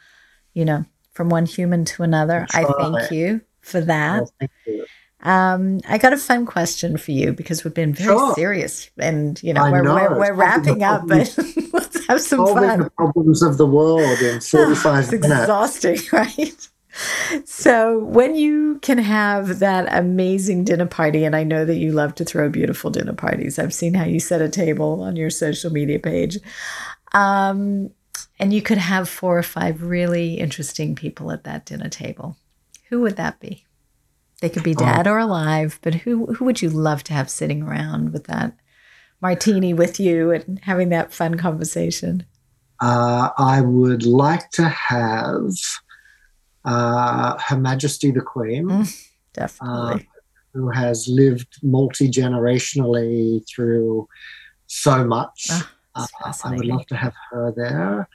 you 0.54 0.66
know, 0.66 0.86
from 1.14 1.30
one 1.30 1.46
human 1.46 1.86
to 1.86 2.04
another. 2.04 2.46
I 2.54 2.64
thank 2.64 3.12
you 3.12 3.42
for 3.62 3.82
that. 3.82 4.22
Well, 4.22 4.34
thank 4.40 4.52
you. 4.66 4.86
Um, 5.22 5.82
I 5.90 5.98
got 5.98 6.14
a 6.14 6.18
fun 6.18 6.46
question 6.46 6.96
for 6.98 7.12
you 7.12 7.34
because 7.34 7.64
we've 7.64 7.74
been 7.74 7.94
very 7.94 8.18
sure. 8.18 8.36
serious 8.36 8.92
and 9.00 9.42
you 9.42 9.52
know 9.52 9.64
we're, 9.72 9.82
know. 9.82 9.96
we're, 9.96 10.20
we're 10.20 10.34
wrapping 10.34 10.84
up, 10.84 11.08
but 11.08 11.36
let's 11.74 12.06
have 12.06 12.22
some 12.22 12.46
fun. 12.46 12.80
the 12.82 12.90
problems 12.92 13.42
of 13.42 13.58
the 13.58 13.66
world 13.66 14.20
in 14.22 14.40
45 14.42 15.04
it's 15.04 15.12
minutes. 15.12 15.42
exhausting, 15.42 16.00
right? 16.14 16.70
So, 17.46 18.00
when 18.00 18.36
you 18.36 18.80
can 18.80 18.98
have 18.98 19.60
that 19.60 19.88
amazing 19.92 20.64
dinner 20.64 20.86
party, 20.86 21.26
and 21.26 21.36
I 21.36 21.44
know 21.44 21.66
that 21.66 21.78
you 21.78 21.92
love 21.92 22.16
to 22.16 22.26
throw 22.26 22.50
beautiful 22.50 22.90
dinner 22.90 23.14
parties, 23.14 23.60
I've 23.60 23.74
seen 23.74 23.94
how 23.94 24.06
you 24.06 24.20
set 24.20 24.42
a 24.42 24.50
table 24.50 25.02
on 25.02 25.16
your 25.16 25.30
social 25.30 25.72
media 25.72 26.00
page. 26.00 26.38
Um, 27.14 27.92
and 28.40 28.54
you 28.54 28.62
could 28.62 28.78
have 28.78 29.10
four 29.10 29.38
or 29.38 29.44
five 29.44 29.82
really 29.82 30.36
interesting 30.36 30.96
people 30.96 31.32
at 31.32 31.44
that 31.44 31.66
dinner 31.66 31.90
table. 31.90 32.38
Who 32.90 33.02
would 33.02 33.16
that 33.18 33.40
be? 33.40 33.66
They 34.42 34.50
could 34.50 34.64
be 34.64 34.76
oh. 34.76 34.80
dead 34.80 35.08
oh. 35.08 35.14
or 35.14 35.18
alive, 35.18 35.80
but 35.82 35.96
who 35.96 36.28
who 36.34 36.46
would 36.46 36.62
you 36.62 36.70
love 36.70 37.04
to 37.06 37.14
have 37.14 37.30
sitting 37.30 37.64
around 37.64 38.14
with 38.14 38.26
that 38.26 38.56
martini 39.22 39.74
with 39.74 40.00
you 40.00 40.32
and 40.32 40.60
having 40.60 40.90
that 40.90 41.14
fun 41.14 41.38
conversation? 41.38 42.26
Uh, 42.80 43.30
I 43.38 43.62
would 43.62 44.06
like 44.06 44.52
to 44.52 44.70
have 44.70 45.50
uh, 46.68 47.38
Her 47.40 47.58
Majesty 47.58 48.12
the 48.12 48.22
Queen. 48.22 48.66
Mm, 48.66 49.08
definitely. 49.34 49.94
Uh, 49.94 50.00
who 50.54 50.70
has 50.70 51.08
lived 51.08 51.60
multi 51.62 52.10
generationally 52.10 53.48
through 53.48 54.08
so 54.66 55.06
much. 55.06 55.48
Oh, 55.52 55.70
uh, 55.96 56.34
I 56.44 56.56
would 56.56 56.66
love 56.66 56.86
to 56.88 56.96
have 56.96 57.14
her 57.32 57.54
there. 57.56 58.10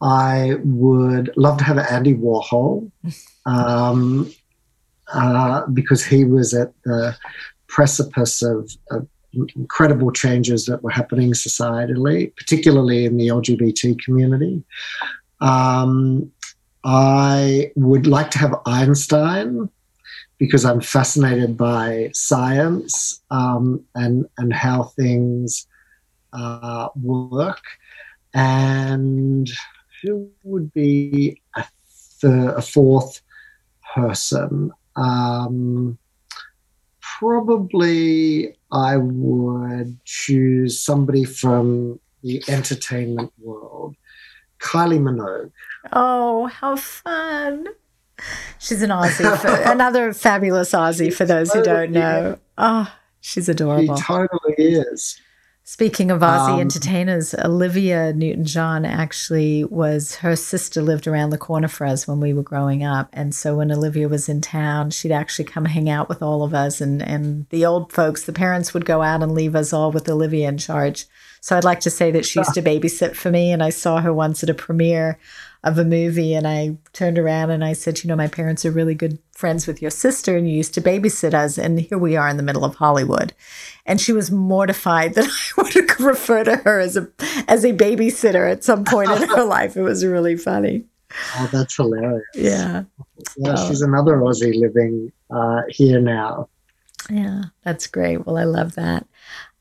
I 0.00 0.54
would 0.64 1.32
love 1.36 1.58
to 1.58 1.64
have 1.64 1.78
Andy 1.78 2.14
Warhol 2.14 2.90
um, 3.46 4.32
uh, 5.12 5.66
because 5.66 6.04
he 6.04 6.24
was 6.24 6.54
at 6.54 6.72
the 6.84 7.16
precipice 7.68 8.42
of, 8.42 8.70
of, 8.90 9.06
incredible 9.56 10.12
changes 10.12 10.66
that 10.66 10.82
were 10.82 10.90
happening 10.90 11.32
societally, 11.32 12.36
particularly 12.36 13.06
in 13.06 13.16
the 13.16 13.28
LGBT 13.28 13.98
community. 14.04 14.62
Um, 15.40 16.30
I 16.84 17.70
would 17.76 18.06
like 18.06 18.30
to 18.32 18.38
have 18.38 18.60
Einstein 18.66 19.70
because 20.38 20.64
I'm 20.64 20.80
fascinated 20.80 21.56
by 21.56 22.10
science 22.12 23.22
um, 23.30 23.84
and 23.94 24.26
and 24.38 24.52
how 24.52 24.84
things 24.84 25.66
uh, 26.32 26.88
work. 27.00 27.62
And 28.34 29.48
who 30.02 30.30
would 30.42 30.72
be 30.72 31.40
a, 31.54 31.64
th- 32.20 32.54
a 32.56 32.62
fourth 32.62 33.20
person? 33.94 34.72
Um, 34.96 35.98
probably 37.00 38.56
I 38.72 38.96
would 38.96 39.98
choose 40.04 40.80
somebody 40.80 41.24
from 41.24 42.00
the 42.22 42.42
entertainment 42.48 43.32
world. 43.38 43.94
Kylie 44.58 44.98
Minogue. 44.98 45.52
Oh, 45.92 46.46
how 46.46 46.76
fun! 46.76 47.68
She's 48.58 48.82
an 48.82 48.90
Aussie, 48.90 49.70
another 49.70 50.12
fabulous 50.12 50.72
Aussie 50.72 51.12
for 51.12 51.24
those 51.24 51.52
who 51.52 51.62
don't 51.62 51.90
know. 51.90 52.38
Oh, 52.56 52.92
she's 53.20 53.48
adorable. 53.48 53.96
She 53.96 54.02
totally 54.02 54.54
is. 54.58 55.20
Speaking 55.64 56.10
of 56.10 56.20
Aussie 56.20 56.54
um, 56.54 56.60
entertainers, 56.60 57.34
Olivia 57.34 58.12
Newton 58.12 58.44
John 58.44 58.84
actually 58.84 59.62
was 59.64 60.16
her 60.16 60.34
sister 60.34 60.82
lived 60.82 61.06
around 61.06 61.30
the 61.30 61.38
corner 61.38 61.68
for 61.68 61.86
us 61.86 62.06
when 62.06 62.18
we 62.18 62.32
were 62.32 62.42
growing 62.42 62.82
up. 62.82 63.08
And 63.12 63.32
so 63.32 63.56
when 63.56 63.70
Olivia 63.70 64.08
was 64.08 64.28
in 64.28 64.40
town, 64.40 64.90
she'd 64.90 65.12
actually 65.12 65.44
come 65.44 65.66
hang 65.66 65.88
out 65.88 66.08
with 66.08 66.20
all 66.20 66.42
of 66.42 66.52
us. 66.52 66.80
And, 66.80 67.00
and 67.00 67.46
the 67.50 67.64
old 67.64 67.92
folks, 67.92 68.24
the 68.24 68.32
parents 68.32 68.74
would 68.74 68.84
go 68.84 69.02
out 69.02 69.22
and 69.22 69.32
leave 69.32 69.54
us 69.54 69.72
all 69.72 69.92
with 69.92 70.08
Olivia 70.08 70.48
in 70.48 70.58
charge. 70.58 71.06
So 71.40 71.56
I'd 71.56 71.64
like 71.64 71.80
to 71.80 71.90
say 71.90 72.10
that 72.10 72.26
she 72.26 72.40
used 72.40 72.54
to 72.54 72.62
babysit 72.62 73.14
for 73.14 73.30
me. 73.30 73.52
And 73.52 73.62
I 73.62 73.70
saw 73.70 74.00
her 74.00 74.12
once 74.12 74.42
at 74.42 74.50
a 74.50 74.54
premiere 74.54 75.18
of 75.64 75.78
a 75.78 75.84
movie 75.84 76.34
and 76.34 76.46
I 76.46 76.76
turned 76.92 77.18
around 77.18 77.50
and 77.50 77.64
I 77.64 77.72
said, 77.72 78.02
You 78.02 78.08
know, 78.08 78.16
my 78.16 78.26
parents 78.26 78.64
are 78.64 78.70
really 78.70 78.94
good 78.94 79.18
friends 79.32 79.66
with 79.66 79.80
your 79.80 79.90
sister 79.90 80.36
and 80.36 80.48
you 80.48 80.56
used 80.56 80.74
to 80.74 80.80
babysit 80.80 81.34
us. 81.34 81.56
And 81.56 81.80
here 81.80 81.98
we 81.98 82.16
are 82.16 82.28
in 82.28 82.36
the 82.36 82.42
middle 82.42 82.64
of 82.64 82.76
Hollywood. 82.76 83.32
And 83.86 84.00
she 84.00 84.12
was 84.12 84.30
mortified 84.30 85.14
that 85.14 85.28
I 85.58 85.62
would 85.62 86.00
refer 86.00 86.44
to 86.44 86.56
her 86.56 86.80
as 86.80 86.96
a 86.96 87.08
as 87.46 87.64
a 87.64 87.72
babysitter 87.72 88.50
at 88.50 88.64
some 88.64 88.84
point 88.84 89.10
in 89.10 89.28
her 89.28 89.44
life. 89.44 89.76
It 89.76 89.82
was 89.82 90.04
really 90.04 90.36
funny. 90.36 90.84
Oh, 91.36 91.48
that's 91.52 91.76
hilarious. 91.76 92.24
Yeah. 92.34 92.84
Yeah, 93.36 93.54
oh. 93.56 93.68
she's 93.68 93.82
another 93.82 94.16
Aussie 94.16 94.58
living 94.58 95.12
uh, 95.30 95.62
here 95.68 96.00
now. 96.00 96.48
Yeah, 97.10 97.44
that's 97.64 97.86
great. 97.86 98.26
Well, 98.26 98.38
I 98.38 98.44
love 98.44 98.74
that. 98.76 99.06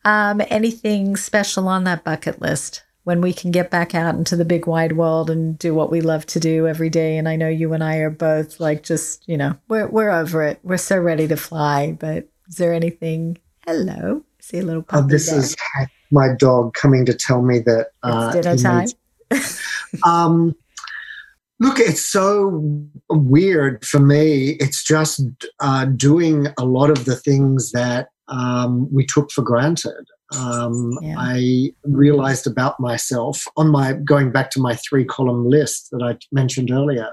Um, 0.05 0.41
anything 0.49 1.15
special 1.15 1.67
on 1.67 1.83
that 1.83 2.03
bucket 2.03 2.41
list? 2.41 2.83
When 3.03 3.21
we 3.21 3.33
can 3.33 3.51
get 3.51 3.71
back 3.71 3.95
out 3.95 4.15
into 4.15 4.35
the 4.35 4.45
big 4.45 4.67
wide 4.67 4.93
world 4.93 5.29
and 5.29 5.57
do 5.57 5.73
what 5.73 5.91
we 5.91 6.01
love 6.01 6.25
to 6.27 6.39
do 6.39 6.67
every 6.67 6.89
day. 6.89 7.17
And 7.17 7.27
I 7.27 7.35
know 7.35 7.49
you 7.49 7.73
and 7.73 7.83
I 7.83 7.97
are 7.97 8.11
both 8.11 8.59
like 8.59 8.83
just, 8.83 9.27
you 9.27 9.37
know, 9.37 9.55
we're 9.67 9.87
we're 9.87 10.11
over 10.11 10.43
it. 10.43 10.59
We're 10.63 10.77
so 10.77 10.97
ready 10.97 11.27
to 11.27 11.35
fly. 11.35 11.97
But 11.99 12.29
is 12.47 12.55
there 12.55 12.73
anything 12.73 13.37
hello? 13.65 14.23
See 14.39 14.59
a 14.59 14.63
little 14.63 14.83
puppy. 14.83 15.03
Oh, 15.03 15.07
this 15.07 15.29
there. 15.29 15.39
is 15.39 15.55
my 16.11 16.29
dog 16.37 16.73
coming 16.73 17.05
to 17.05 17.13
tell 17.13 17.41
me 17.41 17.59
that 17.59 17.87
uh, 18.03 18.31
it's 18.35 18.45
dinner 18.45 18.57
time. 18.57 18.87
Needs, 19.31 19.61
um, 20.05 20.55
look, 21.59 21.79
it's 21.79 22.05
so 22.05 22.61
weird 23.09 23.85
for 23.85 23.99
me. 23.99 24.57
It's 24.59 24.83
just 24.83 25.21
uh, 25.59 25.85
doing 25.85 26.47
a 26.59 26.65
lot 26.65 26.89
of 26.89 27.05
the 27.05 27.15
things 27.15 27.71
that 27.71 28.09
um, 28.27 28.93
we 28.93 29.05
took 29.05 29.31
for 29.31 29.41
granted. 29.41 30.05
Um, 30.37 30.97
yeah. 31.01 31.15
I 31.17 31.73
realized 31.83 32.47
about 32.47 32.79
myself 32.79 33.43
on 33.57 33.69
my 33.69 33.93
going 33.93 34.31
back 34.31 34.49
to 34.51 34.59
my 34.59 34.75
three 34.75 35.05
column 35.05 35.49
list 35.49 35.89
that 35.91 36.01
I 36.01 36.17
mentioned 36.31 36.71
earlier 36.71 37.11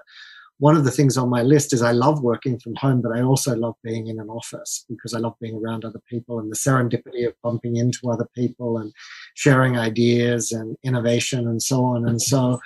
one 0.58 0.76
of 0.76 0.84
the 0.84 0.90
things 0.90 1.16
on 1.16 1.28
my 1.28 1.42
list 1.42 1.72
is 1.72 1.82
I 1.82 1.92
love 1.92 2.22
working 2.22 2.58
from 2.58 2.74
home, 2.74 3.00
but 3.00 3.16
I 3.16 3.22
also 3.22 3.54
love 3.54 3.76
being 3.84 4.08
in 4.08 4.18
an 4.18 4.28
office 4.28 4.84
because 4.88 5.14
I 5.14 5.18
love 5.18 5.34
being 5.40 5.56
around 5.56 5.84
other 5.84 6.02
people 6.10 6.40
and 6.40 6.50
the 6.50 6.56
serendipity 6.56 7.26
of 7.26 7.34
bumping 7.42 7.76
into 7.76 8.10
other 8.10 8.28
people 8.34 8.78
and 8.78 8.92
sharing 9.34 9.78
ideas 9.78 10.50
and 10.50 10.76
innovation 10.82 11.46
and 11.46 11.62
so 11.62 11.84
on. 11.84 12.08
And 12.08 12.20
so 12.20 12.58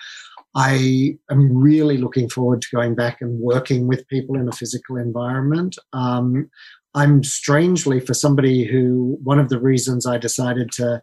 I 0.55 1.19
am 1.31 1.55
really 1.55 1.99
looking 1.99 2.31
forward 2.31 2.63
to 2.63 2.69
going 2.75 2.95
back 2.95 3.21
and 3.21 3.39
working 3.39 3.87
with 3.87 4.09
people 4.09 4.37
in 4.37 4.49
a 4.49 4.53
physical 4.53 4.97
environment. 4.97 5.77
Um, 5.93 6.51
I'm 6.95 7.25
strangely, 7.25 8.01
for 8.01 8.13
somebody 8.13 8.65
who, 8.65 9.19
one 9.23 9.39
of 9.39 9.49
the 9.49 9.61
reasons 9.61 10.07
I 10.07 10.19
decided 10.19 10.71
to 10.73 11.01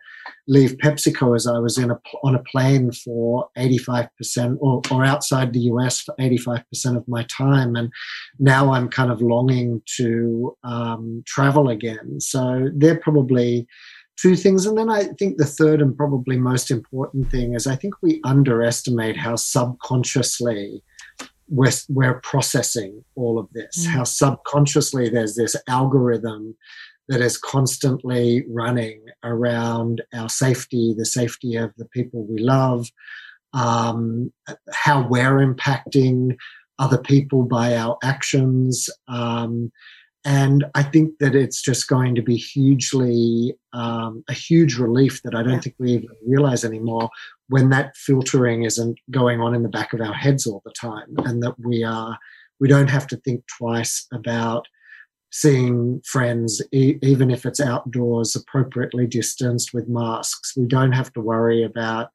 leave 0.48 0.78
PepsiCo 0.78 1.36
is 1.36 1.48
I 1.48 1.58
was 1.58 1.80
in 1.80 1.90
a, 1.90 2.00
on 2.24 2.36
a 2.36 2.44
plane 2.44 2.92
for 2.92 3.50
85% 3.58 4.58
or, 4.60 4.82
or 4.92 5.04
outside 5.04 5.52
the 5.52 5.62
US 5.62 6.02
for 6.02 6.16
85% 6.20 6.64
of 6.96 7.08
my 7.08 7.24
time. 7.24 7.76
And 7.76 7.92
now 8.38 8.74
I'm 8.74 8.90
kind 8.90 9.12
of 9.12 9.22
longing 9.22 9.82
to 9.98 10.56
um, 10.64 11.24
travel 11.26 11.70
again. 11.70 12.20
So 12.20 12.70
they're 12.76 13.00
probably 13.00 13.68
two 14.16 14.36
things. 14.36 14.66
And 14.66 14.78
then 14.78 14.90
I 14.90 15.06
think 15.18 15.38
the 15.38 15.46
third 15.46 15.82
and 15.82 15.96
probably 15.96 16.38
most 16.38 16.70
important 16.70 17.32
thing 17.32 17.56
is 17.56 17.66
I 17.66 17.76
think 17.76 17.96
we 18.02 18.22
underestimate 18.24 19.18
how 19.18 19.36
subconsciously 19.38 20.84
we're, 21.50 21.72
we're 21.90 22.20
processing 22.22 23.04
all 23.16 23.40
of 23.40 23.48
this, 23.54 23.86
mm. 23.86 23.92
how 23.92 24.04
subconsciously 24.04 25.10
there's 25.10 25.36
this 25.36 25.56
algorithm 25.68 26.56
that 27.08 27.22
is 27.22 27.38
constantly 27.38 28.46
running 28.50 29.04
around 29.24 30.02
our 30.14 30.30
safety, 30.30 30.94
the 30.98 31.06
safety 31.06 31.56
of 31.56 31.72
the 31.78 31.86
people 31.86 32.26
we 32.26 32.40
love, 32.40 32.88
um, 33.54 34.32
how 34.72 35.08
we're 35.08 35.38
impacting 35.38 36.36
other 36.78 37.00
people 37.00 37.44
by 37.44 37.76
our 37.76 37.98
actions. 38.04 38.90
Um, 39.08 39.72
and 40.24 40.66
I 40.76 40.84
think 40.84 41.18
that 41.20 41.34
it's 41.34 41.62
just 41.62 41.88
going 41.88 42.14
to 42.16 42.22
be 42.22 42.36
hugely 42.36 43.56
um, 43.74 44.24
a 44.28 44.34
huge 44.34 44.78
relief 44.78 45.22
that 45.24 45.34
I 45.34 45.42
don't 45.42 45.54
yeah. 45.54 45.60
think 45.62 45.76
we 45.80 45.94
even 45.94 46.10
realize 46.28 46.64
anymore 46.64 47.10
when 47.50 47.70
that 47.70 47.98
filtering 47.98 48.64
isn't 48.64 48.98
going 49.12 49.42
on 49.42 49.54
in 49.54 49.64
the 49.64 49.70
back 49.70 49.92
of 49.94 50.02
our 50.02 50.14
heads 50.14 50.48
all 50.48 50.62
the 50.66 50.74
time, 50.74 51.16
and 51.20 51.44
that 51.44 51.56
we 51.60 51.84
are 51.84 52.18
we 52.60 52.68
don't 52.68 52.90
have 52.90 53.08
to 53.08 53.18
think 53.18 53.44
twice 53.58 54.08
about 54.14 54.68
seeing 55.32 56.02
friends, 56.06 56.62
e- 56.72 56.98
even 57.02 57.30
if 57.30 57.46
it's 57.46 57.60
outdoors, 57.60 58.36
appropriately 58.36 59.08
distanced 59.08 59.74
with 59.74 59.88
masks. 59.88 60.54
We 60.58 60.66
don't 60.66 60.92
have 60.92 61.14
to 61.14 61.22
worry 61.22 61.64
about 61.64 62.10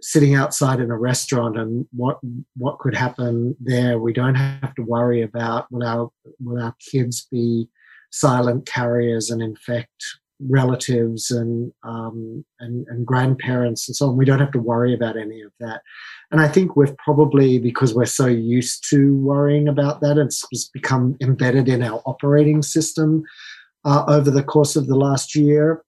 sitting 0.00 0.34
outside 0.34 0.80
in 0.80 0.90
a 0.90 0.98
restaurant 0.98 1.58
and 1.58 1.86
what 1.92 2.18
what 2.56 2.78
could 2.78 2.94
happen 2.94 3.56
there. 3.58 3.98
We 3.98 4.12
don't 4.12 4.34
have 4.34 4.74
to 4.74 4.82
worry 4.82 5.22
about 5.22 5.70
will 5.72 5.86
our 5.86 6.10
will 6.40 6.62
our 6.62 6.74
kids 6.90 7.26
be 7.30 7.68
silent 8.10 8.66
carriers 8.66 9.30
and 9.30 9.42
infect 9.42 10.04
relatives 10.48 11.30
and, 11.30 11.72
um, 11.82 12.44
and 12.60 12.86
and 12.88 13.06
grandparents 13.06 13.88
and 13.88 13.96
so 13.96 14.08
on. 14.08 14.16
We 14.16 14.24
don't 14.24 14.40
have 14.40 14.52
to 14.52 14.58
worry 14.58 14.94
about 14.94 15.16
any 15.16 15.40
of 15.42 15.52
that. 15.60 15.82
And 16.30 16.40
I 16.40 16.48
think 16.48 16.76
we've 16.76 16.96
probably 16.98 17.58
because 17.58 17.94
we're 17.94 18.06
so 18.06 18.26
used 18.26 18.88
to 18.90 19.16
worrying 19.16 19.68
about 19.68 20.00
that, 20.00 20.18
it's 20.18 20.68
become 20.70 21.16
embedded 21.20 21.68
in 21.68 21.82
our 21.82 22.02
operating 22.06 22.62
system 22.62 23.24
uh, 23.84 24.04
over 24.08 24.30
the 24.30 24.42
course 24.42 24.76
of 24.76 24.86
the 24.86 24.96
last 24.96 25.34
year. 25.34 25.84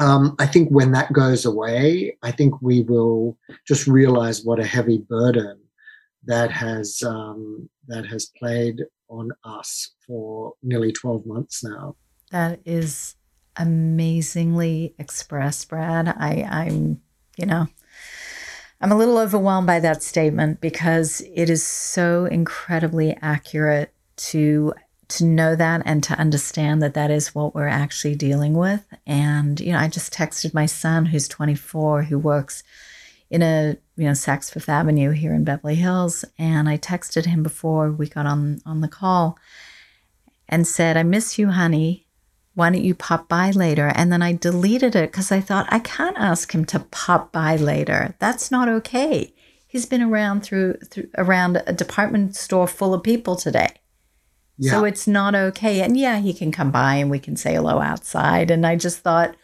Um, 0.00 0.34
I 0.40 0.46
think 0.46 0.70
when 0.70 0.90
that 0.92 1.12
goes 1.12 1.44
away, 1.44 2.16
I 2.22 2.32
think 2.32 2.60
we 2.60 2.82
will 2.82 3.38
just 3.66 3.86
realize 3.86 4.44
what 4.44 4.58
a 4.58 4.66
heavy 4.66 4.98
burden 4.98 5.60
that 6.24 6.50
has 6.50 7.02
um, 7.06 7.68
that 7.86 8.06
has 8.06 8.30
played 8.36 8.82
on 9.08 9.30
us 9.44 9.92
for 10.06 10.54
nearly 10.62 10.90
12 10.92 11.26
months 11.26 11.62
now. 11.62 11.96
That 12.30 12.60
is 12.64 13.16
amazingly 13.56 14.94
expressed, 14.98 15.68
Brad. 15.68 16.08
I, 16.08 16.46
I'm, 16.48 17.00
you 17.36 17.46
know, 17.46 17.68
I'm 18.80 18.92
a 18.92 18.96
little 18.96 19.18
overwhelmed 19.18 19.66
by 19.66 19.80
that 19.80 20.02
statement 20.02 20.60
because 20.60 21.22
it 21.34 21.48
is 21.48 21.62
so 21.64 22.26
incredibly 22.26 23.16
accurate 23.22 23.92
to 24.16 24.74
to 25.06 25.24
know 25.24 25.54
that 25.54 25.82
and 25.84 26.02
to 26.02 26.18
understand 26.18 26.82
that 26.82 26.94
that 26.94 27.10
is 27.10 27.34
what 27.34 27.54
we're 27.54 27.68
actually 27.68 28.14
dealing 28.14 28.54
with. 28.54 28.82
And 29.06 29.60
you 29.60 29.72
know, 29.72 29.78
I 29.78 29.88
just 29.88 30.12
texted 30.12 30.54
my 30.54 30.66
son 30.66 31.06
who's 31.06 31.28
24 31.28 32.04
who 32.04 32.18
works 32.18 32.62
in 33.30 33.42
a 33.42 33.76
you 33.96 34.04
know 34.04 34.12
Saks 34.12 34.50
Fifth 34.50 34.68
Avenue 34.68 35.10
here 35.10 35.34
in 35.34 35.44
Beverly 35.44 35.76
Hills, 35.76 36.24
and 36.38 36.68
I 36.68 36.78
texted 36.78 37.26
him 37.26 37.42
before 37.42 37.90
we 37.90 38.08
got 38.08 38.26
on 38.26 38.60
on 38.66 38.80
the 38.80 38.88
call 38.88 39.38
and 40.48 40.66
said, 40.66 40.96
"I 40.96 41.02
miss 41.02 41.38
you, 41.38 41.50
honey 41.50 42.03
why 42.54 42.70
don't 42.70 42.84
you 42.84 42.94
pop 42.94 43.28
by 43.28 43.50
later? 43.50 43.92
And 43.94 44.12
then 44.12 44.22
I 44.22 44.32
deleted 44.32 44.94
it 44.94 45.10
because 45.10 45.32
I 45.32 45.40
thought 45.40 45.66
I 45.70 45.80
can't 45.80 46.16
ask 46.18 46.54
him 46.54 46.64
to 46.66 46.80
pop 46.80 47.32
by 47.32 47.56
later. 47.56 48.14
That's 48.18 48.50
not 48.50 48.68
okay. 48.68 49.34
He's 49.66 49.86
been 49.86 50.02
around 50.02 50.42
through, 50.42 50.74
through 50.88 51.08
around 51.18 51.62
a 51.66 51.72
department 51.72 52.36
store 52.36 52.68
full 52.68 52.94
of 52.94 53.02
people 53.02 53.34
today. 53.34 53.70
Yeah. 54.56 54.70
So 54.70 54.84
it's 54.84 55.08
not 55.08 55.34
okay. 55.34 55.80
And 55.80 55.96
yeah, 55.96 56.18
he 56.20 56.32
can 56.32 56.52
come 56.52 56.70
by 56.70 56.94
and 56.94 57.10
we 57.10 57.18
can 57.18 57.34
say 57.34 57.54
hello 57.54 57.80
outside. 57.80 58.52
And 58.52 58.64
I 58.64 58.76
just 58.76 59.00
thought, 59.00 59.34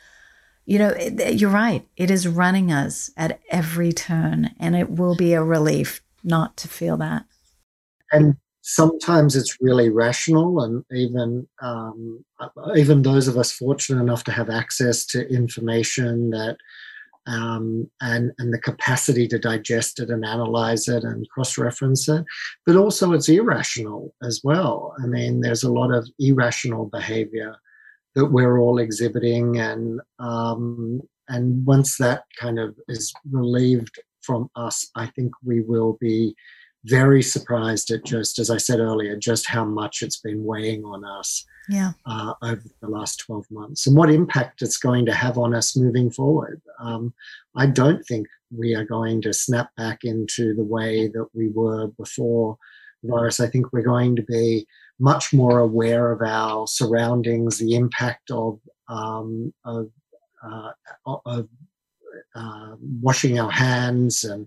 you 0.67 0.79
know, 0.79 0.91
it, 0.91 1.35
you're 1.41 1.51
right. 1.51 1.85
It 1.97 2.13
is 2.13 2.29
running 2.29 2.71
us 2.71 3.11
at 3.17 3.41
every 3.51 3.93
turn, 3.93 4.55
and 4.61 4.77
it 4.77 4.89
will 4.89 5.17
be 5.17 5.33
a 5.33 5.43
relief 5.43 6.01
not 6.23 6.57
to 6.59 6.69
feel 6.69 6.97
that. 6.99 7.25
And 8.13 8.37
sometimes 8.75 9.35
it's 9.35 9.57
really 9.61 9.89
rational 9.89 10.63
and 10.63 10.85
even 10.93 11.49
um, 11.61 12.25
even 12.77 13.03
those 13.03 13.27
of 13.27 13.37
us 13.37 13.53
fortunate 13.53 14.01
enough 14.01 14.23
to 14.25 14.33
have 14.33 14.49
access 14.49 15.05
to 15.07 15.29
information 15.29 16.31
that 16.31 16.57
um, 17.27 17.91
and 18.01 18.33
and 18.39 18.53
the 18.55 18.59
capacity 18.59 19.27
to 19.29 19.39
digest 19.39 20.01
it 20.01 20.11
and 20.11 20.25
analyze 20.25 20.89
it 20.89 21.05
and 21.05 21.29
cross-reference 21.31 22.09
it. 22.09 22.25
But 22.65 22.77
also 22.77 23.13
it's 23.13 23.29
irrational 23.29 24.15
as 24.23 24.41
well. 24.45 24.95
I 25.03 25.07
mean 25.07 25.41
there's 25.41 25.65
a 25.65 25.73
lot 25.73 25.91
of 25.91 26.09
irrational 26.19 26.87
behavior 26.87 27.57
that 28.15 28.27
we're 28.27 28.59
all 28.59 28.79
exhibiting 28.79 29.59
and 29.59 30.01
um, 30.19 31.03
and 31.29 31.65
once 31.67 31.97
that 31.99 32.25
kind 32.39 32.59
of 32.59 32.77
is 32.89 33.13
relieved 33.31 33.97
from 34.21 34.51
us 34.55 34.91
i 34.97 35.07
think 35.07 35.33
we 35.43 35.61
will 35.63 35.97
be 36.01 36.35
very 36.85 37.23
surprised 37.23 37.91
at 37.91 38.05
just, 38.05 38.39
as 38.39 38.51
I 38.51 38.57
said 38.57 38.81
earlier, 38.81 39.17
just 39.17 39.47
how 39.47 39.65
much 39.65 40.03
it's 40.03 40.19
been 40.19 40.45
weighing 40.45 40.85
on 40.85 41.05
us 41.05 41.45
yeah. 41.69 41.93
uh, 42.07 42.33
over 42.43 42.63
the 42.81 42.89
last 42.89 43.19
12 43.21 43.47
months 43.51 43.87
and 43.87 43.97
what 43.97 44.11
impact 44.11 44.63
it's 44.63 44.79
going 44.79 45.07
to 45.07 45.15
have 45.15 45.37
on 45.37 45.55
us 45.55 45.77
moving 45.77 46.11
forward. 46.11 46.61
Um, 46.79 47.13
I 47.55 47.67
don't 47.67 48.05
think 48.07 48.27
we 48.55 48.75
are 48.75 48.85
going 48.85 49.21
to 49.23 49.33
snap 49.33 49.75
back 49.77 50.05
into 50.05 50.55
the 50.55 50.65
way 50.65 51.09
that 51.09 51.27
we 51.35 51.49
were 51.49 51.89
before 51.89 52.57
the 53.03 53.11
virus. 53.11 53.41
I 53.41 53.47
think 53.49 53.73
we're 53.73 53.83
going 53.83 54.17
to 54.17 54.23
be 54.23 54.67
much 54.99 55.33
more 55.33 55.59
aware 55.61 56.13
of 56.13 56.23
our 56.23 56.67
surroundings, 56.67 57.59
the 57.59 57.75
impact 57.75 58.31
of, 58.31 58.59
um, 58.89 59.53
of, 59.65 59.91
uh, 60.43 60.71
of 61.07 61.49
uh, 62.35 62.75
washing 63.01 63.39
our 63.39 63.51
hands 63.51 64.25
and 64.25 64.47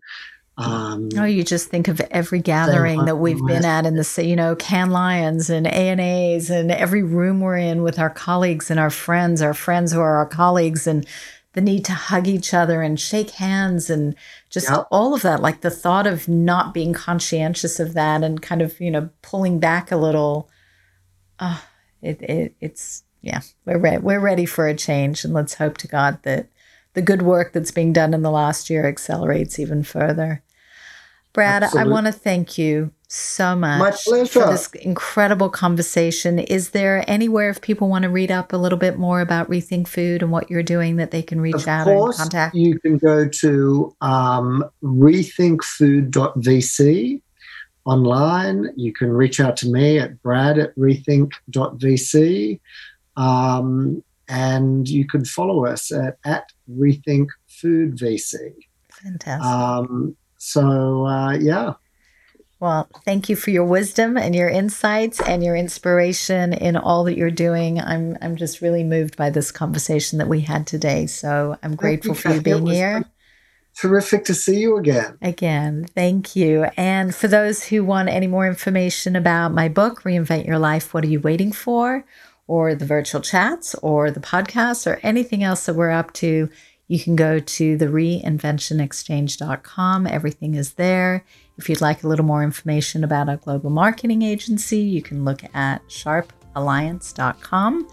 um, 0.55 1.09
oh, 1.17 1.25
you 1.25 1.43
just 1.43 1.69
think 1.69 1.87
of 1.87 1.99
every 2.11 2.39
gathering 2.39 3.05
that 3.05 3.15
we've 3.15 3.43
been 3.43 3.65
at 3.65 3.87
in 3.87 3.95
the, 3.95 4.23
you 4.23 4.35
know, 4.35 4.55
Cannes 4.55 4.91
Lions 4.91 5.49
and 5.49 5.65
ANAs 5.65 6.51
and 6.51 6.71
every 6.71 7.01
room 7.01 7.39
we're 7.39 7.57
in 7.57 7.81
with 7.81 7.97
our 7.97 8.11
colleagues 8.11 8.69
and 8.69 8.79
our 8.79 8.91
friends, 8.91 9.41
our 9.41 9.55
friends 9.55 9.91
who 9.91 9.99
are 9.99 10.17
our 10.17 10.27
colleagues, 10.27 10.85
and 10.85 11.07
the 11.53 11.61
need 11.61 11.83
to 11.85 11.93
hug 11.93 12.27
each 12.27 12.53
other 12.53 12.83
and 12.83 12.99
shake 12.99 13.31
hands 13.31 13.89
and 13.89 14.15
just 14.51 14.69
yep. 14.69 14.87
all 14.91 15.15
of 15.15 15.23
that. 15.23 15.41
Like 15.41 15.61
the 15.61 15.71
thought 15.71 16.05
of 16.05 16.27
not 16.27 16.71
being 16.71 16.93
conscientious 16.93 17.79
of 17.79 17.95
that 17.95 18.23
and 18.23 18.39
kind 18.39 18.61
of, 18.61 18.79
you 18.79 18.91
know, 18.91 19.09
pulling 19.23 19.59
back 19.59 19.91
a 19.91 19.97
little. 19.97 20.49
Uh, 21.39 21.61
it, 22.01 22.21
it, 22.21 22.55
it's, 22.59 23.03
yeah, 23.21 23.41
we're, 23.65 23.79
re- 23.79 23.97
we're 23.97 24.19
ready 24.19 24.45
for 24.45 24.67
a 24.67 24.75
change. 24.75 25.23
And 25.23 25.33
let's 25.33 25.55
hope 25.55 25.77
to 25.79 25.87
God 25.87 26.19
that 26.23 26.47
the 26.93 27.01
good 27.01 27.21
work 27.21 27.53
that's 27.53 27.71
being 27.71 27.93
done 27.93 28.13
in 28.13 28.21
the 28.21 28.31
last 28.31 28.69
year 28.69 28.85
accelerates 28.85 29.59
even 29.59 29.83
further. 29.83 30.43
Brad, 31.33 31.63
Absolutely. 31.63 31.89
I 31.89 31.93
want 31.93 32.05
to 32.05 32.11
thank 32.11 32.59
you 32.59 32.91
so 33.07 33.55
much 33.55 34.03
for 34.03 34.23
this 34.23 34.71
incredible 34.73 35.49
conversation. 35.49 36.37
Is 36.39 36.71
there 36.71 37.05
anywhere 37.07 37.49
if 37.49 37.61
people 37.61 37.87
want 37.89 38.03
to 38.03 38.09
read 38.09 38.31
up 38.31 38.53
a 38.53 38.57
little 38.57 38.77
bit 38.77 38.97
more 38.97 39.21
about 39.21 39.49
Rethink 39.49 39.87
Food 39.87 40.21
and 40.21 40.31
what 40.31 40.49
you're 40.49 40.63
doing 40.63 40.95
that 40.97 41.11
they 41.11 41.21
can 41.21 41.39
reach 41.41 41.55
of 41.55 41.67
out 41.67 41.83
course, 41.85 42.19
and 42.19 42.31
contact? 42.31 42.55
You 42.55 42.79
can 42.79 42.97
go 42.97 43.27
to 43.27 43.95
um, 44.01 44.63
rethinkfood.vc 44.83 47.21
online. 47.85 48.69
You 48.75 48.93
can 48.93 49.11
reach 49.11 49.39
out 49.39 49.57
to 49.57 49.67
me 49.67 49.99
at 49.99 50.21
brad 50.21 50.59
at 50.59 50.75
rethink.vc. 50.75 52.59
Um, 53.15 54.03
and 54.27 54.87
you 54.87 55.05
can 55.05 55.25
follow 55.25 55.65
us 55.65 55.91
at, 55.91 56.17
at 56.25 56.51
Rethink 56.69 57.27
Food 57.47 57.97
VC. 57.97 58.53
Fantastic. 58.89 59.45
Um, 59.45 60.15
so, 60.37 61.05
uh, 61.05 61.33
yeah. 61.33 61.73
Well, 62.63 62.87
thank 63.03 63.27
you 63.27 63.35
for 63.35 63.51
your 63.51 63.65
wisdom 63.65 64.15
and 64.15 64.33
your 64.33 64.47
insights 64.47 65.19
and 65.19 65.43
your 65.43 65.53
inspiration 65.53 66.53
in 66.53 66.77
all 66.77 67.03
that 67.03 67.17
you're 67.17 67.29
doing. 67.29 67.81
I'm 67.81 68.17
I'm 68.21 68.37
just 68.37 68.61
really 68.61 68.85
moved 68.85 69.17
by 69.17 69.31
this 69.31 69.51
conversation 69.51 70.19
that 70.19 70.29
we 70.29 70.39
had 70.39 70.65
today. 70.65 71.07
So 71.07 71.57
I'm 71.61 71.75
grateful 71.75 72.13
for 72.13 72.29
you 72.29 72.41
being 72.41 72.65
here. 72.65 73.03
Terrific 73.75 74.23
to 74.25 74.33
see 74.33 74.59
you 74.59 74.77
again. 74.77 75.17
Again, 75.21 75.87
thank 75.93 76.37
you. 76.37 76.67
And 76.77 77.13
for 77.13 77.27
those 77.27 77.65
who 77.65 77.83
want 77.83 78.07
any 78.07 78.27
more 78.27 78.47
information 78.47 79.17
about 79.17 79.51
my 79.51 79.67
book, 79.67 80.03
Reinvent 80.03 80.47
Your 80.47 80.59
Life, 80.59 80.93
What 80.93 81.03
Are 81.03 81.07
You 81.07 81.19
Waiting 81.19 81.51
For? 81.51 82.05
Or 82.47 82.75
the 82.75 82.85
virtual 82.85 83.21
chats 83.21 83.73
or 83.75 84.11
the 84.11 84.19
podcasts 84.19 84.85
or 84.85 84.99
anything 85.03 85.41
else 85.43 85.65
that 85.65 85.75
we're 85.75 85.91
up 85.91 86.11
to, 86.13 86.49
you 86.87 86.99
can 86.99 87.15
go 87.15 87.39
to 87.39 87.77
the 87.77 87.87
reinventionexchange.com. 87.87 90.07
Everything 90.07 90.55
is 90.55 90.73
there. 90.73 91.23
If 91.57 91.69
you'd 91.69 91.79
like 91.81 92.03
a 92.03 92.07
little 92.07 92.25
more 92.25 92.43
information 92.43 93.03
about 93.03 93.29
our 93.29 93.37
global 93.37 93.69
marketing 93.69 94.21
agency, 94.21 94.79
you 94.79 95.01
can 95.01 95.23
look 95.23 95.43
at 95.53 95.87
sharpalliance.com. 95.87 97.87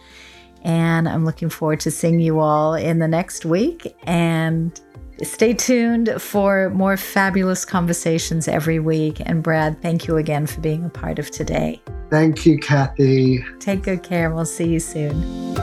And 0.62 1.08
I'm 1.08 1.24
looking 1.24 1.48
forward 1.48 1.80
to 1.80 1.90
seeing 1.90 2.20
you 2.20 2.38
all 2.40 2.74
in 2.74 2.98
the 2.98 3.08
next 3.08 3.46
week. 3.46 3.96
And 4.02 4.78
Stay 5.22 5.52
tuned 5.52 6.10
for 6.18 6.70
more 6.70 6.96
fabulous 6.96 7.64
conversations 7.64 8.48
every 8.48 8.78
week. 8.78 9.20
And 9.26 9.42
Brad, 9.42 9.80
thank 9.82 10.06
you 10.06 10.16
again 10.16 10.46
for 10.46 10.60
being 10.60 10.84
a 10.84 10.88
part 10.88 11.18
of 11.18 11.30
today. 11.30 11.82
Thank 12.10 12.46
you, 12.46 12.58
Kathy. 12.58 13.44
Take 13.58 13.82
good 13.82 14.02
care. 14.02 14.34
We'll 14.34 14.44
see 14.46 14.68
you 14.68 14.80
soon. 14.80 15.54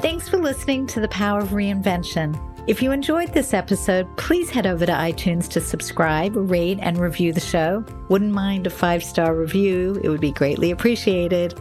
Thanks 0.00 0.28
for 0.28 0.38
listening 0.38 0.86
to 0.88 1.00
The 1.00 1.08
Power 1.08 1.40
of 1.40 1.50
Reinvention. 1.50 2.38
If 2.68 2.80
you 2.80 2.92
enjoyed 2.92 3.32
this 3.32 3.54
episode, 3.54 4.06
please 4.16 4.48
head 4.48 4.68
over 4.68 4.86
to 4.86 4.92
iTunes 4.92 5.48
to 5.48 5.60
subscribe, 5.60 6.32
rate, 6.36 6.78
and 6.80 6.96
review 6.96 7.32
the 7.32 7.40
show. 7.40 7.84
Wouldn't 8.08 8.32
mind 8.32 8.68
a 8.68 8.70
five 8.70 9.02
star 9.02 9.34
review, 9.34 10.00
it 10.04 10.08
would 10.08 10.20
be 10.20 10.30
greatly 10.30 10.70
appreciated. 10.70 11.58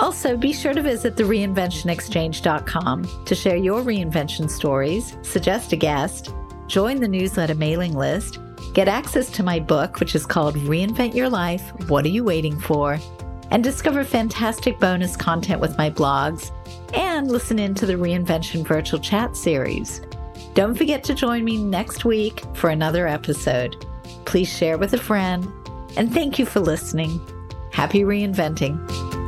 Also, 0.00 0.34
be 0.34 0.52
sure 0.52 0.72
to 0.72 0.80
visit 0.80 1.16
the 1.16 1.22
reinventionexchange.com 1.22 3.24
to 3.26 3.34
share 3.34 3.56
your 3.56 3.82
reinvention 3.82 4.48
stories, 4.48 5.18
suggest 5.20 5.74
a 5.74 5.76
guest, 5.76 6.32
join 6.66 7.00
the 7.00 7.08
newsletter 7.08 7.54
mailing 7.54 7.92
list, 7.92 8.38
get 8.72 8.88
access 8.88 9.30
to 9.30 9.42
my 9.42 9.60
book, 9.60 10.00
which 10.00 10.14
is 10.14 10.24
called 10.24 10.54
Reinvent 10.54 11.14
Your 11.14 11.28
Life 11.28 11.70
What 11.88 12.06
Are 12.06 12.08
You 12.08 12.24
Waiting 12.24 12.58
For? 12.58 12.98
and 13.50 13.64
discover 13.64 14.04
fantastic 14.04 14.78
bonus 14.78 15.16
content 15.16 15.60
with 15.60 15.76
my 15.76 15.90
blogs, 15.90 16.50
and 16.94 17.30
listen 17.30 17.58
in 17.58 17.74
to 17.74 17.84
the 17.84 17.94
Reinvention 17.94 18.66
Virtual 18.66 19.00
Chat 19.00 19.36
series. 19.36 20.00
Don't 20.54 20.76
forget 20.76 21.04
to 21.04 21.14
join 21.14 21.44
me 21.44 21.62
next 21.62 22.04
week 22.04 22.42
for 22.54 22.70
another 22.70 23.06
episode. 23.06 23.84
Please 24.24 24.48
share 24.48 24.78
with 24.78 24.94
a 24.94 24.98
friend, 24.98 25.46
and 25.96 26.14
thank 26.14 26.38
you 26.38 26.46
for 26.46 26.60
listening. 26.60 27.20
Happy 27.72 28.00
reinventing. 28.00 29.19